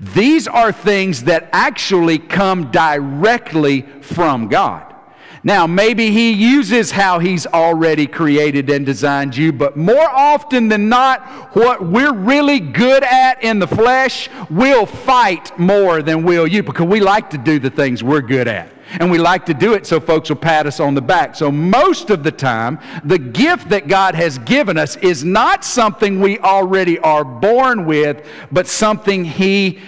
These 0.00 0.46
are 0.46 0.72
things 0.72 1.24
that 1.24 1.48
actually 1.52 2.18
come 2.18 2.70
directly 2.70 3.82
from 4.02 4.48
God. 4.48 4.94
Now, 5.42 5.66
maybe 5.66 6.10
he 6.10 6.32
uses 6.32 6.90
how 6.90 7.20
he's 7.20 7.46
already 7.46 8.08
created 8.08 8.68
and 8.68 8.84
designed 8.84 9.36
you, 9.36 9.52
but 9.52 9.76
more 9.76 10.10
often 10.10 10.68
than 10.68 10.88
not, 10.88 11.54
what 11.54 11.86
we're 11.86 12.12
really 12.12 12.58
good 12.58 13.04
at 13.04 13.44
in 13.44 13.60
the 13.60 13.68
flesh, 13.68 14.28
we'll 14.50 14.86
fight 14.86 15.56
more 15.56 16.02
than 16.02 16.24
will 16.24 16.48
you 16.48 16.64
because 16.64 16.86
we 16.86 16.98
like 16.98 17.30
to 17.30 17.38
do 17.38 17.60
the 17.60 17.70
things 17.70 18.02
we're 18.02 18.22
good 18.22 18.48
at. 18.48 18.75
And 18.90 19.10
we 19.10 19.18
like 19.18 19.46
to 19.46 19.54
do 19.54 19.74
it 19.74 19.86
so 19.86 20.00
folks 20.00 20.28
will 20.28 20.36
pat 20.36 20.66
us 20.66 20.80
on 20.80 20.94
the 20.94 21.02
back. 21.02 21.34
So, 21.34 21.50
most 21.50 22.10
of 22.10 22.22
the 22.22 22.32
time, 22.32 22.78
the 23.04 23.18
gift 23.18 23.68
that 23.70 23.88
God 23.88 24.14
has 24.14 24.38
given 24.38 24.78
us 24.78 24.96
is 24.96 25.24
not 25.24 25.64
something 25.64 26.20
we 26.20 26.38
already 26.38 26.98
are 27.00 27.24
born 27.24 27.84
with, 27.84 28.26
but 28.52 28.66
something 28.66 29.24
He 29.24 29.80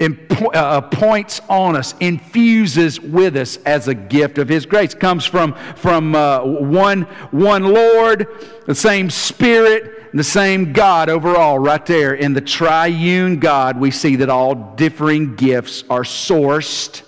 uh, 0.00 0.80
points 0.80 1.42
on 1.50 1.76
us, 1.76 1.94
infuses 2.00 2.98
with 2.98 3.36
us 3.36 3.58
as 3.58 3.88
a 3.88 3.94
gift 3.94 4.38
of 4.38 4.48
His 4.48 4.64
grace. 4.64 4.94
Comes 4.94 5.26
from, 5.26 5.54
from 5.76 6.14
uh, 6.14 6.42
one, 6.42 7.02
one 7.30 7.64
Lord, 7.64 8.26
the 8.66 8.74
same 8.74 9.10
Spirit, 9.10 10.10
the 10.14 10.24
same 10.24 10.72
God 10.72 11.10
overall, 11.10 11.58
right 11.58 11.84
there. 11.84 12.14
In 12.14 12.32
the 12.32 12.40
triune 12.40 13.38
God, 13.38 13.78
we 13.78 13.90
see 13.90 14.16
that 14.16 14.30
all 14.30 14.54
differing 14.54 15.36
gifts 15.36 15.84
are 15.90 16.02
sourced 16.02 17.02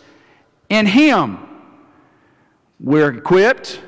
in 0.72 0.86
Him. 0.86 1.38
We're 2.80 3.18
equipped, 3.18 3.78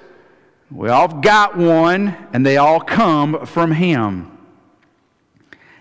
we 0.71 0.91
all 0.91 1.09
got 1.09 1.57
one, 1.57 2.15
and 2.35 2.45
they 2.45 2.59
all 2.59 2.79
come 2.79 3.47
from 3.47 3.73
Him. 3.73 4.37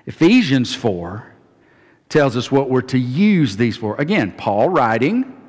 Ephesians 0.06 0.74
4 0.74 1.30
tells 2.08 2.38
us 2.38 2.50
what 2.50 2.70
we're 2.70 2.82
to 2.84 2.98
use 2.98 3.58
these 3.58 3.76
for. 3.76 4.00
Again, 4.00 4.32
Paul 4.32 4.70
writing, 4.70 5.42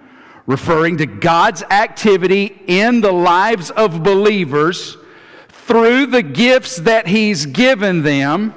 referring 0.46 0.96
to 0.96 1.06
God's 1.06 1.62
activity 1.62 2.60
in 2.66 3.00
the 3.00 3.12
lives 3.12 3.70
of 3.70 4.02
believers 4.02 4.96
through 5.48 6.06
the 6.06 6.22
gifts 6.22 6.78
that 6.78 7.06
he's 7.06 7.46
given 7.46 8.02
them 8.02 8.52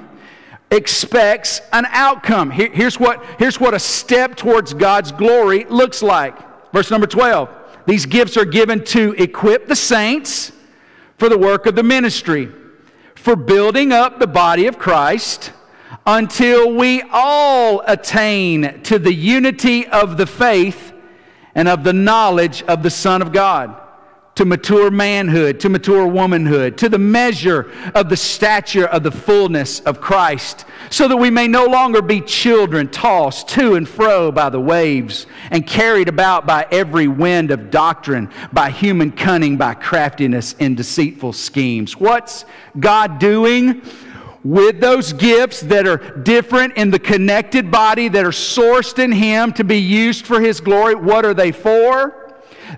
expects 0.72 1.60
an 1.72 1.86
outcome. 1.90 2.50
Here, 2.50 2.70
here's, 2.72 2.98
what, 2.98 3.24
here's 3.38 3.60
what 3.60 3.72
a 3.72 3.78
step 3.78 4.34
towards 4.36 4.74
God's 4.74 5.12
glory 5.12 5.64
looks 5.64 6.02
like. 6.02 6.47
Verse 6.72 6.90
number 6.90 7.06
12. 7.06 7.48
These 7.86 8.06
gifts 8.06 8.36
are 8.36 8.44
given 8.44 8.84
to 8.86 9.14
equip 9.14 9.66
the 9.66 9.76
saints 9.76 10.52
for 11.16 11.28
the 11.28 11.38
work 11.38 11.66
of 11.66 11.74
the 11.74 11.82
ministry, 11.82 12.48
for 13.14 13.34
building 13.34 13.92
up 13.92 14.18
the 14.18 14.26
body 14.26 14.66
of 14.66 14.78
Christ 14.78 15.52
until 16.06 16.74
we 16.74 17.02
all 17.12 17.82
attain 17.86 18.82
to 18.82 18.98
the 18.98 19.12
unity 19.12 19.86
of 19.86 20.16
the 20.16 20.26
faith 20.26 20.92
and 21.54 21.68
of 21.68 21.84
the 21.84 21.92
knowledge 21.92 22.62
of 22.64 22.82
the 22.82 22.90
Son 22.90 23.20
of 23.20 23.32
God, 23.32 23.74
to 24.38 24.44
mature 24.44 24.88
manhood, 24.88 25.58
to 25.58 25.68
mature 25.68 26.06
womanhood, 26.06 26.78
to 26.78 26.88
the 26.88 26.96
measure 26.96 27.72
of 27.96 28.08
the 28.08 28.16
stature 28.16 28.86
of 28.86 29.02
the 29.02 29.10
fullness 29.10 29.80
of 29.80 30.00
Christ, 30.00 30.64
so 30.90 31.08
that 31.08 31.16
we 31.16 31.28
may 31.28 31.48
no 31.48 31.64
longer 31.64 32.00
be 32.00 32.20
children 32.20 32.86
tossed 32.88 33.48
to 33.48 33.74
and 33.74 33.88
fro 33.88 34.30
by 34.30 34.48
the 34.48 34.60
waves 34.60 35.26
and 35.50 35.66
carried 35.66 36.08
about 36.08 36.46
by 36.46 36.68
every 36.70 37.08
wind 37.08 37.50
of 37.50 37.72
doctrine, 37.72 38.30
by 38.52 38.70
human 38.70 39.10
cunning, 39.10 39.56
by 39.56 39.74
craftiness 39.74 40.54
and 40.60 40.76
deceitful 40.76 41.32
schemes. 41.32 41.96
What's 41.96 42.44
God 42.78 43.18
doing? 43.18 43.82
with 44.44 44.80
those 44.80 45.12
gifts 45.12 45.62
that 45.62 45.84
are 45.88 45.96
different 45.96 46.76
in 46.76 46.92
the 46.92 46.98
connected 46.98 47.72
body, 47.72 48.08
that 48.08 48.24
are 48.24 48.30
sourced 48.30 49.02
in 49.02 49.10
Him 49.10 49.52
to 49.54 49.64
be 49.64 49.78
used 49.78 50.24
for 50.24 50.40
His 50.40 50.60
glory. 50.60 50.94
What 50.94 51.24
are 51.24 51.34
they 51.34 51.50
for? 51.50 52.27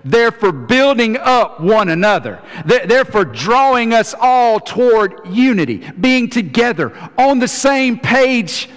They're 0.03 0.31
for 0.31 0.51
building 0.51 1.17
up 1.17 1.59
one 1.59 1.89
another. 1.89 2.41
They're 2.65 3.05
for 3.05 3.25
drawing 3.25 3.93
us 3.93 4.13
all 4.19 4.59
toward 4.59 5.19
unity, 5.27 5.89
being 5.99 6.29
together 6.29 6.93
on 7.17 7.39
the 7.39 7.47
same 7.47 7.99
page 7.99 8.69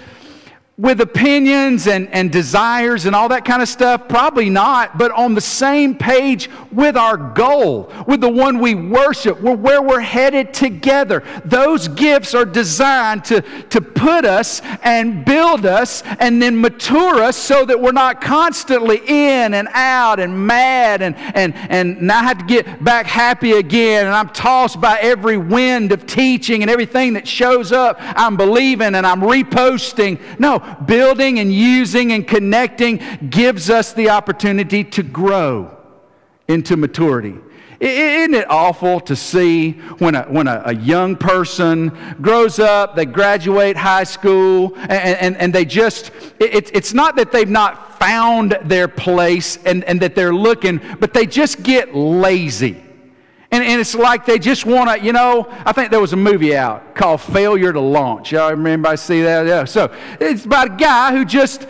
with 0.77 0.99
opinions 0.99 1.87
and, 1.87 2.09
and 2.09 2.33
desires 2.33 3.05
and 3.05 3.15
all 3.15 3.29
that 3.29 3.45
kind 3.45 3.61
of 3.61 3.69
stuff? 3.69 4.09
Probably 4.09 4.49
not, 4.49 4.97
but 4.97 5.09
on 5.11 5.33
the 5.33 5.41
same 5.41 5.95
page 5.95 6.49
with 6.69 6.97
our 6.97 7.15
goal, 7.15 7.91
with 8.07 8.19
the 8.19 8.29
one 8.29 8.59
we 8.59 8.75
worship, 8.75 9.39
where 9.39 9.81
we're 9.81 10.01
headed 10.01 10.53
together. 10.53 11.23
Those 11.45 11.87
gifts 11.87 12.35
are 12.35 12.43
designed 12.43 13.23
to, 13.25 13.41
to 13.69 13.79
put 13.79 14.25
us 14.25 14.61
and 14.83 15.23
build 15.23 15.65
us 15.65 16.03
and 16.19 16.41
then 16.41 16.59
mature 16.59 17.23
us 17.23 17.37
so 17.37 17.63
that 17.65 17.79
we're 17.79 17.93
not 17.93 18.19
constantly 18.19 19.01
in 19.07 19.53
and 19.53 19.69
out 19.71 20.19
and 20.19 20.45
mad 20.45 21.01
and, 21.01 21.15
and, 21.15 21.53
and 21.55 22.01
now 22.01 22.19
I 22.19 22.23
have 22.23 22.39
to 22.39 22.45
get 22.45 22.83
back 22.83 23.05
happy 23.05 23.53
again 23.53 24.05
and 24.05 24.13
I'm 24.13 24.29
tossed 24.29 24.81
by 24.81 24.99
every 24.99 25.37
wind 25.37 25.93
of 25.93 26.05
teaching 26.05 26.63
and 26.63 26.69
everything 26.69 27.13
that 27.13 27.25
shows 27.25 27.71
up. 27.71 27.97
I'm 27.99 28.35
believing 28.35 28.95
and 28.95 29.07
I'm 29.07 29.21
reposting. 29.21 30.19
No, 30.39 30.64
building 30.85 31.39
and 31.39 31.53
using 31.53 32.11
and 32.11 32.27
connecting 32.27 33.01
gives 33.29 33.69
us 33.69 33.93
the 33.93 34.09
opportunity 34.09 34.83
to 34.83 35.03
grow 35.03 35.75
into 36.47 36.77
maturity. 36.77 37.35
Isn't 37.79 38.33
it 38.33 38.49
awful 38.49 38.99
to 39.01 39.15
see 39.15 39.73
when 39.99 40.15
a, 40.15 40.23
when 40.23 40.47
a, 40.47 40.61
a, 40.65 40.75
young 40.75 41.17
person 41.17 41.89
grows 42.21 42.57
up, 42.57 42.95
they 42.95 43.05
graduate 43.05 43.75
high 43.75 44.05
school, 44.05 44.73
and, 44.77 44.91
and, 44.91 45.37
and 45.37 45.53
they 45.53 45.65
just, 45.65 46.11
it, 46.39 46.73
it's 46.73 46.93
not 46.93 47.17
that 47.17 47.33
they've 47.33 47.49
not 47.49 47.99
found 47.99 48.57
their 48.63 48.87
place 48.87 49.57
and, 49.65 49.83
and 49.83 49.99
that 50.01 50.15
they're 50.15 50.33
looking, 50.33 50.79
but 50.99 51.13
they 51.13 51.25
just 51.25 51.63
get 51.63 51.93
lazy. 51.93 52.84
And, 53.51 53.63
and 53.63 53.79
it's 53.79 53.95
like 53.95 54.25
they 54.25 54.39
just 54.39 54.65
want 54.65 54.89
to, 54.89 55.05
you 55.05 55.13
know, 55.13 55.47
I 55.65 55.71
think 55.71 55.91
there 55.91 56.01
was 56.01 56.13
a 56.13 56.17
movie 56.17 56.55
out 56.55 56.95
called 56.95 57.21
Failure 57.21 57.71
to 57.71 57.79
Launch. 57.79 58.31
Y'all 58.31 58.51
remember 58.51 58.89
I 58.89 58.95
see 58.95 59.21
that? 59.21 59.45
Yeah. 59.45 59.65
So 59.65 59.95
it's 60.19 60.45
about 60.45 60.73
a 60.73 60.75
guy 60.75 61.11
who 61.15 61.23
just 61.23 61.67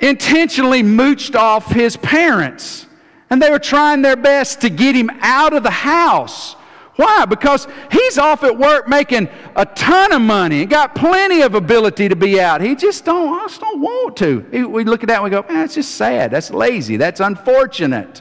intentionally 0.00 0.82
mooched 0.82 1.36
off 1.36 1.70
his 1.70 1.96
parents. 1.96 2.86
And 3.30 3.40
they 3.40 3.50
were 3.50 3.58
trying 3.58 4.02
their 4.02 4.16
best 4.16 4.60
to 4.62 4.70
get 4.70 4.94
him 4.94 5.10
out 5.20 5.52
of 5.54 5.62
the 5.62 5.70
house. 5.70 6.54
Why? 6.96 7.24
Because 7.24 7.66
he's 7.90 8.18
off 8.18 8.44
at 8.44 8.58
work 8.58 8.88
making 8.88 9.28
a 9.56 9.64
ton 9.64 10.12
of 10.12 10.20
money 10.20 10.62
and 10.62 10.70
got 10.70 10.94
plenty 10.94 11.40
of 11.40 11.54
ability 11.54 12.08
to 12.10 12.16
be 12.16 12.38
out. 12.38 12.60
He 12.60 12.74
just 12.74 13.04
don't, 13.04 13.32
I 13.32 13.44
just 13.46 13.60
don't 13.60 13.80
want 13.80 14.16
to. 14.18 14.66
We 14.68 14.84
look 14.84 15.02
at 15.02 15.08
that 15.08 15.16
and 15.16 15.24
we 15.24 15.30
go, 15.30 15.44
man, 15.48 15.64
it's 15.64 15.74
just 15.74 15.94
sad. 15.94 16.30
That's 16.30 16.50
lazy. 16.50 16.98
That's 16.98 17.20
unfortunate. 17.20 18.20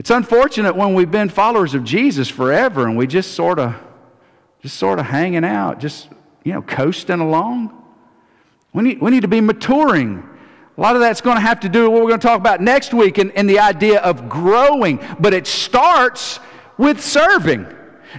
It's 0.00 0.08
unfortunate 0.08 0.76
when 0.76 0.94
we've 0.94 1.10
been 1.10 1.28
followers 1.28 1.74
of 1.74 1.84
Jesus 1.84 2.26
forever 2.26 2.88
and 2.88 2.96
we 2.96 3.06
just 3.06 3.32
sort 3.32 3.58
of 3.58 3.74
just 4.62 4.78
sort 4.78 4.98
of 4.98 5.04
hanging 5.04 5.44
out, 5.44 5.78
just 5.78 6.08
you 6.42 6.54
know, 6.54 6.62
coasting 6.62 7.20
along. 7.20 7.78
We 8.72 8.82
need, 8.82 9.02
we 9.02 9.10
need 9.10 9.20
to 9.20 9.28
be 9.28 9.42
maturing. 9.42 10.26
A 10.78 10.80
lot 10.80 10.96
of 10.96 11.02
that's 11.02 11.20
going 11.20 11.36
to 11.36 11.42
have 11.42 11.60
to 11.60 11.68
do 11.68 11.82
with 11.82 11.92
what 11.92 12.02
we're 12.02 12.08
going 12.08 12.20
to 12.20 12.26
talk 12.26 12.40
about 12.40 12.62
next 12.62 12.94
week 12.94 13.18
and, 13.18 13.30
and 13.32 13.46
the 13.46 13.58
idea 13.58 14.00
of 14.00 14.26
growing. 14.30 15.04
But 15.18 15.34
it 15.34 15.46
starts 15.46 16.40
with 16.78 17.02
serving. 17.02 17.66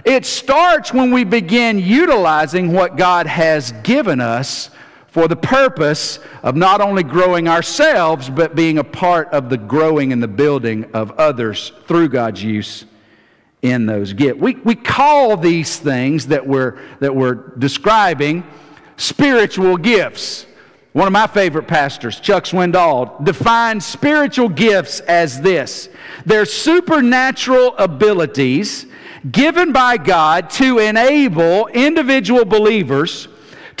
It 0.04 0.24
starts 0.24 0.92
when 0.92 1.10
we 1.10 1.24
begin 1.24 1.80
utilizing 1.80 2.72
what 2.72 2.96
God 2.96 3.26
has 3.26 3.72
given 3.82 4.20
us 4.20 4.70
for 5.12 5.28
the 5.28 5.36
purpose 5.36 6.18
of 6.42 6.56
not 6.56 6.80
only 6.80 7.02
growing 7.02 7.46
ourselves, 7.46 8.30
but 8.30 8.56
being 8.56 8.78
a 8.78 8.84
part 8.84 9.28
of 9.28 9.50
the 9.50 9.58
growing 9.58 10.10
and 10.10 10.22
the 10.22 10.28
building 10.28 10.86
of 10.94 11.10
others 11.12 11.70
through 11.86 12.08
God's 12.08 12.42
use 12.42 12.86
in 13.60 13.84
those 13.84 14.14
gifts. 14.14 14.40
We, 14.40 14.54
we 14.54 14.74
call 14.74 15.36
these 15.36 15.78
things 15.78 16.28
that 16.28 16.46
we're, 16.46 16.80
that 17.00 17.14
we're 17.14 17.34
describing 17.58 18.42
spiritual 18.96 19.76
gifts. 19.76 20.46
One 20.94 21.06
of 21.06 21.12
my 21.12 21.26
favorite 21.26 21.68
pastors, 21.68 22.18
Chuck 22.18 22.44
Swindoll, 22.44 23.22
defines 23.22 23.84
spiritual 23.84 24.48
gifts 24.48 25.00
as 25.00 25.42
this 25.42 25.90
they're 26.24 26.46
supernatural 26.46 27.76
abilities 27.76 28.86
given 29.30 29.72
by 29.72 29.98
God 29.98 30.48
to 30.50 30.78
enable 30.78 31.66
individual 31.66 32.46
believers 32.46 33.28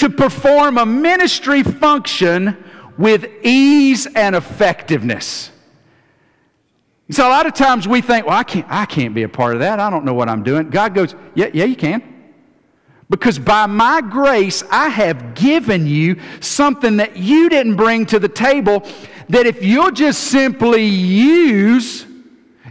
to 0.02 0.10
perform 0.10 0.78
a 0.78 0.84
ministry 0.84 1.62
function 1.62 2.56
with 2.98 3.24
ease 3.44 4.08
and 4.16 4.34
effectiveness. 4.34 5.52
So 7.12 7.24
a 7.24 7.30
lot 7.30 7.46
of 7.46 7.54
times 7.54 7.86
we 7.86 8.00
think, 8.00 8.26
well, 8.26 8.36
I 8.36 8.42
can't, 8.42 8.66
I 8.68 8.84
can't 8.84 9.14
be 9.14 9.22
a 9.22 9.28
part 9.28 9.54
of 9.54 9.60
that. 9.60 9.78
I 9.78 9.90
don't 9.90 10.04
know 10.04 10.12
what 10.12 10.28
I'm 10.28 10.42
doing. 10.42 10.70
God 10.70 10.92
goes, 10.92 11.14
yeah, 11.36 11.50
yeah, 11.54 11.66
you 11.66 11.76
can. 11.76 12.02
Because 13.10 13.38
by 13.38 13.66
my 13.66 14.00
grace, 14.00 14.64
I 14.72 14.88
have 14.88 15.36
given 15.36 15.86
you 15.86 16.20
something 16.40 16.96
that 16.96 17.16
you 17.16 17.48
didn't 17.48 17.76
bring 17.76 18.04
to 18.06 18.18
the 18.18 18.28
table 18.28 18.82
that 19.28 19.46
if 19.46 19.62
you'll 19.62 19.92
just 19.92 20.24
simply 20.24 20.84
use, 20.84 22.06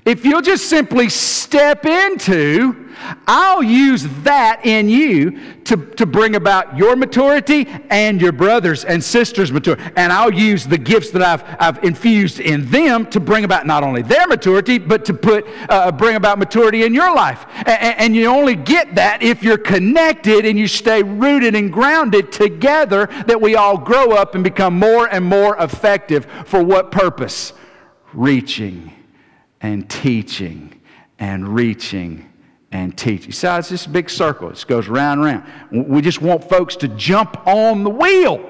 if 0.06 0.26
you'll 0.26 0.42
just 0.42 0.68
simply 0.68 1.10
step 1.10 1.86
into, 1.86 2.90
I'll 3.28 3.62
use 3.62 4.04
that 4.24 4.66
in 4.66 4.90
you 4.90 5.40
to, 5.66 5.78
to 5.78 6.06
bring 6.06 6.36
about 6.36 6.76
your 6.76 6.96
maturity 6.96 7.68
and 7.90 8.20
your 8.20 8.32
brothers 8.32 8.84
and 8.84 9.04
sisters' 9.04 9.52
maturity. 9.52 9.84
And 9.96 10.12
I'll 10.12 10.34
use 10.34 10.66
the 10.66 10.78
gifts 10.78 11.12
that 11.12 11.22
I've, 11.22 11.44
I've 11.60 11.84
infused 11.84 12.40
in 12.40 12.70
them 12.70 13.06
to 13.12 13.20
bring 13.20 13.44
about 13.44 13.68
not 13.68 13.84
only 13.84 14.02
their 14.02 14.28
maturity, 14.28 14.80
but 14.80 15.06
to 15.06 15.14
put, 15.14 15.46
uh, 15.70 15.92
bring 15.92 16.16
about 16.16 16.40
maturity 16.40 16.84
in 16.84 16.94
your 16.94 17.14
life. 17.16 17.46
And, 17.58 18.00
and 18.00 18.16
you 18.16 18.26
only 18.26 18.56
get 18.56 18.96
that 18.96 19.22
if 19.22 19.44
you're 19.44 19.58
connected 19.58 20.46
and 20.46 20.58
you 20.58 20.68
stay 20.68 21.04
rooted 21.04 21.56
and 21.56 21.72
grounded 21.72 22.32
together, 22.32 23.08
that 23.28 23.40
we 23.40 23.56
all 23.56 23.78
grow 23.78 24.12
up 24.12 24.34
and 24.34 24.44
become 24.44 24.78
more 24.78 25.08
and 25.08 25.24
more 25.24 25.58
effective 25.58 26.26
for 26.46 26.64
what 26.64 26.92
purpose? 26.92 27.54
Reaching 28.14 28.94
and 29.62 29.90
teaching 29.90 30.80
and 31.20 31.48
reaching 31.48 32.28
and 32.72 32.98
teaching. 32.98 33.32
See 33.32 33.48
it's 33.48 33.86
a 33.86 33.90
big 33.90 34.10
circle. 34.10 34.50
It 34.50 34.66
goes 34.68 34.88
round 34.88 35.22
and 35.22 35.44
round. 35.72 35.88
We 35.88 36.02
just 36.02 36.22
want 36.22 36.48
folks 36.50 36.76
to 36.78 36.88
jump 36.90 37.46
on 37.46 37.84
the 37.84 37.90
wheel 37.90 38.50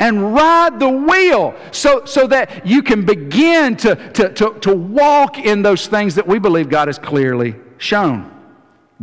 and 0.00 0.34
ride 0.34 0.80
the 0.80 0.88
wheel 0.88 1.54
so, 1.70 2.04
so 2.04 2.26
that 2.26 2.66
you 2.66 2.82
can 2.82 3.04
begin 3.04 3.76
to, 3.76 3.94
to, 4.12 4.32
to, 4.32 4.54
to 4.60 4.74
walk 4.74 5.38
in 5.38 5.62
those 5.62 5.86
things 5.86 6.16
that 6.16 6.26
we 6.26 6.38
believe 6.38 6.68
God 6.68 6.88
has 6.88 6.98
clearly 6.98 7.54
shown. 7.78 8.30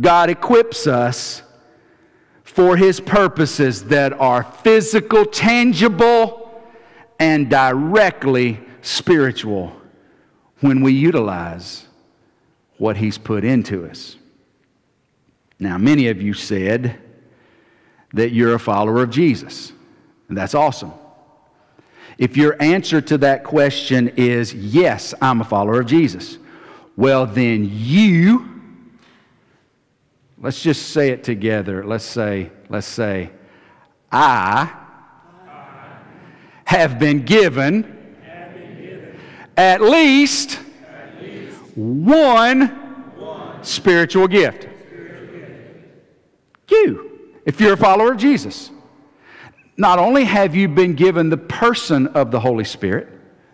God 0.00 0.28
equips 0.28 0.86
us 0.86 1.42
for 2.42 2.76
His 2.76 3.00
purposes 3.00 3.84
that 3.84 4.12
are 4.12 4.42
physical, 4.42 5.24
tangible, 5.24 6.62
and 7.18 7.48
directly 7.48 8.60
spiritual 8.82 9.72
when 10.62 10.80
we 10.80 10.92
utilize 10.92 11.86
what 12.78 12.96
He's 12.96 13.18
put 13.18 13.44
into 13.44 13.84
us. 13.84 14.16
Now, 15.58 15.76
many 15.76 16.08
of 16.08 16.20
you 16.22 16.32
said 16.32 16.98
that 18.14 18.30
you're 18.30 18.54
a 18.54 18.58
follower 18.58 19.02
of 19.02 19.10
Jesus, 19.10 19.72
and 20.28 20.36
that's 20.36 20.54
awesome. 20.54 20.92
If 22.18 22.36
your 22.36 22.60
answer 22.60 23.00
to 23.00 23.18
that 23.18 23.44
question 23.44 24.08
is 24.16 24.54
yes, 24.54 25.14
I'm 25.20 25.40
a 25.40 25.44
follower 25.44 25.80
of 25.80 25.86
Jesus, 25.86 26.38
well, 26.96 27.26
then 27.26 27.68
you, 27.72 28.60
let's 30.38 30.62
just 30.62 30.90
say 30.90 31.10
it 31.10 31.24
together. 31.24 31.84
Let's 31.84 32.04
say, 32.04 32.50
let's 32.68 32.86
say, 32.86 33.30
I 34.10 34.72
have 36.64 36.98
been 36.98 37.24
given, 37.24 37.91
at, 39.56 39.80
least 39.80 40.60
one, 41.74 42.78
spiritual 43.62 44.28
gift 44.28 44.68
you, 46.72 47.30
if 47.44 47.60
you're 47.60 47.74
a 47.74 47.76
follower 47.76 48.12
of 48.12 48.18
Jesus. 48.18 48.70
Not 49.76 49.98
only 49.98 50.24
have 50.24 50.54
you 50.54 50.68
been 50.68 50.94
given 50.94 51.30
the 51.30 51.36
person 51.36 52.08
of 52.08 52.30
the 52.30 52.40
Holy 52.40 52.64
Spirit 52.64 53.08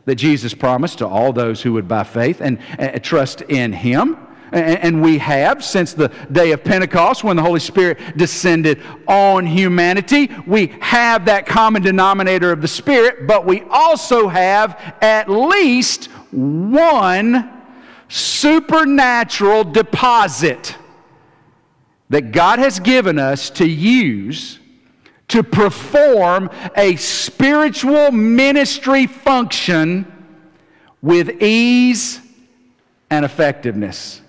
that 0.04 0.16
Jesus 0.16 0.54
promised 0.54 0.98
to 0.98 1.06
all 1.06 1.32
those 1.32 1.62
who 1.62 1.74
would 1.74 1.86
by 1.86 2.04
faith 2.04 2.40
and, 2.40 2.58
and 2.78 3.02
trust 3.04 3.42
in 3.42 3.72
Him, 3.72 4.16
and 4.52 5.02
we 5.02 5.18
have 5.18 5.64
since 5.64 5.92
the 5.92 6.08
day 6.32 6.52
of 6.52 6.64
Pentecost 6.64 7.24
when 7.24 7.36
the 7.36 7.42
Holy 7.42 7.60
Spirit 7.60 7.98
descended 8.16 8.82
on 9.06 9.46
humanity. 9.46 10.30
We 10.46 10.68
have 10.80 11.24
that 11.26 11.46
common 11.46 11.82
denominator 11.82 12.52
of 12.52 12.62
the 12.62 12.68
Spirit, 12.68 13.26
but 13.26 13.44
we 13.46 13.62
also 13.70 14.28
have 14.28 14.96
at 15.00 15.28
least 15.28 16.06
one 16.30 17.50
supernatural 18.08 19.64
deposit 19.64 20.76
that 22.10 22.32
God 22.32 22.58
has 22.58 22.80
given 22.80 23.18
us 23.18 23.50
to 23.50 23.68
use 23.68 24.58
to 25.28 25.42
perform 25.42 26.50
a 26.74 26.96
spiritual 26.96 28.10
ministry 28.10 29.06
function 29.06 30.10
with 31.02 31.42
ease 31.42 32.20
and 33.10 33.24
effectiveness. 33.24 34.22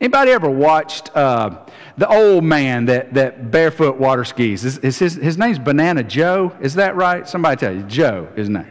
Anybody 0.00 0.30
ever 0.30 0.48
watched 0.48 1.14
uh, 1.16 1.66
the 1.96 2.08
old 2.08 2.44
man 2.44 2.84
that, 2.84 3.14
that 3.14 3.50
barefoot 3.50 3.96
water 3.96 4.24
skis? 4.24 4.64
Is, 4.64 4.78
is 4.78 4.98
his, 4.98 5.14
his 5.14 5.36
name's 5.36 5.58
Banana 5.58 6.04
Joe? 6.04 6.56
Is 6.60 6.74
that 6.74 6.94
right? 6.94 7.28
Somebody 7.28 7.56
tell 7.56 7.74
you. 7.74 7.82
Joe, 7.82 8.28
isn't 8.36 8.54
it? 8.54 8.66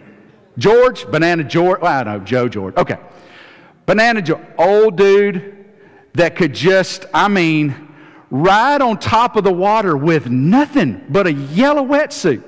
George? 0.57 1.05
Banana 1.07 1.43
George? 1.43 1.81
Well, 1.81 1.91
I 1.91 2.03
don't 2.03 2.19
know. 2.19 2.25
Joe 2.25 2.47
George. 2.47 2.75
Okay. 2.77 2.97
Banana 3.85 4.21
Joe. 4.21 4.41
Old 4.57 4.95
dude 4.95 5.65
that 6.13 6.37
could 6.37 6.53
just, 6.53 7.05
I 7.13 7.27
mean, 7.27 7.89
ride 8.29 8.81
on 8.81 8.97
top 8.97 9.35
of 9.35 9.43
the 9.43 9.53
water 9.53 9.97
with 9.97 10.29
nothing 10.29 11.05
but 11.09 11.27
a 11.27 11.33
yellow 11.33 11.83
wetsuit 11.83 12.43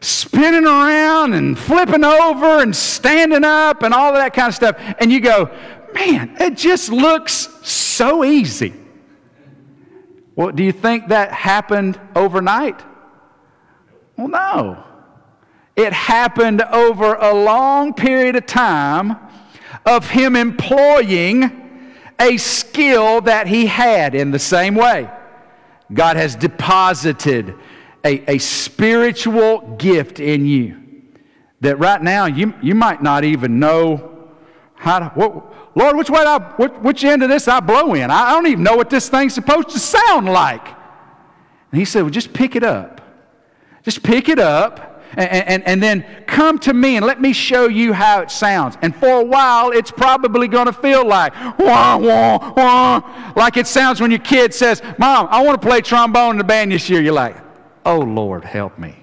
spinning 0.00 0.64
around 0.64 1.34
and 1.34 1.58
flipping 1.58 2.04
over 2.04 2.60
and 2.62 2.74
standing 2.74 3.44
up 3.44 3.82
and 3.82 3.92
all 3.92 4.10
of 4.10 4.16
that 4.16 4.32
kind 4.32 4.48
of 4.48 4.54
stuff. 4.54 4.76
And 4.98 5.12
you 5.12 5.20
go, 5.20 5.50
man, 5.94 6.36
it 6.40 6.56
just 6.56 6.90
looks 6.90 7.48
so 7.62 8.24
easy. 8.24 8.72
Well, 10.36 10.50
do 10.52 10.62
you 10.62 10.72
think 10.72 11.08
that 11.08 11.32
happened 11.32 12.00
overnight? 12.14 12.80
Well, 14.16 14.28
no. 14.28 14.84
It 15.76 15.92
happened 15.92 16.62
over 16.62 17.14
a 17.14 17.32
long 17.32 17.94
period 17.94 18.36
of 18.36 18.46
time 18.46 19.16
of 19.86 20.08
him 20.08 20.36
employing 20.36 21.94
a 22.18 22.36
skill 22.36 23.22
that 23.22 23.46
he 23.46 23.66
had 23.66 24.14
in 24.14 24.30
the 24.30 24.38
same 24.38 24.74
way. 24.74 25.10
God 25.92 26.16
has 26.16 26.36
deposited 26.36 27.54
a, 28.04 28.34
a 28.34 28.38
spiritual 28.38 29.76
gift 29.76 30.20
in 30.20 30.46
you 30.46 30.80
that 31.60 31.78
right 31.78 32.02
now 32.02 32.26
you, 32.26 32.54
you 32.62 32.74
might 32.74 33.02
not 33.02 33.24
even 33.24 33.58
know 33.58 34.09
how 34.80 35.10
what, 35.10 35.76
Lord, 35.76 35.94
which 35.94 36.08
way 36.08 36.20
I, 36.20 36.38
which, 36.56 36.72
which 36.80 37.04
end 37.04 37.22
of 37.22 37.28
this 37.28 37.46
I 37.48 37.60
blow 37.60 37.92
in? 37.92 38.10
I 38.10 38.32
don't 38.32 38.46
even 38.46 38.64
know 38.64 38.76
what 38.76 38.88
this 38.88 39.10
thing's 39.10 39.34
supposed 39.34 39.68
to 39.70 39.78
sound 39.78 40.26
like. 40.26 40.66
And 40.66 41.78
he 41.78 41.84
said, 41.84 42.00
well, 42.00 42.10
just 42.10 42.32
pick 42.32 42.56
it 42.56 42.64
up. 42.64 43.02
Just 43.82 44.02
pick 44.02 44.30
it 44.30 44.38
up. 44.38 45.02
And, 45.18 45.28
and, 45.28 45.66
and, 45.66 45.82
then 45.82 46.06
come 46.26 46.58
to 46.60 46.72
me 46.72 46.96
and 46.96 47.04
let 47.04 47.20
me 47.20 47.34
show 47.34 47.68
you 47.68 47.92
how 47.92 48.22
it 48.22 48.30
sounds. 48.30 48.78
And 48.80 48.96
for 48.96 49.20
a 49.20 49.24
while, 49.24 49.70
it's 49.70 49.90
probably 49.90 50.48
going 50.48 50.66
to 50.66 50.72
feel 50.72 51.06
like 51.06 51.34
wah, 51.58 51.98
wah, 51.98 52.54
wah, 52.56 53.32
like 53.36 53.56
it 53.56 53.66
sounds 53.66 54.00
when 54.00 54.12
your 54.12 54.20
kid 54.20 54.54
says, 54.54 54.80
Mom, 54.98 55.26
I 55.28 55.42
want 55.42 55.60
to 55.60 55.66
play 55.66 55.80
trombone 55.80 56.32
in 56.32 56.38
the 56.38 56.44
band 56.44 56.70
this 56.70 56.88
year. 56.88 57.02
You're 57.02 57.12
like, 57.12 57.36
oh 57.84 57.98
Lord, 57.98 58.44
help 58.44 58.78
me. 58.78 58.94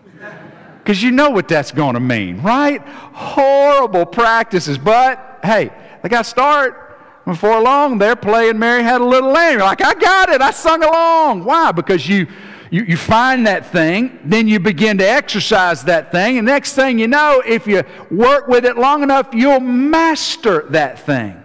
Because 0.79 1.03
you 1.03 1.11
know 1.11 1.29
what 1.29 1.49
that's 1.49 1.73
going 1.73 1.95
to 1.95 1.99
mean, 1.99 2.41
right? 2.41 2.81
Horrible 2.87 4.05
practices. 4.05 4.77
But 4.77 5.26
hey, 5.43 5.71
they 6.01 6.09
got 6.09 6.23
to 6.23 6.29
start. 6.29 6.83
Before 7.25 7.61
long, 7.61 7.97
they're 7.97 8.15
playing 8.15 8.57
Mary 8.57 8.83
Had 8.83 9.01
a 9.01 9.05
Little 9.05 9.31
Lamb. 9.31 9.53
You're 9.53 9.61
like, 9.61 9.83
I 9.83 9.93
got 9.95 10.29
it. 10.29 10.41
I 10.41 10.51
sung 10.51 10.81
along. 10.81 11.43
Why? 11.43 11.73
Because 11.73 12.07
you, 12.07 12.25
you, 12.71 12.83
you 12.83 12.97
find 12.97 13.45
that 13.47 13.65
thing, 13.71 14.19
then 14.23 14.47
you 14.47 14.59
begin 14.59 14.97
to 14.99 15.09
exercise 15.09 15.83
that 15.83 16.11
thing, 16.11 16.37
and 16.37 16.45
next 16.45 16.73
thing 16.73 16.99
you 16.99 17.07
know, 17.07 17.41
if 17.45 17.67
you 17.67 17.83
work 18.11 18.47
with 18.47 18.65
it 18.65 18.77
long 18.77 19.03
enough, 19.03 19.29
you'll 19.33 19.59
master 19.59 20.65
that 20.69 20.99
thing. 20.99 21.41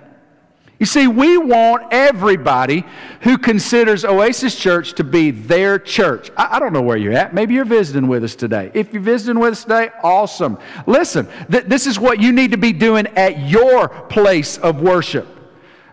You 0.83 0.87
see, 0.87 1.07
we 1.07 1.39
want 1.39 1.93
everybody 1.93 2.85
who 3.21 3.39
considers 3.39 4.05
Oasis 4.05 4.57
Church 4.57 4.95
to 4.95 5.05
be 5.05 5.31
their 5.31 5.79
church. 5.79 6.33
I, 6.37 6.57
I, 6.57 6.59
don't 6.59 6.73
know 6.73 6.83
where 6.83 6.97
you're 6.97 7.13
at. 7.13 7.33
Maybe 7.33 7.55
you're 7.55 7.65
visiting 7.65 8.09
with 8.09 8.25
us 8.25 8.35
today. 8.35 8.73
If 8.75 8.93
you're 8.93 9.01
visiting 9.01 9.39
with 9.39 9.53
us 9.53 9.63
today, 9.63 9.91
awesome. 10.03 10.59
Listen, 10.89 11.29
th- 11.49 11.67
this 11.67 11.87
is 11.87 12.01
what 12.01 12.21
you 12.21 12.33
need 12.33 12.51
to 12.51 12.57
be 12.57 12.73
doing 12.73 13.07
at 13.17 13.49
your 13.49 13.91
place 13.91 14.59
of 14.59 14.83
worship. 14.83 15.29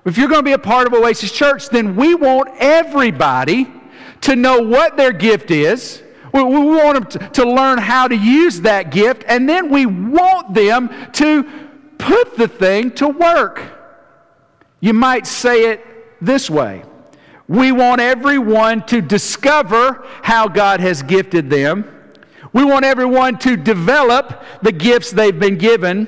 If 0.05 0.17
you're 0.17 0.27
going 0.27 0.39
to 0.39 0.43
be 0.43 0.53
a 0.53 0.57
part 0.57 0.87
of 0.87 0.93
Oasis 0.95 1.31
Church, 1.31 1.69
then 1.69 1.95
we 1.95 2.15
want 2.15 2.49
everybody 2.57 3.71
to 4.21 4.35
know 4.35 4.59
what 4.59 4.97
their 4.97 5.13
gift 5.13 5.51
is. 5.51 6.01
We, 6.33 6.41
we 6.41 6.61
want 6.61 7.11
them 7.11 7.21
to, 7.21 7.29
to 7.43 7.47
learn 7.47 7.77
how 7.77 8.07
to 8.07 8.15
use 8.15 8.61
that 8.61 8.89
gift, 8.89 9.23
and 9.27 9.47
then 9.47 9.69
we 9.69 9.85
want 9.85 10.55
them 10.55 10.89
to 11.11 11.43
put 11.99 12.37
the 12.37 12.47
thing 12.47 12.89
to 12.93 13.07
work. 13.07 13.75
You 14.79 14.93
might 14.93 15.27
say 15.27 15.71
it 15.71 15.85
this 16.21 16.49
way 16.49 16.83
We 17.47 17.71
want 17.71 18.01
everyone 18.01 18.85
to 18.87 19.01
discover 19.01 20.05
how 20.21 20.47
God 20.47 20.79
has 20.79 21.03
gifted 21.03 21.49
them. 21.49 21.95
We 22.51 22.63
want 22.63 22.85
everyone 22.85 23.37
to 23.39 23.55
develop 23.55 24.43
the 24.61 24.71
gifts 24.71 25.11
they've 25.11 25.37
been 25.37 25.57
given. 25.57 26.07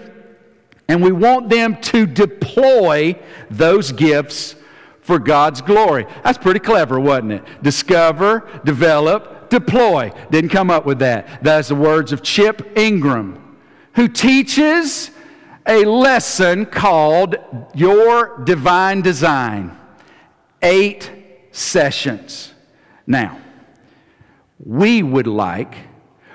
And 0.88 1.02
we 1.02 1.12
want 1.12 1.50
them 1.50 1.80
to 1.82 2.06
deploy 2.06 3.18
those 3.50 3.92
gifts 3.92 4.56
for 5.02 5.20
God's 5.20 5.62
glory. 5.62 6.06
That's 6.24 6.38
pretty 6.38 6.60
clever, 6.60 7.00
wasn't 7.00 7.34
it? 7.34 7.44
Discover, 7.64 8.62
develop, 8.66 9.50
deploy. 9.50 10.12
Didn't 10.32 10.50
come 10.50 10.70
up 10.70 10.86
with 10.86 11.00
that. 11.00 11.44
That's 11.44 11.70
the 11.70 11.76
words 11.76 12.12
of 12.12 12.22
Chip 12.22 12.78
Ingram, 12.78 13.58
who 13.96 14.08
teaches 14.08 15.12
a 15.66 15.86
lesson 15.86 16.66
called 16.66 17.36
Your 17.74 18.40
Divine 18.44 19.02
Design. 19.02 19.78
Eight 20.62 21.12
sessions. 21.52 22.54
Now, 23.08 23.40
we 24.64 25.04
would 25.04 25.28
like 25.28 25.76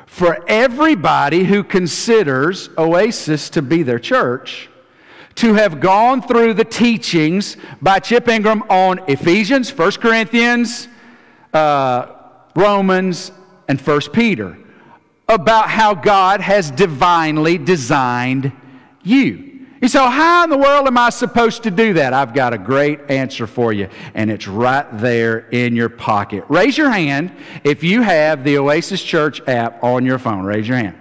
for 0.07 0.45
everybody 0.49 1.45
who 1.45 1.63
considers 1.63 2.69
Oasis 2.79 3.51
to 3.51 3.63
be 3.63 3.83
their 3.83 3.99
church 3.99 4.69
to 5.37 5.55
have 5.55 5.81
gone 5.81 6.23
through 6.23 6.55
the 6.55 6.65
teachings 6.65 7.57
by 7.83 7.99
Chip 7.99 8.27
Ingram 8.27 8.63
on 8.71 8.99
Ephesians, 9.07 9.71
1 9.77 9.93
Corinthians, 9.93 10.89
uh, 11.53 12.07
Romans, 12.55 13.33
and 13.69 13.79
1 13.79 14.01
Peter 14.13 14.57
about 15.29 15.69
how 15.69 15.95
God 15.95 16.41
has 16.41 16.71
divinely 16.71 17.59
designed 17.59 18.53
you. 19.07 19.53
You 19.81 19.89
say, 19.89 19.99
oh, 19.99 20.09
How 20.09 20.45
in 20.45 20.51
the 20.51 20.59
world 20.59 20.87
am 20.87 20.97
I 20.97 21.11
supposed 21.11 21.63
to 21.65 21.71
do 21.71 21.93
that? 21.95 22.13
I've 22.13 22.35
got 22.35 22.55
a 22.55 22.59
great 22.59 23.11
answer 23.11 23.47
for 23.47 23.73
you, 23.73 23.89
and 24.15 24.31
it's 24.31 24.49
right 24.49 24.87
there 24.99 25.49
in 25.51 25.77
your 25.77 25.89
pocket. 25.89 26.45
Raise 26.49 26.79
your 26.79 26.91
hand 26.91 27.33
if 27.63 27.85
you 27.85 28.03
have 28.03 28.43
the 28.43 28.59
Oasis 28.59 29.03
Church 29.03 29.47
app 29.47 29.85
on 29.85 30.07
your 30.07 30.19
phone. 30.19 30.45
Raise 30.45 30.67
your 30.67 30.79
hand. 30.79 30.99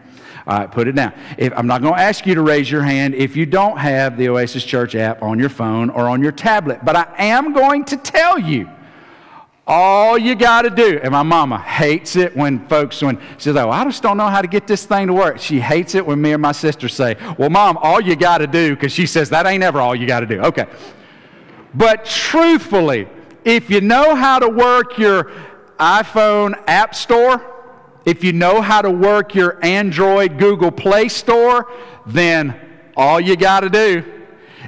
All 0.48 0.60
right, 0.60 0.72
put 0.72 0.88
it 0.88 0.94
down. 0.94 1.14
If, 1.38 1.54
I'm 1.58 1.66
not 1.66 1.82
going 1.82 1.96
to 1.96 2.00
ask 2.00 2.28
you 2.28 2.36
to 2.36 2.42
raise 2.42 2.70
your 2.70 2.84
hand 2.84 3.16
if 3.16 3.36
you 3.36 3.48
don't 3.48 3.78
have 3.78 4.18
the 4.18 4.30
Oasis 4.30 4.64
Church 4.64 4.94
app 4.94 5.24
on 5.24 5.40
your 5.40 5.50
phone 5.50 5.90
or 5.90 6.08
on 6.08 6.22
your 6.22 6.32
tablet, 6.32 6.86
but 6.86 6.96
I 6.96 7.08
am 7.18 7.54
going 7.54 7.86
to 7.86 7.98
tell 7.98 8.38
you 8.38 8.70
all 9.68 10.16
you 10.18 10.36
got 10.36 10.62
to 10.62 10.70
do, 10.70 11.00
and 11.02 11.12
my 11.12 11.24
mama 11.24 11.58
hates 11.58 12.16
it 12.16 12.36
when 12.38 12.68
folks, 12.68 13.02
when 13.02 13.20
she 13.38 13.46
says, 13.46 13.56
Oh, 13.56 13.70
I 13.72 13.84
just 13.86 14.04
don't 14.04 14.18
know 14.18 14.28
how 14.28 14.42
to 14.42 14.48
get 14.48 14.68
this 14.68 14.86
thing 14.86 15.08
to 15.08 15.14
work. 15.14 15.40
She 15.40 15.60
hates 15.60 15.96
it 15.96 16.06
when 16.06 16.22
me 16.22 16.34
and 16.34 16.42
my 16.42 16.52
sister 16.52 16.88
say, 16.88 17.16
Well, 17.40 17.50
mom, 17.50 17.78
all 17.78 18.00
you 18.00 18.16
got 18.16 18.40
to 18.40 18.48
do, 18.48 18.76
because 18.76 18.92
she 18.92 19.08
says 19.08 19.30
that 19.32 19.48
ain't 19.48 19.64
ever 19.64 19.80
all 19.80 19.96
you 19.96 20.06
got 20.06 20.20
to 20.20 20.28
do. 20.28 20.40
Okay. 20.42 20.68
But 21.74 22.06
truthfully, 22.06 23.08
if 23.44 23.70
you 23.70 23.82
know 23.82 24.16
how 24.16 24.40
to 24.40 24.48
work 24.48 24.98
your 25.00 25.32
iPhone 25.80 26.62
App 26.68 26.94
Store, 26.94 27.44
if 28.06 28.24
you 28.24 28.34
know 28.34 28.62
how 28.62 28.84
to 28.84 28.92
work 28.92 29.34
your 29.34 29.58
Android 29.66 30.38
Google 30.38 30.72
Play 30.72 31.10
Store, 31.10 31.72
then 32.06 32.60
all 32.96 33.20
you 33.20 33.36
got 33.36 33.62
to 33.62 33.70
do 33.70 34.04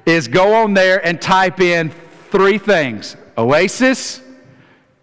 is 0.07 0.27
go 0.27 0.55
on 0.55 0.73
there 0.73 1.05
and 1.05 1.21
type 1.21 1.59
in 1.59 1.91
three 2.31 2.57
things 2.57 3.15
Oasis 3.37 4.21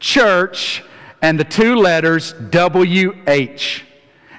church 0.00 0.82
and 1.22 1.40
the 1.40 1.44
two 1.44 1.74
letters 1.74 2.34
WH. 2.50 3.82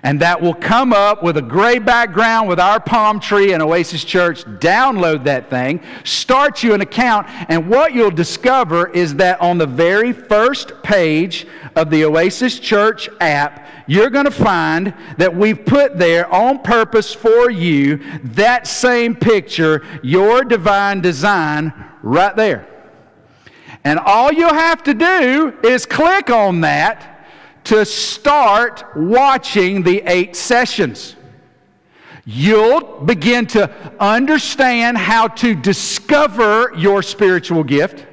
And 0.04 0.20
that 0.20 0.40
will 0.40 0.54
come 0.54 0.94
up 0.94 1.24
with 1.24 1.36
a 1.38 1.42
gray 1.42 1.80
background 1.80 2.48
with 2.48 2.60
our 2.60 2.80
palm 2.80 3.20
tree 3.20 3.54
and 3.54 3.64
Oasis 3.64 4.04
Church. 4.04 4.46
Download 4.46 5.24
that 5.24 5.50
thing, 5.50 5.82
start 6.04 6.62
you 6.62 6.76
an 6.76 6.82
account, 6.82 7.28
and 7.50 7.68
what 7.68 7.94
you'll 7.94 8.12
discover 8.12 8.88
is 8.90 9.16
that 9.16 9.42
on 9.42 9.58
the 9.58 9.66
very 9.66 10.14
first 10.14 10.84
page 10.84 11.48
of 11.76 11.90
the 11.90 12.06
Oasis 12.06 12.60
Church 12.60 13.10
app, 13.20 13.68
you're 13.88 14.12
going 14.12 14.26
to 14.26 14.32
find 14.32 14.94
that 15.18 15.36
we've 15.36 15.66
put 15.66 15.98
there 15.98 16.32
on 16.32 16.60
purpose 16.60 17.12
for 17.12 17.50
you 17.50 18.00
that 18.26 18.68
same 18.68 19.16
picture, 19.16 19.84
your 20.04 20.44
divine 20.44 21.02
design, 21.02 21.74
right 22.04 22.36
there. 22.36 22.75
And 23.86 24.00
all 24.00 24.34
you'll 24.34 24.54
have 24.54 24.84
to 24.84 24.96
do 24.96 25.56
is 25.64 25.86
click 25.86 26.32
on 26.32 26.62
that 26.62 27.28
to 27.66 27.86
start 27.86 28.84
watching 28.96 29.84
the 29.84 30.02
eight 30.08 30.36
sessions. 30.36 31.16
You'll 32.26 33.02
begin 33.02 33.46
to 33.48 33.72
understand 34.00 34.98
how 34.98 35.28
to 35.28 35.54
discover 35.54 36.74
your 36.76 37.04
spiritual 37.04 37.64
gift 37.64 38.08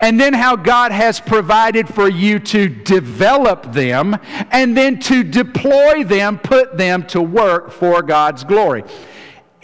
and 0.00 0.20
then 0.20 0.34
how 0.34 0.54
God 0.56 0.92
has 0.92 1.18
provided 1.18 1.88
for 1.88 2.08
you 2.08 2.38
to 2.40 2.68
develop 2.68 3.72
them 3.72 4.18
and 4.50 4.76
then 4.76 4.98
to 5.00 5.24
deploy 5.24 6.04
them, 6.04 6.38
put 6.38 6.76
them 6.76 7.06
to 7.06 7.22
work 7.22 7.70
for 7.70 8.02
God's 8.02 8.44
glory. 8.44 8.84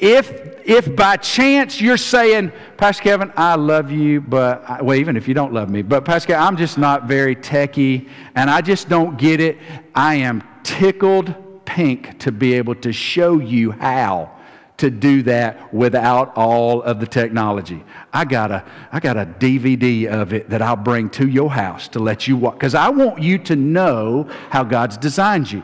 If 0.01 0.51
if 0.65 0.95
by 0.95 1.17
chance 1.17 1.81
you're 1.81 1.97
saying, 1.97 2.53
Pastor 2.77 3.03
Kevin, 3.03 3.33
I 3.37 3.57
love 3.57 3.91
you, 3.91 4.21
but, 4.21 4.63
I, 4.69 4.83
well, 4.83 4.97
even 4.97 5.17
if 5.17 5.27
you 5.27 5.35
don't 5.35 5.53
love 5.53 5.69
me, 5.69 5.83
but 5.83 6.05
Pastor 6.05 6.29
Kevin, 6.29 6.43
I'm 6.43 6.57
just 6.57 6.79
not 6.79 7.07
very 7.07 7.35
techy 7.35 8.09
and 8.35 8.49
I 8.49 8.61
just 8.61 8.89
don't 8.89 9.19
get 9.19 9.41
it, 9.41 9.59
I 9.95 10.17
am 10.17 10.43
tickled 10.63 11.35
pink 11.65 12.19
to 12.21 12.31
be 12.31 12.55
able 12.55 12.75
to 12.77 12.93
show 12.93 13.39
you 13.39 13.73
how 13.73 14.31
to 14.77 14.91
do 14.91 15.23
that 15.23 15.75
without 15.75 16.37
all 16.37 16.83
of 16.83 17.01
the 17.01 17.07
technology. 17.07 17.85
I 18.13 18.25
got 18.25 18.51
a, 18.51 18.65
I 18.93 19.01
got 19.01 19.17
a 19.17 19.27
DVD 19.27 20.07
of 20.07 20.33
it 20.33 20.49
that 20.51 20.63
I'll 20.63 20.77
bring 20.77 21.11
to 21.11 21.29
your 21.29 21.51
house 21.51 21.89
to 21.89 21.99
let 21.99 22.29
you 22.29 22.37
watch, 22.37 22.55
because 22.55 22.75
I 22.75 22.89
want 22.89 23.21
you 23.21 23.39
to 23.39 23.57
know 23.57 24.29
how 24.51 24.65
God's 24.65 24.97
designed 24.97 25.51
you. 25.51 25.63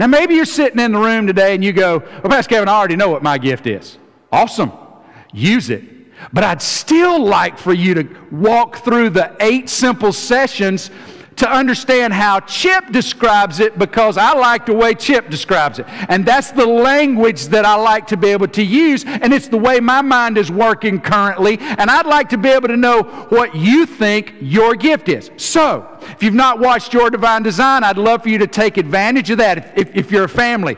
Now, 0.00 0.06
maybe 0.06 0.34
you're 0.34 0.46
sitting 0.46 0.80
in 0.80 0.92
the 0.92 0.98
room 0.98 1.26
today 1.26 1.54
and 1.54 1.62
you 1.62 1.74
go, 1.74 1.98
Well, 1.98 2.30
Pastor 2.30 2.48
Kevin, 2.48 2.70
I 2.70 2.72
already 2.72 2.96
know 2.96 3.10
what 3.10 3.22
my 3.22 3.36
gift 3.36 3.66
is. 3.66 3.98
Awesome. 4.32 4.72
Use 5.30 5.68
it. 5.68 5.84
But 6.32 6.42
I'd 6.42 6.62
still 6.62 7.22
like 7.22 7.58
for 7.58 7.74
you 7.74 7.92
to 7.92 8.08
walk 8.30 8.78
through 8.78 9.10
the 9.10 9.36
eight 9.40 9.68
simple 9.68 10.14
sessions 10.14 10.90
to 11.40 11.50
understand 11.50 12.12
how 12.12 12.38
Chip 12.40 12.92
describes 12.92 13.60
it 13.60 13.78
because 13.78 14.18
I 14.18 14.34
like 14.34 14.66
the 14.66 14.74
way 14.74 14.92
Chip 14.94 15.30
describes 15.30 15.78
it. 15.78 15.86
And 16.10 16.26
that's 16.26 16.50
the 16.50 16.66
language 16.66 17.46
that 17.46 17.64
I 17.64 17.76
like 17.76 18.06
to 18.08 18.18
be 18.18 18.28
able 18.28 18.48
to 18.48 18.62
use, 18.62 19.06
and 19.06 19.32
it's 19.32 19.48
the 19.48 19.56
way 19.56 19.80
my 19.80 20.02
mind 20.02 20.36
is 20.36 20.50
working 20.50 21.00
currently. 21.00 21.56
And 21.58 21.90
I'd 21.90 22.04
like 22.04 22.28
to 22.30 22.38
be 22.38 22.50
able 22.50 22.68
to 22.68 22.76
know 22.76 23.04
what 23.30 23.54
you 23.54 23.86
think 23.86 24.34
your 24.42 24.74
gift 24.74 25.08
is. 25.08 25.30
So, 25.38 25.98
if 26.02 26.22
you've 26.22 26.34
not 26.34 26.58
watched 26.58 26.92
Your 26.92 27.08
Divine 27.08 27.42
Design, 27.42 27.84
I'd 27.84 27.96
love 27.96 28.22
for 28.22 28.28
you 28.28 28.38
to 28.38 28.46
take 28.46 28.76
advantage 28.76 29.30
of 29.30 29.38
that 29.38 29.78
if, 29.78 29.96
if, 29.96 30.10
you're 30.10 30.24
a 30.24 30.28
family. 30.28 30.76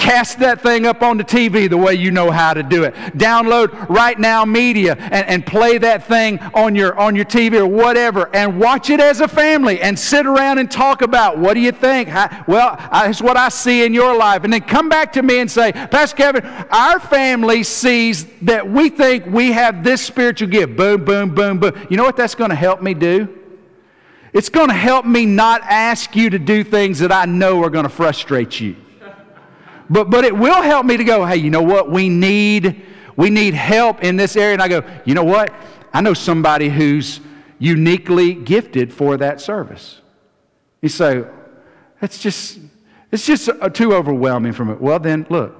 Cast 0.00 0.38
that 0.38 0.62
thing 0.62 0.86
up 0.86 1.02
on 1.02 1.18
the 1.18 1.24
TV 1.24 1.68
the 1.68 1.76
way 1.76 1.92
you 1.92 2.10
know 2.10 2.30
how 2.30 2.54
to 2.54 2.62
do 2.62 2.84
it. 2.84 2.94
Download 3.18 3.86
Right 3.90 4.18
Now 4.18 4.46
Media 4.46 4.94
and, 4.94 5.28
and 5.28 5.46
play 5.46 5.76
that 5.76 6.08
thing 6.08 6.38
on 6.54 6.74
your, 6.74 6.98
on 6.98 7.14
your 7.14 7.26
TV 7.26 7.60
or 7.60 7.66
whatever 7.66 8.34
and 8.34 8.58
watch 8.58 8.88
it 8.88 8.98
as 8.98 9.20
a 9.20 9.28
family 9.28 9.78
and 9.82 9.98
sit 9.98 10.24
around 10.24 10.56
and 10.56 10.70
talk 10.70 11.02
about 11.02 11.36
what 11.36 11.52
do 11.52 11.60
you 11.60 11.70
think? 11.70 12.08
How, 12.08 12.44
well, 12.48 12.78
that's 12.90 13.20
what 13.20 13.36
I 13.36 13.50
see 13.50 13.84
in 13.84 13.92
your 13.92 14.16
life. 14.16 14.42
And 14.42 14.50
then 14.50 14.62
come 14.62 14.88
back 14.88 15.12
to 15.12 15.22
me 15.22 15.40
and 15.40 15.50
say, 15.50 15.70
Pastor 15.72 16.16
Kevin, 16.16 16.46
our 16.46 16.98
family 16.98 17.62
sees 17.62 18.24
that 18.40 18.66
we 18.66 18.88
think 18.88 19.26
we 19.26 19.52
have 19.52 19.84
this 19.84 20.00
spiritual 20.00 20.48
gift. 20.48 20.76
Boom, 20.76 21.04
boom, 21.04 21.34
boom, 21.34 21.58
boom. 21.58 21.72
You 21.90 21.98
know 21.98 22.04
what 22.04 22.16
that's 22.16 22.34
going 22.34 22.50
to 22.50 22.56
help 22.56 22.80
me 22.80 22.94
do? 22.94 23.28
It's 24.32 24.48
going 24.48 24.68
to 24.68 24.74
help 24.74 25.04
me 25.04 25.26
not 25.26 25.60
ask 25.64 26.16
you 26.16 26.30
to 26.30 26.38
do 26.38 26.64
things 26.64 27.00
that 27.00 27.12
I 27.12 27.26
know 27.26 27.62
are 27.62 27.70
going 27.70 27.82
to 27.82 27.90
frustrate 27.90 28.60
you. 28.60 28.76
But, 29.90 30.08
but 30.08 30.24
it 30.24 30.36
will 30.36 30.62
help 30.62 30.86
me 30.86 30.96
to 30.96 31.04
go, 31.04 31.26
hey, 31.26 31.36
you 31.36 31.50
know 31.50 31.62
what? 31.62 31.90
We 31.90 32.08
need, 32.08 32.82
we 33.16 33.28
need 33.28 33.54
help 33.54 34.04
in 34.04 34.16
this 34.16 34.36
area. 34.36 34.52
And 34.52 34.62
I 34.62 34.68
go, 34.68 34.82
you 35.04 35.14
know 35.14 35.24
what? 35.24 35.52
I 35.92 36.00
know 36.00 36.14
somebody 36.14 36.68
who's 36.68 37.20
uniquely 37.58 38.34
gifted 38.34 38.92
for 38.92 39.16
that 39.16 39.40
service. 39.40 40.00
You 40.80 40.88
say, 40.88 41.24
it's 42.00 42.22
just, 42.22 42.60
it's 43.10 43.26
just 43.26 43.48
uh, 43.48 43.68
too 43.68 43.92
overwhelming 43.92 44.52
for 44.52 44.64
me. 44.64 44.74
Well, 44.74 45.00
then, 45.00 45.26
look, 45.28 45.56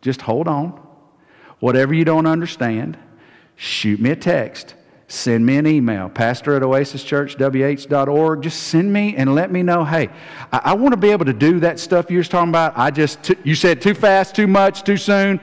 just 0.00 0.22
hold 0.22 0.48
on. 0.48 0.80
Whatever 1.60 1.92
you 1.92 2.06
don't 2.06 2.26
understand, 2.26 2.96
shoot 3.56 4.00
me 4.00 4.10
a 4.10 4.16
text 4.16 4.74
send 5.08 5.44
me 5.44 5.56
an 5.56 5.66
email, 5.66 6.08
pastor 6.08 6.56
at 6.56 6.62
oasischurchwh.org. 6.62 8.42
Just 8.42 8.62
send 8.64 8.92
me 8.92 9.16
and 9.16 9.34
let 9.34 9.52
me 9.52 9.62
know, 9.62 9.84
hey, 9.84 10.08
I, 10.52 10.60
I 10.64 10.74
want 10.74 10.92
to 10.92 10.96
be 10.96 11.10
able 11.10 11.26
to 11.26 11.32
do 11.32 11.60
that 11.60 11.78
stuff 11.78 12.10
you 12.10 12.18
were 12.18 12.24
talking 12.24 12.48
about. 12.48 12.72
I 12.76 12.90
just, 12.90 13.22
t- 13.22 13.36
you 13.44 13.54
said 13.54 13.82
too 13.82 13.94
fast, 13.94 14.34
too 14.34 14.46
much, 14.46 14.82
too 14.82 14.96
soon. 14.96 15.40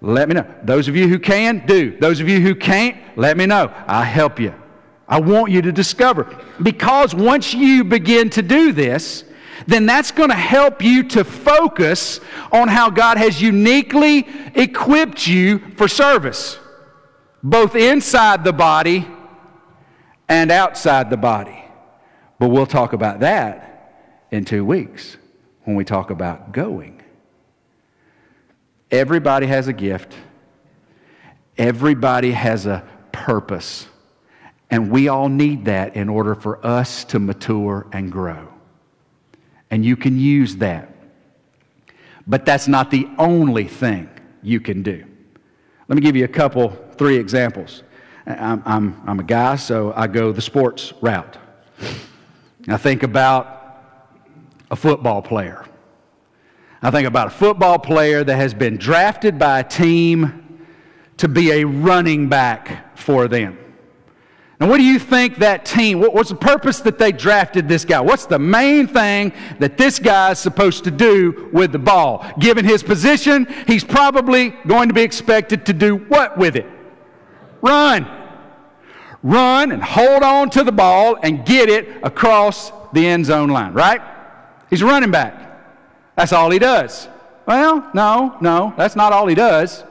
Let 0.00 0.28
me 0.28 0.34
know. 0.34 0.46
Those 0.62 0.88
of 0.88 0.96
you 0.96 1.08
who 1.08 1.18
can, 1.18 1.64
do. 1.66 1.96
Those 1.98 2.20
of 2.20 2.28
you 2.28 2.40
who 2.40 2.54
can't, 2.54 2.96
let 3.16 3.36
me 3.36 3.46
know. 3.46 3.72
I'll 3.86 4.02
help 4.02 4.38
you. 4.38 4.54
I 5.08 5.20
want 5.20 5.50
you 5.50 5.62
to 5.62 5.72
discover. 5.72 6.38
Because 6.62 7.14
once 7.14 7.54
you 7.54 7.84
begin 7.84 8.30
to 8.30 8.42
do 8.42 8.72
this, 8.72 9.24
then 9.66 9.86
that's 9.86 10.10
going 10.10 10.28
to 10.28 10.34
help 10.34 10.82
you 10.82 11.04
to 11.04 11.24
focus 11.24 12.20
on 12.52 12.68
how 12.68 12.90
God 12.90 13.16
has 13.16 13.40
uniquely 13.40 14.26
equipped 14.54 15.26
you 15.26 15.58
for 15.76 15.88
service 15.88 16.58
both 17.44 17.76
inside 17.76 18.42
the 18.42 18.54
body 18.54 19.06
and 20.30 20.50
outside 20.50 21.10
the 21.10 21.16
body. 21.18 21.62
But 22.38 22.48
we'll 22.48 22.66
talk 22.66 22.94
about 22.94 23.20
that 23.20 24.26
in 24.30 24.46
two 24.46 24.64
weeks 24.64 25.18
when 25.64 25.76
we 25.76 25.84
talk 25.84 26.08
about 26.08 26.52
going. 26.52 27.02
Everybody 28.90 29.46
has 29.46 29.68
a 29.68 29.74
gift, 29.74 30.14
everybody 31.58 32.32
has 32.32 32.64
a 32.64 32.82
purpose. 33.12 33.86
And 34.70 34.90
we 34.90 35.08
all 35.08 35.28
need 35.28 35.66
that 35.66 35.94
in 35.94 36.08
order 36.08 36.34
for 36.34 36.64
us 36.66 37.04
to 37.04 37.18
mature 37.20 37.86
and 37.92 38.10
grow. 38.10 38.48
And 39.70 39.84
you 39.84 39.96
can 39.96 40.18
use 40.18 40.56
that. 40.56 40.92
But 42.26 42.46
that's 42.46 42.66
not 42.66 42.90
the 42.90 43.06
only 43.18 43.68
thing 43.68 44.08
you 44.42 44.60
can 44.60 44.82
do. 44.82 45.04
Let 45.88 45.96
me 45.96 46.02
give 46.02 46.16
you 46.16 46.24
a 46.24 46.28
couple, 46.28 46.70
three 46.96 47.16
examples. 47.16 47.82
I'm, 48.26 48.62
I'm, 48.64 49.02
I'm 49.06 49.20
a 49.20 49.24
guy, 49.24 49.56
so 49.56 49.92
I 49.94 50.06
go 50.06 50.32
the 50.32 50.40
sports 50.40 50.94
route. 51.02 51.36
I 52.68 52.78
think 52.78 53.02
about 53.02 53.82
a 54.70 54.76
football 54.76 55.20
player. 55.20 55.66
I 56.80 56.90
think 56.90 57.06
about 57.06 57.28
a 57.28 57.30
football 57.30 57.78
player 57.78 58.24
that 58.24 58.36
has 58.36 58.54
been 58.54 58.76
drafted 58.76 59.38
by 59.38 59.60
a 59.60 59.64
team 59.64 60.62
to 61.18 61.28
be 61.28 61.50
a 61.52 61.64
running 61.64 62.28
back 62.28 62.96
for 62.98 63.28
them. 63.28 63.58
And 64.60 64.70
what 64.70 64.76
do 64.76 64.84
you 64.84 64.98
think 64.98 65.38
that 65.38 65.64
team, 65.64 65.98
what, 65.98 66.14
what's 66.14 66.28
the 66.28 66.36
purpose 66.36 66.80
that 66.80 66.98
they 66.98 67.10
drafted 67.10 67.68
this 67.68 67.84
guy? 67.84 68.00
What's 68.00 68.26
the 68.26 68.38
main 68.38 68.86
thing 68.86 69.32
that 69.58 69.76
this 69.76 69.98
guy 69.98 70.30
is 70.30 70.38
supposed 70.38 70.84
to 70.84 70.90
do 70.90 71.50
with 71.52 71.72
the 71.72 71.78
ball? 71.78 72.24
Given 72.38 72.64
his 72.64 72.82
position, 72.82 73.52
he's 73.66 73.82
probably 73.82 74.50
going 74.66 74.88
to 74.88 74.94
be 74.94 75.02
expected 75.02 75.66
to 75.66 75.72
do 75.72 75.96
what 75.96 76.38
with 76.38 76.54
it? 76.54 76.66
Run. 77.62 78.06
Run 79.24 79.72
and 79.72 79.82
hold 79.82 80.22
on 80.22 80.50
to 80.50 80.62
the 80.62 80.72
ball 80.72 81.16
and 81.22 81.44
get 81.44 81.68
it 81.68 81.88
across 82.04 82.70
the 82.92 83.04
end 83.06 83.26
zone 83.26 83.48
line, 83.48 83.72
right? 83.72 84.00
He's 84.70 84.82
a 84.82 84.86
running 84.86 85.10
back. 85.10 85.40
That's 86.14 86.32
all 86.32 86.50
he 86.50 86.60
does. 86.60 87.08
Well, 87.46 87.90
no, 87.92 88.36
no, 88.40 88.72
that's 88.76 88.94
not 88.94 89.12
all 89.12 89.26
he 89.26 89.34
does. 89.34 89.82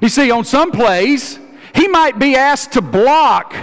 You 0.00 0.08
see, 0.08 0.30
on 0.30 0.44
some 0.44 0.70
plays, 0.70 1.38
he 1.74 1.88
might 1.88 2.18
be 2.18 2.36
asked 2.36 2.72
to 2.72 2.80
block 2.80 3.54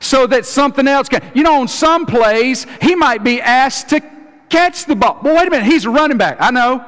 so 0.00 0.26
that 0.26 0.46
something 0.46 0.86
else 0.86 1.08
can. 1.08 1.22
You 1.34 1.42
know, 1.42 1.60
on 1.60 1.68
some 1.68 2.06
plays, 2.06 2.66
he 2.80 2.94
might 2.94 3.24
be 3.24 3.40
asked 3.40 3.90
to 3.90 4.00
catch 4.48 4.86
the 4.86 4.96
ball. 4.96 5.20
Well, 5.22 5.36
wait 5.36 5.48
a 5.48 5.50
minute, 5.50 5.66
he's 5.66 5.84
a 5.84 5.90
running 5.90 6.18
back. 6.18 6.36
I 6.40 6.50
know, 6.50 6.84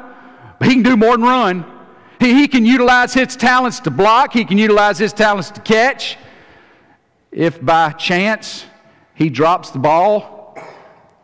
but 0.59 0.69
he 0.69 0.75
can 0.75 0.83
do 0.83 0.97
more 0.97 1.17
than 1.17 1.23
run. 1.23 1.65
He, 2.19 2.35
he 2.35 2.49
can 2.49 2.65
utilize 2.65 3.15
his 3.15 3.37
talents 3.37 3.81
to 3.81 3.91
block, 3.91 4.33
he 4.33 4.45
can 4.45 4.59
utilize 4.59 4.99
his 4.99 5.13
talents 5.13 5.51
to 5.53 5.61
catch. 5.61 6.17
If 7.33 7.65
by 7.65 7.93
chance 7.93 8.65
he 9.15 9.31
drops 9.31 9.71
the 9.71 9.79
ball, 9.79 10.59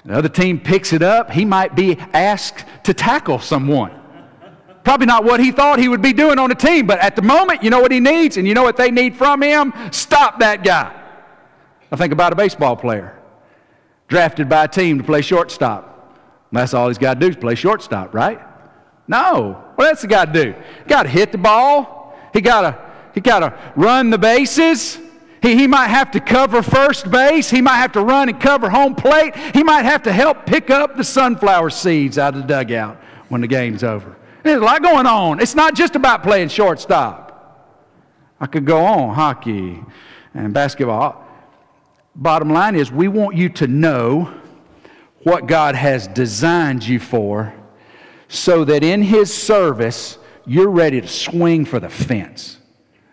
the 0.05 0.15
other 0.15 0.29
team 0.29 0.61
picks 0.61 0.93
it 0.93 1.03
up, 1.03 1.31
he 1.31 1.45
might 1.45 1.75
be 1.75 1.97
asked 2.13 2.65
to 2.85 2.95
tackle 2.95 3.41
someone. 3.41 3.93
Probably 4.85 5.07
not 5.07 5.25
what 5.25 5.41
he 5.41 5.51
thought 5.51 5.81
he 5.81 5.89
would 5.89 6.01
be 6.01 6.13
doing 6.13 6.39
on 6.39 6.49
the 6.49 6.55
team, 6.55 6.87
but 6.87 7.01
at 7.01 7.17
the 7.17 7.23
moment, 7.23 7.65
you 7.65 7.71
know 7.71 7.81
what 7.81 7.91
he 7.91 7.99
needs, 7.99 8.37
and 8.37 8.47
you 8.47 8.55
know 8.55 8.63
what 8.63 8.77
they 8.77 8.93
need 8.93 9.17
from 9.17 9.43
him? 9.43 9.73
Stop 9.91 10.39
that 10.39 10.63
guy. 10.63 11.06
I 11.91 11.97
think 11.97 12.13
about 12.13 12.33
a 12.33 12.37
baseball 12.37 12.77
player 12.77 13.19
drafted 14.09 14.49
by 14.49 14.65
a 14.65 14.69
team 14.69 14.99
to 14.99 15.05
play 15.05 15.23
shortstop. 15.23 15.93
That's 16.53 16.75
all 16.75 16.89
he's 16.89 16.99
got 16.99 17.15
to 17.15 17.21
do 17.21 17.29
is 17.29 17.37
play 17.37 17.55
shortstop, 17.55 18.15
right? 18.15 18.41
No. 19.09 19.65
What 19.75 19.89
else 19.89 20.03
he 20.03 20.09
got 20.09 20.33
to 20.33 20.45
do? 20.45 20.55
Got 20.87 21.05
to 21.05 21.09
hit 21.09 21.33
the 21.33 21.39
ball. 21.39 22.17
He 22.33 22.41
got 22.41 22.63
to 22.63 22.87
he 23.15 23.21
got 23.21 23.39
to 23.41 23.73
run 23.77 24.11
the 24.11 24.19
bases. 24.19 24.99
He, 25.41 25.57
he 25.57 25.67
might 25.67 25.89
have 25.89 26.11
to 26.11 26.21
cover 26.21 26.63
first 26.63 27.11
base. 27.11 27.49
He 27.49 27.63
might 27.63 27.77
have 27.77 27.93
to 27.93 28.03
run 28.03 28.29
and 28.29 28.39
cover 28.39 28.69
home 28.69 28.95
plate. 28.95 29.35
He 29.55 29.63
might 29.63 29.87
have 29.87 30.03
to 30.03 30.13
help 30.13 30.45
pick 30.45 30.69
up 30.69 30.97
the 30.97 31.05
sunflower 31.05 31.71
seeds 31.71 32.19
out 32.19 32.35
of 32.35 32.43
the 32.43 32.47
dugout 32.47 32.99
when 33.29 33.41
the 33.41 33.47
game's 33.47 33.83
over. 33.83 34.17
There's 34.43 34.61
a 34.61 34.65
lot 34.65 34.83
going 34.83 35.07
on. 35.07 35.41
It's 35.41 35.55
not 35.55 35.75
just 35.75 35.97
about 35.97 36.23
playing 36.23 36.49
shortstop. 36.49 37.25
I 38.39 38.47
could 38.47 38.67
go 38.67 38.85
on 38.85 39.15
hockey 39.15 39.83
and 40.35 40.53
basketball. 40.53 41.26
Bottom 42.17 42.51
line 42.51 42.75
is, 42.75 42.91
we 42.91 43.09
want 43.09 43.37
you 43.37 43.51
to 43.51 43.67
know 43.67 44.33
what 45.23 45.47
God 45.47 45.75
has 45.75 46.09
designed 46.09 46.87
you 46.87 46.99
for 46.99 47.53
so 48.29 48.65
that 48.65 48.83
in 48.83 49.03
His 49.03 49.33
service, 49.33 50.17
you're 50.47 50.71
ready 50.71 51.01
to 51.01 51.09
swing 51.09 51.67
for 51.67 51.79
the 51.79 51.91
fence. 51.91 52.59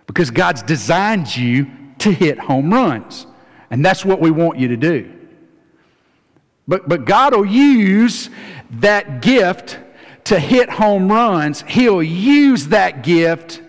Because 0.07 0.31
God's 0.31 0.63
designed 0.63 1.35
you 1.35 1.67
to 1.99 2.11
hit 2.11 2.39
home 2.39 2.71
runs. 2.71 3.27
And 3.69 3.83
that's 3.83 4.05
what 4.05 4.21
we 4.21 4.31
want 4.31 4.57
you 4.57 4.69
to 4.69 4.77
do. 4.77 5.11
But, 6.65 6.87
but 6.87 7.03
God 7.03 7.35
will 7.35 7.45
use 7.45 8.29
that 8.71 9.21
gift 9.21 9.79
to 10.25 10.39
hit 10.39 10.69
home 10.69 11.11
runs, 11.11 11.63
He'll 11.67 12.01
use 12.01 12.67
that 12.67 13.03
gift 13.03 13.61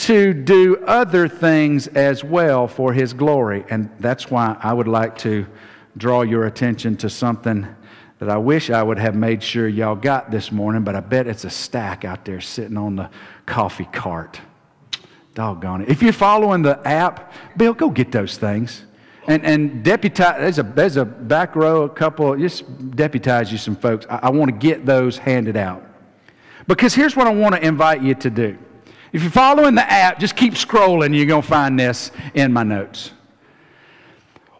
to 0.00 0.32
do 0.32 0.78
other 0.86 1.28
things 1.28 1.86
as 1.88 2.24
well 2.24 2.66
for 2.66 2.92
His 2.92 3.12
glory. 3.12 3.64
And 3.68 3.90
that's 3.98 4.30
why 4.30 4.56
I 4.60 4.72
would 4.72 4.88
like 4.88 5.18
to 5.18 5.46
draw 5.96 6.22
your 6.22 6.46
attention 6.46 6.96
to 6.98 7.10
something 7.10 7.66
that 8.18 8.28
I 8.28 8.36
wish 8.36 8.70
I 8.70 8.82
would 8.82 8.98
have 8.98 9.14
made 9.14 9.42
sure 9.42 9.68
y'all 9.68 9.94
got 9.94 10.30
this 10.30 10.52
morning, 10.52 10.84
but 10.84 10.94
I 10.94 11.00
bet 11.00 11.26
it's 11.26 11.44
a 11.44 11.50
stack 11.50 12.04
out 12.04 12.24
there 12.24 12.40
sitting 12.40 12.76
on 12.76 12.96
the 12.96 13.10
coffee 13.46 13.88
cart. 13.92 14.40
Doggone 15.34 15.82
it. 15.82 15.88
If 15.88 16.02
you're 16.02 16.12
following 16.12 16.62
the 16.62 16.86
app, 16.86 17.32
Bill, 17.56 17.72
go 17.72 17.88
get 17.88 18.12
those 18.12 18.36
things. 18.36 18.84
And, 19.26 19.44
and 19.44 19.84
deputize, 19.84 20.38
there's 20.38 20.58
a, 20.58 20.62
there's 20.62 20.96
a 20.96 21.04
back 21.04 21.54
row, 21.54 21.82
a 21.82 21.88
couple, 21.88 22.34
just 22.36 22.96
deputize 22.96 23.52
you 23.52 23.58
some 23.58 23.76
folks. 23.76 24.06
I, 24.08 24.20
I 24.24 24.30
want 24.30 24.50
to 24.50 24.56
get 24.56 24.86
those 24.86 25.18
handed 25.18 25.56
out. 25.56 25.86
Because 26.66 26.94
here's 26.94 27.16
what 27.16 27.26
I 27.26 27.34
want 27.34 27.54
to 27.54 27.66
invite 27.66 28.02
you 28.02 28.14
to 28.16 28.30
do. 28.30 28.58
If 29.12 29.22
you're 29.22 29.30
following 29.32 29.74
the 29.74 29.90
app, 29.90 30.20
just 30.20 30.36
keep 30.36 30.54
scrolling. 30.54 31.16
You're 31.16 31.26
going 31.26 31.42
to 31.42 31.48
find 31.48 31.78
this 31.78 32.12
in 32.34 32.52
my 32.52 32.62
notes. 32.62 33.12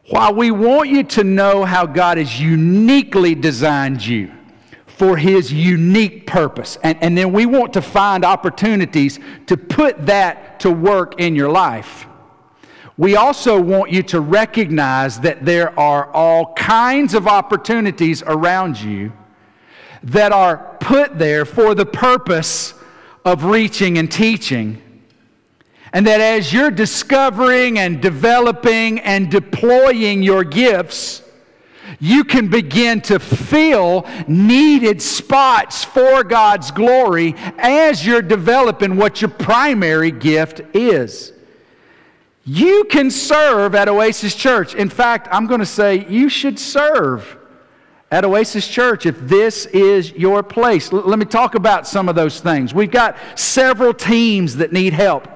While 0.09 0.35
we 0.35 0.51
want 0.51 0.91
you 0.91 1.05
to 1.05 1.23
know 1.23 1.65
how 1.65 1.87
God 1.87 2.19
has 2.19 2.41
uniquely 2.41 3.37
designed 3.37 4.05
you 4.05 4.33
for 4.87 5.17
His 5.17 5.53
unique 5.53 6.27
purpose, 6.27 6.79
and, 6.83 6.99
and 7.01 7.17
then 7.17 7.33
we 7.33 7.47
want 7.47 7.73
to 7.75 7.83
find 7.83 8.25
opportunities 8.25 9.21
to 9.47 9.57
put 9.57 10.07
that 10.07 10.59
to 10.61 10.73
work 10.73 11.21
in 11.21 11.37
your 11.37 11.49
life. 11.49 12.07
We 12.97 13.15
also 13.15 13.61
want 13.61 13.93
you 13.93 14.03
to 14.03 14.21
recognize 14.21 15.21
that 15.21 15.45
there 15.45 15.79
are 15.79 16.13
all 16.13 16.55
kinds 16.55 17.15
of 17.15 17.29
opportunities 17.29 18.25
around 18.25 18.81
you 18.81 19.13
that 20.03 20.33
are 20.33 20.77
put 20.81 21.19
there 21.19 21.45
for 21.45 21.77
the 21.77 21.87
purpose 21.87 22.75
of 23.25 23.45
reaching 23.45 23.99
and 23.99 24.11
teaching 24.11 24.83
and 25.93 26.07
that 26.07 26.21
as 26.21 26.53
you're 26.53 26.71
discovering 26.71 27.79
and 27.79 28.01
developing 28.01 29.01
and 29.01 29.31
deploying 29.31 30.23
your 30.23 30.45
gifts, 30.45 31.23
you 31.99 32.23
can 32.23 32.49
begin 32.49 33.01
to 33.01 33.19
fill 33.19 34.07
needed 34.29 35.03
spots 35.03 35.85
for 35.85 36.23
God's 36.23 36.71
glory 36.71 37.35
as 37.59 38.07
you're 38.07 38.23
developing 38.23 38.97
what 38.97 39.21
your 39.21 39.31
primary 39.31 40.13
gift 40.13 40.61
is. 40.75 41.33
You 42.45 42.85
can 42.85 43.11
serve 43.11 43.75
at 43.75 43.89
Oasis 43.89 44.35
Church. 44.35 44.75
In 44.75 44.89
fact, 44.89 45.29
I'm 45.31 45.47
going 45.47 45.61
to 45.61 45.67
say 45.67 46.07
you 46.09 46.29
should 46.29 46.59
serve 46.59 47.37
at 48.11 48.25
Oasis 48.25 48.67
Church 48.67 49.07
if 49.07 49.19
this 49.21 49.67
is 49.67 50.13
your 50.13 50.43
place. 50.43 50.93
L- 50.93 51.03
let 51.03 51.19
me 51.19 51.25
talk 51.25 51.55
about 51.55 51.87
some 51.87 52.09
of 52.09 52.15
those 52.15 52.41
things. 52.41 52.75
We've 52.75 52.91
got 52.91 53.17
several 53.37 53.95
teams 53.95 54.57
that 54.57 54.73
need 54.73 54.93
help. 54.93 55.29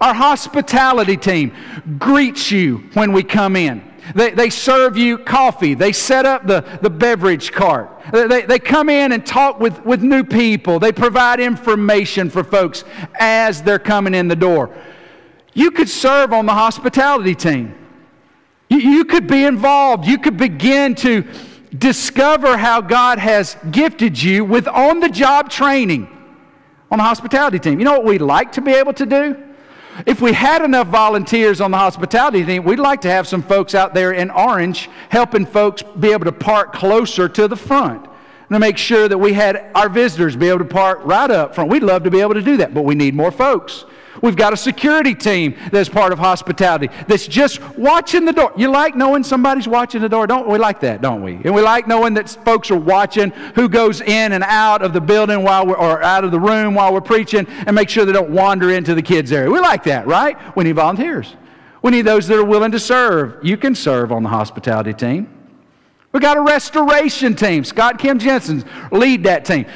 Our 0.00 0.12
hospitality 0.12 1.16
team 1.16 1.52
greets 1.98 2.50
you 2.50 2.88
when 2.92 3.12
we 3.12 3.22
come 3.22 3.56
in. 3.56 3.82
They, 4.14 4.30
they 4.30 4.50
serve 4.50 4.96
you 4.96 5.18
coffee. 5.18 5.74
They 5.74 5.92
set 5.92 6.26
up 6.26 6.46
the, 6.46 6.78
the 6.82 6.90
beverage 6.90 7.50
cart. 7.50 7.90
They, 8.12 8.42
they 8.42 8.58
come 8.58 8.88
in 8.88 9.12
and 9.12 9.26
talk 9.26 9.58
with, 9.58 9.84
with 9.84 10.02
new 10.02 10.22
people. 10.22 10.78
They 10.78 10.92
provide 10.92 11.40
information 11.40 12.30
for 12.30 12.44
folks 12.44 12.84
as 13.18 13.62
they're 13.62 13.78
coming 13.78 14.14
in 14.14 14.28
the 14.28 14.36
door. 14.36 14.70
You 15.54 15.70
could 15.70 15.88
serve 15.88 16.32
on 16.32 16.46
the 16.46 16.52
hospitality 16.52 17.34
team. 17.34 17.74
You, 18.68 18.78
you 18.78 19.04
could 19.06 19.26
be 19.26 19.44
involved. 19.44 20.06
You 20.06 20.18
could 20.18 20.36
begin 20.36 20.94
to 20.96 21.24
discover 21.76 22.56
how 22.56 22.80
God 22.80 23.18
has 23.18 23.56
gifted 23.70 24.20
you 24.20 24.44
with 24.44 24.68
on 24.68 25.00
the 25.00 25.08
job 25.08 25.50
training 25.50 26.08
on 26.90 26.98
the 26.98 27.04
hospitality 27.04 27.58
team. 27.58 27.78
You 27.78 27.84
know 27.84 27.92
what 27.92 28.04
we'd 28.04 28.20
like 28.20 28.52
to 28.52 28.60
be 28.60 28.72
able 28.72 28.92
to 28.94 29.06
do? 29.06 29.42
If 30.04 30.20
we 30.20 30.32
had 30.32 30.62
enough 30.62 30.88
volunteers 30.88 31.60
on 31.60 31.70
the 31.70 31.78
hospitality 31.78 32.44
team, 32.44 32.64
we'd 32.64 32.78
like 32.78 33.00
to 33.02 33.10
have 33.10 33.26
some 33.26 33.42
folks 33.42 33.74
out 33.74 33.94
there 33.94 34.12
in 34.12 34.30
orange 34.30 34.90
helping 35.08 35.46
folks 35.46 35.82
be 35.82 36.12
able 36.12 36.26
to 36.26 36.32
park 36.32 36.72
closer 36.72 37.28
to 37.30 37.48
the 37.48 37.56
front 37.56 38.06
to 38.50 38.58
make 38.58 38.78
sure 38.78 39.08
that 39.08 39.18
we 39.18 39.32
had 39.32 39.70
our 39.74 39.88
visitors 39.88 40.36
be 40.36 40.48
able 40.48 40.60
to 40.60 40.64
park 40.64 41.00
right 41.04 41.30
up 41.30 41.54
front. 41.54 41.70
We'd 41.70 41.82
love 41.82 42.04
to 42.04 42.10
be 42.10 42.20
able 42.20 42.34
to 42.34 42.42
do 42.42 42.56
that, 42.58 42.74
but 42.74 42.82
we 42.82 42.94
need 42.94 43.14
more 43.14 43.30
folks. 43.30 43.84
We've 44.22 44.36
got 44.36 44.52
a 44.52 44.56
security 44.56 45.14
team 45.14 45.56
that's 45.70 45.88
part 45.88 46.12
of 46.12 46.18
hospitality 46.18 46.88
that's 47.06 47.26
just 47.26 47.60
watching 47.76 48.24
the 48.24 48.32
door. 48.32 48.52
You 48.56 48.70
like 48.70 48.94
knowing 48.94 49.22
somebody's 49.22 49.68
watching 49.68 50.00
the 50.00 50.08
door, 50.08 50.26
don't 50.26 50.48
we? 50.48 50.58
Like 50.58 50.80
that, 50.80 51.02
don't 51.02 51.22
we? 51.22 51.34
And 51.34 51.54
we 51.54 51.60
like 51.60 51.86
knowing 51.86 52.14
that 52.14 52.30
folks 52.44 52.70
are 52.70 52.78
watching 52.78 53.30
who 53.54 53.68
goes 53.68 54.00
in 54.00 54.32
and 54.32 54.42
out 54.44 54.82
of 54.82 54.92
the 54.92 55.00
building 55.00 55.42
while 55.42 55.66
we're, 55.66 55.76
or 55.76 56.02
out 56.02 56.24
of 56.24 56.30
the 56.30 56.40
room 56.40 56.74
while 56.74 56.92
we're 56.92 57.00
preaching 57.00 57.46
and 57.66 57.74
make 57.74 57.88
sure 57.88 58.04
they 58.04 58.12
don't 58.12 58.30
wander 58.30 58.70
into 58.70 58.94
the 58.94 59.02
kids' 59.02 59.32
area. 59.32 59.50
We 59.50 59.60
like 59.60 59.84
that, 59.84 60.06
right? 60.06 60.36
We 60.56 60.64
need 60.64 60.76
volunteers. 60.76 61.34
We 61.82 61.90
need 61.90 62.02
those 62.02 62.26
that 62.28 62.38
are 62.38 62.44
willing 62.44 62.72
to 62.72 62.80
serve. 62.80 63.44
You 63.44 63.56
can 63.56 63.74
serve 63.74 64.12
on 64.12 64.22
the 64.22 64.28
hospitality 64.28 64.94
team. 64.94 65.35
We 66.16 66.20
got 66.20 66.38
a 66.38 66.40
restoration 66.40 67.36
team. 67.36 67.62
Scott 67.62 67.98
Kim 67.98 68.18
Jensen 68.18 68.64
lead 68.90 69.24
that 69.24 69.44
team. 69.44 69.66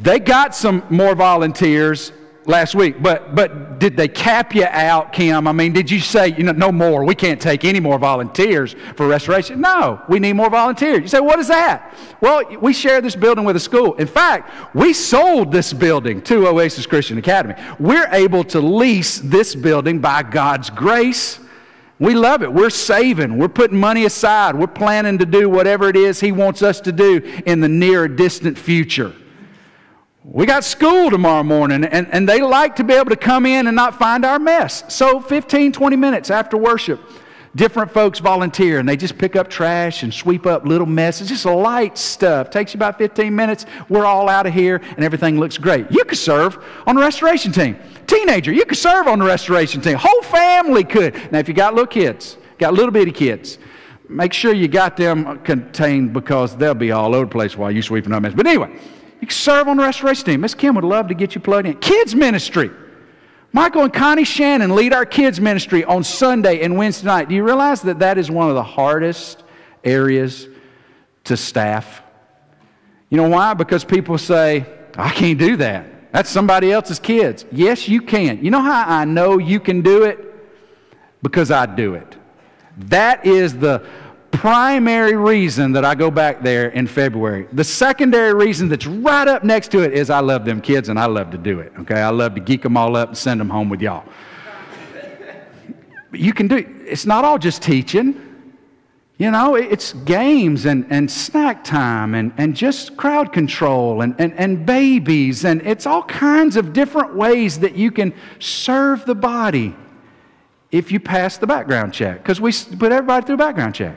They 0.00 0.18
got 0.18 0.52
some 0.52 0.82
more 0.90 1.14
volunteers 1.14 2.10
last 2.46 2.74
week, 2.74 3.00
but 3.00 3.36
but 3.36 3.78
did 3.78 3.96
they 3.96 4.08
cap 4.08 4.56
you 4.56 4.64
out, 4.64 5.12
Kim? 5.12 5.46
I 5.46 5.52
mean, 5.52 5.72
did 5.72 5.88
you 5.88 6.00
say 6.00 6.34
you 6.36 6.42
know 6.42 6.50
no 6.50 6.72
more? 6.72 7.04
We 7.04 7.14
can't 7.14 7.40
take 7.40 7.64
any 7.64 7.78
more 7.78 7.96
volunteers 8.00 8.74
for 8.96 9.06
restoration. 9.06 9.60
No, 9.60 10.02
we 10.08 10.18
need 10.18 10.32
more 10.32 10.50
volunteers. 10.50 10.98
You 11.02 11.06
say, 11.06 11.20
what 11.20 11.38
is 11.38 11.46
that? 11.46 11.94
Well, 12.20 12.42
we 12.60 12.72
share 12.72 13.00
this 13.00 13.14
building 13.14 13.44
with 13.44 13.54
a 13.54 13.60
school. 13.60 13.94
In 13.94 14.08
fact, 14.08 14.74
we 14.74 14.94
sold 14.94 15.52
this 15.52 15.72
building 15.72 16.20
to 16.22 16.48
Oasis 16.48 16.86
Christian 16.86 17.18
Academy. 17.18 17.54
We're 17.78 18.08
able 18.10 18.42
to 18.46 18.58
lease 18.58 19.20
this 19.20 19.54
building 19.54 20.00
by 20.00 20.24
God's 20.24 20.70
grace. 20.70 21.38
We 21.98 22.14
love 22.14 22.42
it. 22.42 22.52
We're 22.52 22.70
saving. 22.70 23.38
We're 23.38 23.48
putting 23.48 23.78
money 23.78 24.04
aside. 24.04 24.56
We're 24.56 24.66
planning 24.66 25.18
to 25.18 25.26
do 25.26 25.48
whatever 25.48 25.88
it 25.88 25.96
is 25.96 26.20
He 26.20 26.32
wants 26.32 26.62
us 26.62 26.80
to 26.82 26.92
do 26.92 27.18
in 27.46 27.60
the 27.60 27.68
near 27.68 28.08
distant 28.08 28.58
future. 28.58 29.14
We 30.24 30.46
got 30.46 30.64
school 30.64 31.10
tomorrow 31.10 31.42
morning, 31.42 31.84
and, 31.84 32.08
and 32.10 32.26
they 32.26 32.40
like 32.40 32.76
to 32.76 32.84
be 32.84 32.94
able 32.94 33.10
to 33.10 33.16
come 33.16 33.44
in 33.44 33.66
and 33.66 33.76
not 33.76 33.98
find 33.98 34.24
our 34.24 34.38
mess. 34.38 34.82
So, 34.88 35.20
15, 35.20 35.72
20 35.72 35.96
minutes 35.96 36.30
after 36.30 36.56
worship, 36.56 36.98
different 37.56 37.90
folks 37.92 38.18
volunteer 38.18 38.78
and 38.78 38.88
they 38.88 38.96
just 38.96 39.16
pick 39.16 39.36
up 39.36 39.48
trash 39.48 40.02
and 40.02 40.12
sweep 40.12 40.46
up 40.46 40.66
little 40.66 40.86
messes, 40.86 41.28
just 41.28 41.44
light 41.44 41.96
stuff. 41.96 42.50
Takes 42.50 42.74
you 42.74 42.78
about 42.78 42.98
15 42.98 43.34
minutes. 43.34 43.66
We're 43.88 44.06
all 44.06 44.28
out 44.28 44.46
of 44.46 44.54
here, 44.54 44.80
and 44.96 45.04
everything 45.04 45.38
looks 45.38 45.58
great. 45.58 45.90
You 45.90 46.04
could 46.04 46.18
serve 46.18 46.62
on 46.86 46.96
the 46.96 47.02
restoration 47.02 47.52
team. 47.52 47.76
Teenager, 48.06 48.52
you 48.52 48.64
could 48.64 48.78
serve 48.78 49.06
on 49.06 49.18
the 49.18 49.24
restoration 49.24 49.80
team. 49.80 49.96
Whole 49.98 50.22
family 50.22 50.84
could. 50.84 51.14
Now, 51.32 51.38
if 51.38 51.48
you 51.48 51.54
got 51.54 51.74
little 51.74 51.86
kids, 51.86 52.36
got 52.58 52.74
little 52.74 52.90
bitty 52.90 53.12
kids, 53.12 53.58
make 54.08 54.32
sure 54.32 54.52
you 54.52 54.68
got 54.68 54.96
them 54.96 55.38
contained 55.40 56.12
because 56.12 56.56
they'll 56.56 56.74
be 56.74 56.92
all 56.92 57.14
over 57.14 57.24
the 57.24 57.30
place 57.30 57.56
while 57.56 57.70
you're 57.70 57.82
sweeping 57.82 58.12
up 58.12 58.22
mess. 58.22 58.34
But 58.34 58.46
anyway, 58.46 58.72
you 59.20 59.26
can 59.26 59.30
serve 59.30 59.68
on 59.68 59.76
the 59.76 59.82
restoration 59.82 60.24
team. 60.24 60.40
Miss 60.42 60.54
Kim 60.54 60.74
would 60.74 60.84
love 60.84 61.08
to 61.08 61.14
get 61.14 61.34
you 61.34 61.40
plugged 61.40 61.66
in. 61.66 61.78
Kids 61.78 62.14
ministry. 62.14 62.70
Michael 63.54 63.84
and 63.84 63.92
Connie 63.92 64.24
Shannon 64.24 64.74
lead 64.74 64.92
our 64.92 65.06
kids 65.06 65.40
ministry 65.40 65.84
on 65.84 66.02
Sunday 66.02 66.62
and 66.62 66.76
Wednesday 66.76 67.06
night. 67.06 67.28
Do 67.28 67.36
you 67.36 67.44
realize 67.44 67.82
that 67.82 68.00
that 68.00 68.18
is 68.18 68.28
one 68.28 68.48
of 68.48 68.56
the 68.56 68.64
hardest 68.64 69.44
areas 69.84 70.48
to 71.22 71.36
staff? 71.36 72.02
You 73.10 73.16
know 73.16 73.28
why? 73.28 73.54
Because 73.54 73.84
people 73.84 74.18
say, 74.18 74.66
I 74.96 75.08
can't 75.10 75.38
do 75.38 75.54
that. 75.58 76.10
That's 76.10 76.30
somebody 76.30 76.72
else's 76.72 76.98
kids. 76.98 77.44
Yes, 77.52 77.88
you 77.88 78.02
can. 78.02 78.44
You 78.44 78.50
know 78.50 78.60
how 78.60 78.86
I 78.88 79.04
know 79.04 79.38
you 79.38 79.60
can 79.60 79.82
do 79.82 80.02
it? 80.02 80.34
Because 81.22 81.52
I 81.52 81.66
do 81.66 81.94
it. 81.94 82.16
That 82.76 83.24
is 83.24 83.56
the 83.56 83.86
primary 84.38 85.16
reason 85.16 85.72
that 85.72 85.84
I 85.84 85.94
go 85.94 86.10
back 86.10 86.42
there 86.42 86.68
in 86.68 86.86
February. 86.86 87.46
The 87.52 87.64
secondary 87.64 88.34
reason 88.34 88.68
that's 88.68 88.86
right 88.86 89.26
up 89.26 89.44
next 89.44 89.70
to 89.72 89.80
it 89.80 89.92
is 89.92 90.10
I 90.10 90.20
love 90.20 90.44
them 90.44 90.60
kids 90.60 90.88
and 90.88 90.98
I 90.98 91.06
love 91.06 91.30
to 91.30 91.38
do 91.38 91.60
it. 91.60 91.72
Okay, 91.80 92.00
I 92.00 92.10
love 92.10 92.34
to 92.34 92.40
geek 92.40 92.62
them 92.62 92.76
all 92.76 92.96
up 92.96 93.08
and 93.08 93.18
send 93.18 93.40
them 93.40 93.50
home 93.50 93.68
with 93.68 93.80
y'all. 93.80 94.04
You 96.12 96.32
can 96.32 96.48
do 96.48 96.56
it's 96.86 97.06
not 97.06 97.24
all 97.24 97.38
just 97.38 97.62
teaching. 97.62 98.20
You 99.16 99.30
know, 99.30 99.54
it's 99.54 99.92
games 99.92 100.66
and, 100.66 100.86
and 100.90 101.08
snack 101.08 101.62
time 101.62 102.16
and, 102.16 102.32
and 102.36 102.56
just 102.56 102.96
crowd 102.96 103.32
control 103.32 104.02
and, 104.02 104.16
and, 104.18 104.32
and 104.34 104.66
babies, 104.66 105.44
and 105.44 105.62
it's 105.62 105.86
all 105.86 106.02
kinds 106.02 106.56
of 106.56 106.72
different 106.72 107.14
ways 107.14 107.60
that 107.60 107.76
you 107.76 107.92
can 107.92 108.12
serve 108.40 109.04
the 109.06 109.14
body 109.14 109.76
if 110.72 110.90
you 110.90 110.98
pass 110.98 111.38
the 111.38 111.46
background 111.46 111.94
check, 111.94 112.18
because 112.18 112.40
we 112.40 112.50
put 112.76 112.90
everybody 112.90 113.24
through 113.24 113.36
a 113.36 113.38
background 113.38 113.76
check. 113.76 113.94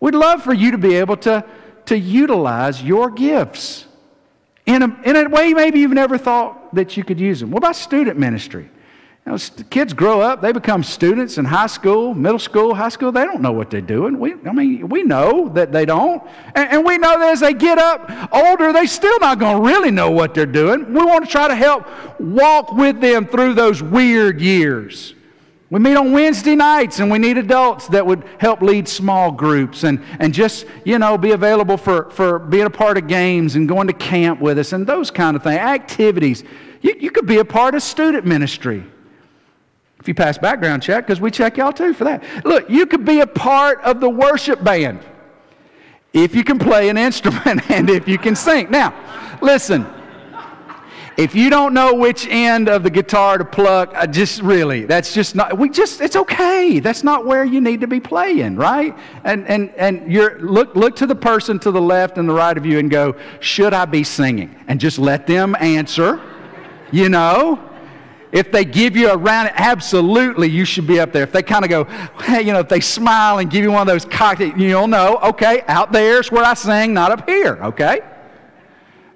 We'd 0.00 0.14
love 0.14 0.42
for 0.42 0.52
you 0.52 0.72
to 0.72 0.78
be 0.78 0.94
able 0.96 1.16
to, 1.18 1.44
to 1.86 1.98
utilize 1.98 2.82
your 2.82 3.10
gifts 3.10 3.86
in 4.66 4.82
a, 4.82 5.02
in 5.04 5.16
a 5.16 5.28
way 5.28 5.54
maybe 5.54 5.80
you've 5.80 5.92
never 5.92 6.18
thought 6.18 6.74
that 6.74 6.96
you 6.96 7.04
could 7.04 7.20
use 7.20 7.40
them. 7.40 7.50
What 7.50 7.58
about 7.58 7.76
student 7.76 8.18
ministry? 8.18 8.68
You 9.24 9.32
know, 9.32 9.38
kids 9.70 9.92
grow 9.92 10.20
up, 10.20 10.40
they 10.40 10.52
become 10.52 10.84
students 10.84 11.38
in 11.38 11.44
high 11.44 11.66
school, 11.66 12.14
middle 12.14 12.38
school, 12.38 12.74
high 12.74 12.90
school. 12.90 13.10
They 13.10 13.24
don't 13.24 13.40
know 13.40 13.50
what 13.50 13.70
they're 13.70 13.80
doing. 13.80 14.20
We, 14.20 14.34
I 14.44 14.52
mean, 14.52 14.88
we 14.88 15.02
know 15.02 15.48
that 15.50 15.72
they 15.72 15.84
don't. 15.84 16.22
And, 16.54 16.70
and 16.70 16.84
we 16.84 16.96
know 16.98 17.18
that 17.18 17.32
as 17.32 17.40
they 17.40 17.52
get 17.52 17.78
up 17.78 18.08
older, 18.32 18.72
they're 18.72 18.86
still 18.86 19.18
not 19.18 19.40
going 19.40 19.56
to 19.56 19.62
really 19.62 19.90
know 19.90 20.12
what 20.12 20.32
they're 20.32 20.46
doing. 20.46 20.92
We 20.92 21.04
want 21.04 21.24
to 21.24 21.30
try 21.30 21.48
to 21.48 21.56
help 21.56 21.86
walk 22.20 22.72
with 22.72 23.00
them 23.00 23.26
through 23.26 23.54
those 23.54 23.82
weird 23.82 24.40
years. 24.40 25.15
We 25.68 25.80
meet 25.80 25.96
on 25.96 26.12
Wednesday 26.12 26.54
nights 26.54 27.00
and 27.00 27.10
we 27.10 27.18
need 27.18 27.38
adults 27.38 27.88
that 27.88 28.06
would 28.06 28.22
help 28.38 28.62
lead 28.62 28.86
small 28.86 29.32
groups 29.32 29.82
and, 29.82 30.02
and 30.20 30.32
just, 30.32 30.64
you 30.84 30.98
know, 30.98 31.18
be 31.18 31.32
available 31.32 31.76
for, 31.76 32.08
for 32.10 32.38
being 32.38 32.66
a 32.66 32.70
part 32.70 32.96
of 32.96 33.08
games 33.08 33.56
and 33.56 33.68
going 33.68 33.88
to 33.88 33.92
camp 33.92 34.40
with 34.40 34.58
us 34.58 34.72
and 34.72 34.86
those 34.86 35.10
kind 35.10 35.36
of 35.36 35.42
things, 35.42 35.58
activities. 35.58 36.44
You, 36.82 36.94
you 37.00 37.10
could 37.10 37.26
be 37.26 37.38
a 37.38 37.44
part 37.44 37.74
of 37.74 37.82
student 37.82 38.24
ministry 38.24 38.84
if 39.98 40.06
you 40.06 40.14
pass 40.14 40.38
background 40.38 40.84
check, 40.84 41.04
because 41.04 41.20
we 41.20 41.32
check 41.32 41.56
y'all 41.56 41.72
too 41.72 41.92
for 41.92 42.04
that. 42.04 42.22
Look, 42.44 42.70
you 42.70 42.86
could 42.86 43.04
be 43.04 43.20
a 43.20 43.26
part 43.26 43.80
of 43.80 44.00
the 44.00 44.08
worship 44.08 44.62
band 44.62 45.00
if 46.12 46.32
you 46.32 46.44
can 46.44 46.60
play 46.60 46.88
an 46.90 46.96
instrument 46.96 47.68
and 47.70 47.90
if 47.90 48.06
you 48.06 48.16
can 48.16 48.36
sing. 48.36 48.70
Now, 48.70 48.94
listen. 49.42 49.84
If 51.16 51.34
you 51.34 51.48
don't 51.48 51.72
know 51.72 51.94
which 51.94 52.28
end 52.28 52.68
of 52.68 52.82
the 52.82 52.90
guitar 52.90 53.38
to 53.38 53.44
pluck, 53.44 53.94
I 53.94 54.06
just 54.06 54.42
really, 54.42 54.84
that's 54.84 55.14
just 55.14 55.34
not, 55.34 55.56
we 55.56 55.70
just, 55.70 56.02
it's 56.02 56.14
okay. 56.14 56.78
That's 56.78 57.02
not 57.02 57.24
where 57.24 57.42
you 57.42 57.62
need 57.62 57.80
to 57.80 57.86
be 57.86 58.00
playing, 58.00 58.56
right? 58.56 58.94
And, 59.24 59.48
and, 59.48 59.70
and 59.76 60.12
you're, 60.12 60.38
look, 60.40 60.76
look 60.76 60.94
to 60.96 61.06
the 61.06 61.14
person 61.14 61.58
to 61.60 61.70
the 61.70 61.80
left 61.80 62.18
and 62.18 62.28
the 62.28 62.34
right 62.34 62.56
of 62.56 62.66
you 62.66 62.78
and 62.78 62.90
go, 62.90 63.16
should 63.40 63.72
I 63.72 63.86
be 63.86 64.04
singing? 64.04 64.54
And 64.68 64.78
just 64.78 64.98
let 64.98 65.26
them 65.26 65.56
answer, 65.58 66.20
you 66.92 67.08
know? 67.08 67.62
If 68.30 68.52
they 68.52 68.66
give 68.66 68.94
you 68.94 69.08
a 69.08 69.16
round, 69.16 69.50
absolutely 69.54 70.48
you 70.48 70.66
should 70.66 70.86
be 70.86 71.00
up 71.00 71.12
there. 71.12 71.22
If 71.22 71.32
they 71.32 71.42
kind 71.42 71.64
of 71.64 71.70
go, 71.70 71.84
hey, 72.24 72.42
you 72.42 72.52
know, 72.52 72.60
if 72.60 72.68
they 72.68 72.80
smile 72.80 73.38
and 73.38 73.50
give 73.50 73.62
you 73.62 73.72
one 73.72 73.80
of 73.80 73.86
those 73.86 74.04
cocktails, 74.04 74.52
you'll 74.58 74.86
know, 74.86 75.18
okay, 75.22 75.62
out 75.66 75.92
there's 75.92 76.30
where 76.30 76.44
I 76.44 76.52
sing, 76.52 76.92
not 76.92 77.10
up 77.10 77.26
here, 77.26 77.58
okay? 77.62 78.00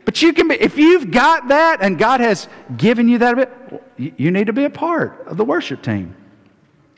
But 0.05 0.23
you 0.23 0.33
can 0.33 0.49
be, 0.49 0.55
if 0.55 0.77
you've 0.79 1.11
got 1.11 1.49
that 1.49 1.79
and 1.83 1.99
God 1.99 2.21
has 2.21 2.49
given 2.77 3.09
you 3.09 3.19
that 3.19 3.37
bit, 3.37 4.15
you 4.19 4.31
need 4.31 4.47
to 4.47 4.53
be 4.53 4.65
a 4.65 4.71
part 4.71 5.27
of 5.27 5.37
the 5.37 5.45
worship 5.45 5.83
team. 5.83 6.17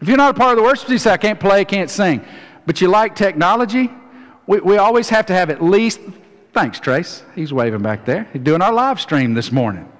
If 0.01 0.09
you're 0.09 0.17
not 0.17 0.37
a 0.37 0.39
part 0.39 0.53
of 0.53 0.57
the 0.57 0.63
worship 0.63 0.89
team, 0.89 0.99
say, 0.99 1.13
I 1.13 1.17
can't 1.17 1.39
play, 1.39 1.61
I 1.61 1.65
can't 1.65 1.91
sing. 1.91 2.25
But 2.65 2.81
you 2.81 2.89
like 2.89 3.15
technology, 3.15 3.91
we, 4.47 4.61
we 4.61 4.77
always 4.77 5.09
have 5.09 5.27
to 5.27 5.35
have 5.35 5.51
at 5.51 5.63
least, 5.63 6.01
thanks, 6.53 6.81
Trace. 6.81 7.25
He's 7.35 7.53
waving 7.53 7.83
back 7.83 8.05
there. 8.05 8.29
He's 8.33 8.43
doing 8.43 8.63
our 8.63 8.73
live 8.73 9.01
stream 9.01 9.35
this 9.35 9.53
morning. 9.53 9.91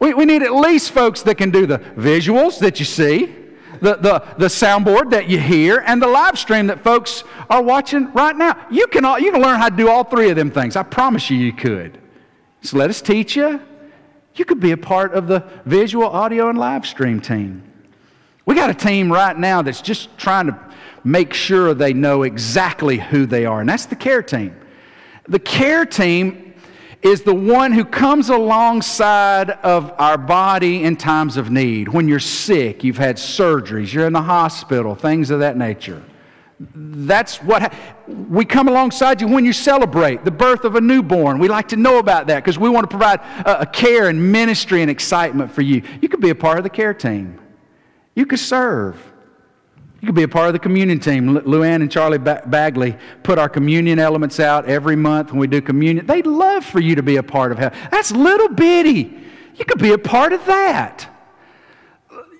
We, 0.00 0.14
we 0.14 0.24
need 0.24 0.42
at 0.42 0.54
least 0.54 0.90
folks 0.90 1.22
that 1.22 1.36
can 1.36 1.50
do 1.50 1.66
the 1.66 1.78
visuals 1.78 2.58
that 2.60 2.78
you 2.78 2.84
see, 2.84 3.34
the, 3.80 3.96
the, 3.96 4.24
the 4.38 4.46
soundboard 4.46 5.10
that 5.10 5.28
you 5.28 5.38
hear, 5.38 5.82
and 5.86 6.00
the 6.00 6.08
live 6.08 6.38
stream 6.38 6.68
that 6.68 6.82
folks 6.82 7.24
are 7.50 7.62
watching 7.62 8.12
right 8.12 8.36
now. 8.36 8.66
You 8.70 8.86
can, 8.88 9.04
all, 9.04 9.18
you 9.18 9.32
can 9.32 9.40
learn 9.42 9.60
how 9.60 9.68
to 9.68 9.76
do 9.76 9.88
all 9.88 10.04
three 10.04 10.30
of 10.30 10.36
them 10.36 10.50
things. 10.50 10.76
I 10.76 10.82
promise 10.82 11.30
you, 11.30 11.36
you 11.36 11.52
could. 11.52 11.98
So 12.62 12.78
let 12.78 12.90
us 12.90 13.02
teach 13.02 13.36
you. 13.36 13.60
You 14.34 14.44
could 14.44 14.60
be 14.60 14.70
a 14.70 14.76
part 14.76 15.12
of 15.12 15.26
the 15.26 15.44
visual, 15.66 16.06
audio, 16.06 16.48
and 16.48 16.58
live 16.58 16.86
stream 16.86 17.20
team. 17.20 17.62
We 18.46 18.54
got 18.54 18.70
a 18.70 18.74
team 18.74 19.12
right 19.12 19.38
now 19.38 19.62
that's 19.62 19.82
just 19.82 20.16
trying 20.16 20.46
to 20.46 20.58
make 21.04 21.34
sure 21.34 21.74
they 21.74 21.92
know 21.92 22.22
exactly 22.22 22.98
who 22.98 23.26
they 23.26 23.44
are, 23.44 23.60
and 23.60 23.68
that's 23.68 23.86
the 23.86 23.96
care 23.96 24.22
team. 24.22 24.56
The 25.28 25.38
care 25.38 25.84
team 25.84 26.54
is 27.02 27.22
the 27.22 27.34
one 27.34 27.72
who 27.72 27.84
comes 27.84 28.30
alongside 28.30 29.50
of 29.50 29.92
our 29.98 30.16
body 30.16 30.84
in 30.84 30.96
times 30.96 31.36
of 31.36 31.50
need. 31.50 31.88
When 31.88 32.06
you're 32.06 32.20
sick, 32.20 32.84
you've 32.84 32.96
had 32.96 33.16
surgeries, 33.16 33.92
you're 33.92 34.06
in 34.06 34.12
the 34.12 34.22
hospital, 34.22 34.94
things 34.94 35.30
of 35.30 35.40
that 35.40 35.56
nature. 35.56 36.02
That's 36.74 37.38
what 37.38 37.72
we 38.06 38.44
come 38.44 38.68
alongside 38.68 39.20
you 39.20 39.26
when 39.26 39.44
you 39.44 39.52
celebrate 39.52 40.24
the 40.24 40.30
birth 40.30 40.64
of 40.64 40.76
a 40.76 40.80
newborn. 40.80 41.38
We 41.38 41.48
like 41.48 41.68
to 41.68 41.76
know 41.76 41.98
about 41.98 42.28
that 42.28 42.44
because 42.44 42.58
we 42.58 42.68
want 42.68 42.84
to 42.84 42.96
provide 42.96 43.20
a, 43.44 43.62
a 43.62 43.66
care 43.66 44.08
and 44.08 44.30
ministry 44.30 44.82
and 44.82 44.90
excitement 44.90 45.50
for 45.50 45.62
you. 45.62 45.82
You 46.00 46.08
could 46.08 46.20
be 46.20 46.30
a 46.30 46.34
part 46.34 46.58
of 46.58 46.64
the 46.64 46.70
care 46.70 46.94
team. 46.94 47.40
You 48.14 48.26
could 48.26 48.38
serve. 48.38 48.96
You 50.00 50.06
could 50.06 50.14
be 50.14 50.24
a 50.24 50.28
part 50.28 50.48
of 50.48 50.52
the 50.52 50.58
communion 50.58 51.00
team. 51.00 51.28
Luann 51.40 51.76
and 51.76 51.90
Charlie 51.90 52.18
Bagley 52.18 52.96
put 53.22 53.38
our 53.38 53.48
communion 53.48 53.98
elements 53.98 54.38
out 54.38 54.68
every 54.68 54.96
month 54.96 55.30
when 55.30 55.40
we 55.40 55.46
do 55.46 55.60
communion. 55.60 56.06
They'd 56.06 56.26
love 56.26 56.64
for 56.64 56.80
you 56.80 56.94
to 56.96 57.02
be 57.02 57.16
a 57.16 57.22
part 57.22 57.52
of 57.52 57.58
that. 57.58 57.74
That's 57.90 58.12
little 58.12 58.48
bitty. 58.48 59.18
You 59.56 59.64
could 59.64 59.78
be 59.78 59.92
a 59.92 59.98
part 59.98 60.32
of 60.32 60.44
that 60.46 61.08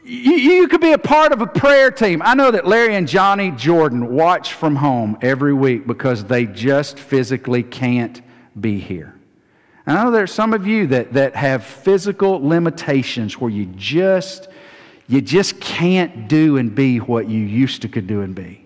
you, 0.05 0.33
you 0.33 0.69
could 0.69 0.81
be 0.81 0.93
a 0.93 0.99
part 0.99 1.33
of 1.33 1.43
a 1.43 1.47
prayer 1.47 1.91
team. 1.91 2.23
I 2.25 2.35
know 2.35 2.51
that 2.51 2.67
Larry 2.67 2.97
and 2.97 3.07
Johnny 3.07 3.53
Jordan 3.53 4.13
watch 4.13 4.55
from 4.55 4.77
home 4.77 5.17
every 5.23 5.55
week 5.55 5.87
because 5.87 6.25
they 6.25 6.47
just 6.47 6.99
physically 6.99 7.63
can't 7.63 8.21
be 8.61 8.81
here. 8.81 9.15
And 9.87 9.99
I 9.99 10.05
know 10.05 10.11
there 10.11 10.23
are 10.23 10.29
some 10.29 10.55
of 10.55 10.67
you 10.67 10.89
that, 10.89 11.13
that 11.13 11.37
have 11.37 11.65
physical 11.65 12.41
limitations 12.41 13.39
where 13.41 13.51
you 13.51 13.67
just, 13.77 14.49
you 15.09 15.21
just 15.21 15.61
can't 15.61 16.29
do 16.29 16.57
and 16.57 16.75
be 16.75 16.99
what 16.99 17.29
you 17.29 17.41
used 17.41 17.83
to 17.83 17.89
could 17.89 18.07
do 18.07 18.23
and 18.23 18.35
be. 18.35 18.65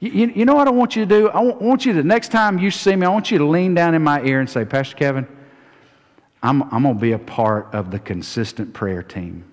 You, 0.00 0.26
you 0.28 0.44
know 0.44 0.54
what 0.54 0.68
I 0.68 0.70
want 0.70 0.96
you 0.96 1.04
to 1.04 1.08
do? 1.08 1.28
I 1.28 1.40
want 1.40 1.84
you 1.84 1.92
to, 1.94 2.02
next 2.02 2.30
time 2.30 2.58
you 2.58 2.70
see 2.70 2.94
me, 2.94 3.04
I 3.04 3.10
want 3.10 3.30
you 3.30 3.38
to 3.38 3.46
lean 3.46 3.74
down 3.74 3.94
in 3.94 4.02
my 4.02 4.22
ear 4.22 4.40
and 4.40 4.48
say, 4.48 4.64
Pastor 4.64 4.96
Kevin, 4.96 5.26
I'm, 6.42 6.62
I'm 6.72 6.84
going 6.84 6.94
to 6.94 7.00
be 7.00 7.12
a 7.12 7.18
part 7.18 7.74
of 7.74 7.90
the 7.90 7.98
consistent 7.98 8.72
prayer 8.72 9.02
team 9.02 9.47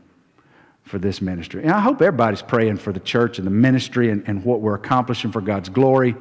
for 0.85 0.99
this 0.99 1.19
ministry. 1.21 1.63
And 1.63 1.71
I 1.71 1.79
hope 1.79 2.01
everybody's 2.01 2.43
praying 2.43 2.77
for 2.77 2.93
the 2.93 2.99
church 2.99 3.39
and 3.39 3.45
the 3.45 3.51
ministry 3.51 4.11
and, 4.11 4.23
and 4.27 4.45
what 4.45 4.61
we're 4.61 4.75
accomplishing 4.75 5.31
for 5.31 5.41
God's 5.41 5.67
glory. 5.67 6.15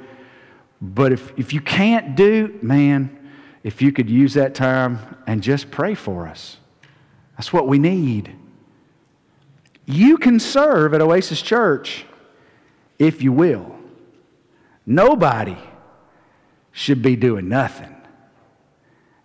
But 0.81 1.13
if, 1.13 1.39
if 1.39 1.53
you 1.53 1.61
can't 1.61 2.17
do, 2.17 2.59
man, 2.63 3.31
if 3.63 3.83
you 3.83 3.93
could 3.93 4.11
use 4.11 4.35
that 4.35 4.55
time 4.55 4.99
and 5.27 5.43
just 5.43 5.71
pray 5.71 5.95
for 5.95 6.27
us, 6.27 6.57
that's 7.37 7.53
what 7.53 7.69
we 7.69 7.79
need. 7.79 8.35
You 9.87 10.17
can 10.17 10.41
serve 10.41 10.95
at 10.95 11.03
Oasis 11.03 11.43
Church 11.43 12.07
if 12.99 13.23
you 13.23 13.33
will. 13.33 13.75
Nobody 14.87 15.57
should 16.73 17.03
be 17.03 17.17
doing 17.17 17.49
nothing. 17.49 17.95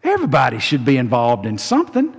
Everybody 0.03 0.59
should 0.59 0.83
be 0.83 0.97
involved 0.97 1.45
in 1.45 1.57
something. 1.57 2.15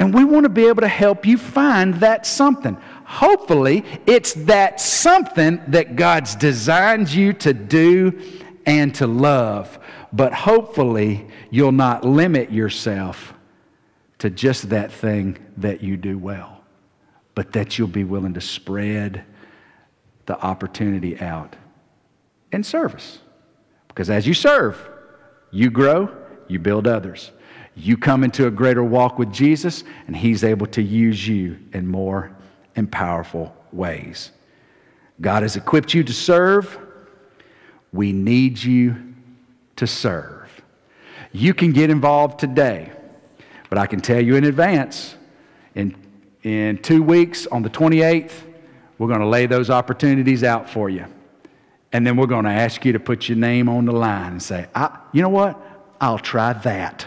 And 0.00 0.14
we 0.14 0.24
want 0.24 0.44
to 0.44 0.48
be 0.48 0.66
able 0.66 0.80
to 0.80 0.88
help 0.88 1.26
you 1.26 1.36
find 1.36 1.94
that 1.96 2.24
something. 2.26 2.74
Hopefully, 3.04 3.84
it's 4.06 4.32
that 4.32 4.80
something 4.80 5.60
that 5.68 5.94
God's 5.94 6.34
designed 6.34 7.12
you 7.12 7.34
to 7.34 7.52
do 7.52 8.18
and 8.64 8.94
to 8.94 9.06
love. 9.06 9.78
But 10.10 10.32
hopefully, 10.32 11.28
you'll 11.50 11.72
not 11.72 12.02
limit 12.02 12.50
yourself 12.50 13.34
to 14.18 14.30
just 14.30 14.70
that 14.70 14.90
thing 14.90 15.36
that 15.58 15.82
you 15.82 15.98
do 15.98 16.16
well, 16.16 16.64
but 17.34 17.52
that 17.52 17.78
you'll 17.78 17.88
be 17.88 18.04
willing 18.04 18.34
to 18.34 18.40
spread 18.40 19.24
the 20.24 20.40
opportunity 20.40 21.20
out 21.20 21.56
in 22.52 22.64
service. 22.64 23.18
Because 23.88 24.08
as 24.08 24.26
you 24.26 24.32
serve, 24.32 24.88
you 25.50 25.68
grow, 25.68 26.16
you 26.48 26.58
build 26.58 26.86
others. 26.86 27.32
You 27.80 27.96
come 27.96 28.24
into 28.24 28.46
a 28.46 28.50
greater 28.50 28.84
walk 28.84 29.18
with 29.18 29.32
Jesus, 29.32 29.84
and 30.06 30.14
He's 30.14 30.44
able 30.44 30.66
to 30.68 30.82
use 30.82 31.26
you 31.26 31.58
in 31.72 31.86
more 31.86 32.36
and 32.76 32.90
powerful 32.90 33.56
ways. 33.72 34.32
God 35.20 35.42
has 35.42 35.56
equipped 35.56 35.94
you 35.94 36.04
to 36.04 36.12
serve. 36.12 36.78
We 37.92 38.12
need 38.12 38.62
you 38.62 39.14
to 39.76 39.86
serve. 39.86 40.48
You 41.32 41.54
can 41.54 41.72
get 41.72 41.90
involved 41.90 42.38
today, 42.38 42.92
but 43.68 43.78
I 43.78 43.86
can 43.86 44.00
tell 44.00 44.20
you 44.20 44.36
in 44.36 44.44
advance 44.44 45.16
in, 45.74 45.94
in 46.42 46.78
two 46.78 47.02
weeks, 47.02 47.46
on 47.46 47.62
the 47.62 47.70
28th, 47.70 48.32
we're 48.98 49.08
going 49.08 49.20
to 49.20 49.26
lay 49.26 49.46
those 49.46 49.70
opportunities 49.70 50.44
out 50.44 50.68
for 50.68 50.90
you. 50.90 51.06
And 51.92 52.06
then 52.06 52.16
we're 52.16 52.26
going 52.26 52.44
to 52.44 52.50
ask 52.50 52.84
you 52.84 52.92
to 52.92 53.00
put 53.00 53.28
your 53.28 53.38
name 53.38 53.68
on 53.68 53.86
the 53.86 53.92
line 53.92 54.32
and 54.32 54.42
say, 54.42 54.66
you 55.12 55.22
know 55.22 55.28
what? 55.28 55.58
I'll 56.00 56.18
try 56.18 56.52
that. 56.52 57.06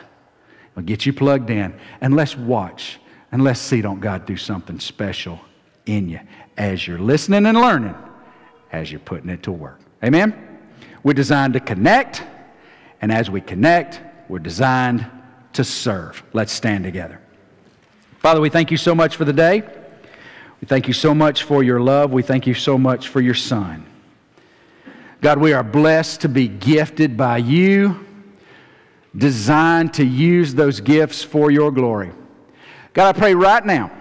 I'll 0.76 0.84
get 0.84 1.06
you 1.06 1.14
plugged 1.14 1.50
in. 1.50 1.74
And 2.02 2.16
let's 2.16 2.38
watch 2.38 3.00
and 3.34 3.44
let's 3.44 3.60
see, 3.60 3.82
don't 3.82 4.00
God 4.00 4.28
do 4.28 4.38
something 4.38 4.80
special 4.80 5.40
in 5.88 6.08
you 6.08 6.20
as 6.56 6.88
you're 6.88 7.00
listening 7.00 7.48
and 7.48 7.58
learning, 7.60 7.96
as 8.72 8.92
you're 8.92 9.00
putting 9.00 9.28
it 9.32 9.42
to 9.44 9.52
work. 9.52 9.80
Amen? 10.04 10.60
We're 11.02 11.14
designed 11.14 11.54
to 11.54 11.60
connect, 11.60 12.24
and 13.02 13.12
as 13.12 13.32
we 13.32 13.42
connect, 13.42 14.02
we're 14.30 14.38
designed 14.38 15.10
to 15.54 15.64
serve. 15.64 16.22
Let's 16.34 16.54
stand 16.54 16.84
together. 16.84 17.20
Father, 18.20 18.40
we 18.40 18.50
thank 18.50 18.70
you 18.70 18.78
so 18.78 18.94
much 18.94 19.16
for 19.16 19.26
the 19.26 19.34
day. 19.34 19.64
We 20.62 20.68
thank 20.68 20.88
you 20.88 20.94
so 20.94 21.16
much 21.16 21.42
for 21.42 21.64
your 21.64 21.80
love. 21.80 22.12
We 22.12 22.22
thank 22.22 22.46
you 22.46 22.54
so 22.54 22.78
much 22.78 23.08
for 23.08 23.20
your 23.20 23.34
Son. 23.34 23.84
God, 25.22 25.40
we 25.40 25.54
are 25.54 25.64
blessed 25.64 26.22
to 26.22 26.30
be 26.30 26.48
gifted 26.48 27.18
by 27.18 27.40
you 27.40 28.06
designed 29.16 29.94
to 29.96 30.06
use 30.06 30.54
those 30.54 30.82
gifts 30.82 31.24
for 31.24 31.52
your 31.52 31.72
glory. 31.72 32.12
God, 32.94 33.16
I 33.16 33.20
pray 33.20 33.36
right 33.36 33.66
now 33.66 33.92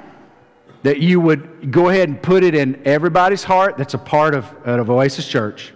that 0.83 1.01
you 1.01 1.21
would 1.21 1.71
go 1.71 1.89
ahead 1.89 2.09
and 2.09 2.21
put 2.21 2.43
it 2.43 2.55
in 2.55 2.81
everybody's 2.87 3.45
heart 3.45 3.77
that's 3.77 3.95
a 3.95 3.99
part 3.99 4.35
of, 4.35 4.53
of 4.65 4.91
Oasis 4.91 5.29
Church 5.29 5.73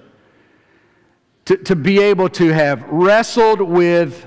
to, 1.47 1.57
to 1.57 1.77
be 1.77 2.01
able 2.01 2.29
to 2.29 2.53
have 2.53 2.83
wrestled 2.89 3.61
with 3.61 4.27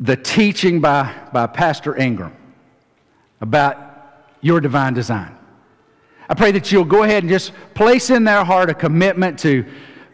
the 0.00 0.16
teaching 0.16 0.80
by, 0.80 1.14
by 1.32 1.46
Pastor 1.46 1.96
Ingram 1.96 2.36
about 3.40 4.24
your 4.40 4.60
divine 4.60 4.92
design. 4.92 5.36
I 6.28 6.34
pray 6.34 6.50
that 6.52 6.72
you'll 6.72 6.84
go 6.84 7.04
ahead 7.04 7.22
and 7.22 7.30
just 7.30 7.52
place 7.74 8.10
in 8.10 8.24
their 8.24 8.44
heart 8.44 8.70
a 8.70 8.74
commitment 8.74 9.38
to 9.40 9.64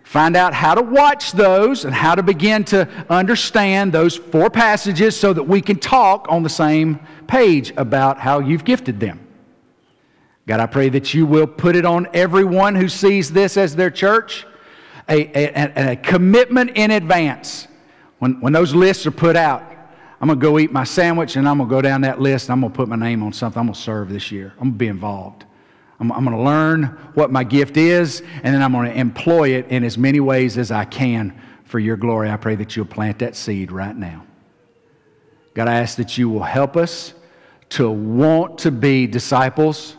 find 0.08 0.36
out 0.36 0.54
how 0.54 0.74
to 0.74 0.80
watch 0.80 1.32
those 1.32 1.84
and 1.84 1.94
how 1.94 2.14
to 2.14 2.22
begin 2.22 2.64
to 2.64 2.88
understand 3.10 3.92
those 3.92 4.16
four 4.16 4.48
passages 4.48 5.14
so 5.14 5.34
that 5.34 5.42
we 5.42 5.60
can 5.60 5.78
talk 5.78 6.24
on 6.30 6.42
the 6.42 6.48
same 6.48 6.98
page 7.26 7.74
about 7.76 8.18
how 8.18 8.38
you've 8.38 8.64
gifted 8.64 8.98
them. 8.98 9.20
God, 10.46 10.60
I 10.60 10.66
pray 10.66 10.88
that 10.88 11.12
you 11.12 11.26
will 11.26 11.46
put 11.46 11.76
it 11.76 11.84
on 11.84 12.08
everyone 12.14 12.74
who 12.74 12.88
sees 12.88 13.30
this 13.30 13.58
as 13.58 13.76
their 13.76 13.90
church, 13.90 14.46
a, 15.10 15.26
a, 15.36 15.90
a 15.90 15.96
commitment 15.96 16.70
in 16.74 16.90
advance. 16.90 17.68
When, 18.18 18.40
when 18.40 18.54
those 18.54 18.74
lists 18.74 19.04
are 19.06 19.10
put 19.10 19.36
out, 19.36 19.62
I'm 20.22 20.28
going 20.28 20.40
to 20.40 20.42
go 20.42 20.58
eat 20.58 20.72
my 20.72 20.84
sandwich 20.84 21.36
and 21.36 21.46
I'm 21.46 21.58
going 21.58 21.68
to 21.68 21.74
go 21.74 21.82
down 21.82 22.00
that 22.00 22.18
list 22.18 22.46
and 22.46 22.54
I'm 22.54 22.60
going 22.62 22.72
to 22.72 22.76
put 22.76 22.88
my 22.88 22.96
name 22.96 23.22
on 23.22 23.34
something. 23.34 23.60
I'm 23.60 23.66
going 23.66 23.74
to 23.74 23.80
serve 23.80 24.08
this 24.08 24.32
year. 24.32 24.54
I'm 24.54 24.68
going 24.68 24.72
to 24.72 24.78
be 24.78 24.88
involved. 24.88 25.44
I'm, 26.00 26.12
I'm 26.12 26.24
going 26.24 26.36
to 26.36 26.42
learn 26.42 26.84
what 27.14 27.30
my 27.30 27.44
gift 27.44 27.76
is 27.76 28.22
and 28.42 28.54
then 28.54 28.62
I'm 28.62 28.72
going 28.72 28.90
to 28.90 28.98
employ 28.98 29.50
it 29.50 29.68
in 29.68 29.84
as 29.84 29.98
many 29.98 30.20
ways 30.20 30.58
as 30.58 30.70
I 30.70 30.84
can 30.84 31.40
for 31.64 31.78
your 31.78 31.96
glory. 31.96 32.30
I 32.30 32.36
pray 32.36 32.54
that 32.56 32.76
you'll 32.76 32.86
plant 32.86 33.18
that 33.18 33.36
seed 33.36 33.72
right 33.72 33.96
now. 33.96 34.24
God, 35.54 35.68
I 35.68 35.80
ask 35.80 35.96
that 35.96 36.16
you 36.16 36.28
will 36.28 36.42
help 36.42 36.76
us 36.76 37.14
to 37.70 37.90
want 37.90 38.58
to 38.58 38.70
be 38.70 39.06
disciples 39.06 39.96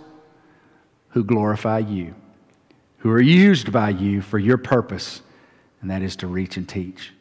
who 1.09 1.23
glorify 1.23 1.79
you, 1.79 2.15
who 2.99 3.11
are 3.11 3.21
used 3.21 3.71
by 3.71 3.89
you 3.89 4.21
for 4.21 4.39
your 4.39 4.57
purpose, 4.57 5.21
and 5.81 5.91
that 5.91 6.01
is 6.01 6.15
to 6.17 6.27
reach 6.27 6.57
and 6.57 6.67
teach. 6.67 7.13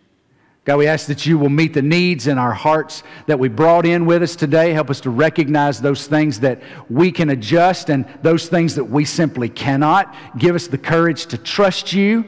God, 0.68 0.76
we 0.76 0.86
ask 0.86 1.06
that 1.06 1.24
you 1.24 1.38
will 1.38 1.48
meet 1.48 1.72
the 1.72 1.80
needs 1.80 2.26
in 2.26 2.36
our 2.36 2.52
hearts 2.52 3.02
that 3.24 3.38
we 3.38 3.48
brought 3.48 3.86
in 3.86 4.04
with 4.04 4.22
us 4.22 4.36
today. 4.36 4.74
Help 4.74 4.90
us 4.90 5.00
to 5.00 5.08
recognize 5.08 5.80
those 5.80 6.06
things 6.06 6.40
that 6.40 6.60
we 6.90 7.10
can 7.10 7.30
adjust 7.30 7.88
and 7.88 8.04
those 8.20 8.48
things 8.50 8.74
that 8.74 8.84
we 8.84 9.06
simply 9.06 9.48
cannot. 9.48 10.14
Give 10.36 10.54
us 10.54 10.66
the 10.66 10.76
courage 10.76 11.24
to 11.28 11.38
trust 11.38 11.94
you, 11.94 12.22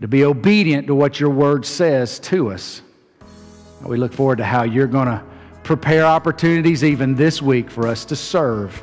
to 0.00 0.08
be 0.08 0.24
obedient 0.24 0.88
to 0.88 0.94
what 0.96 1.20
your 1.20 1.30
word 1.30 1.64
says 1.64 2.18
to 2.18 2.50
us. 2.50 2.82
We 3.84 3.96
look 3.96 4.12
forward 4.12 4.38
to 4.38 4.44
how 4.44 4.64
you're 4.64 4.88
going 4.88 5.06
to 5.06 5.22
prepare 5.62 6.04
opportunities 6.04 6.82
even 6.82 7.14
this 7.14 7.40
week 7.40 7.70
for 7.70 7.86
us 7.86 8.04
to 8.06 8.16
serve. 8.16 8.82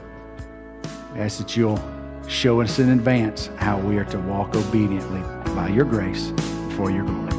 We 1.14 1.20
ask 1.20 1.38
that 1.40 1.58
you'll 1.58 1.84
show 2.30 2.62
us 2.62 2.80
in 2.80 2.92
advance 2.92 3.48
how 3.58 3.78
we 3.78 3.98
are 3.98 4.06
to 4.06 4.20
walk 4.20 4.56
obediently 4.56 5.20
by 5.54 5.68
your 5.68 5.84
grace 5.84 6.32
for 6.78 6.90
your 6.92 7.04
glory. 7.04 7.36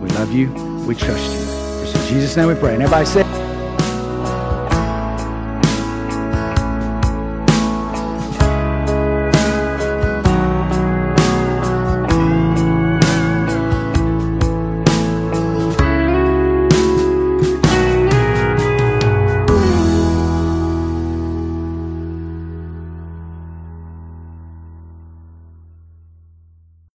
We 0.00 0.08
love 0.08 0.32
you. 0.32 0.71
We 0.86 0.96
trust 0.96 1.32
you. 1.32 1.38
It's 1.82 1.94
in 1.94 2.14
Jesus' 2.14 2.36
name 2.36 2.48
we 2.48 2.54
pray. 2.54 2.74
And 2.74 2.82
everybody 2.82 3.06
say, 3.06 3.22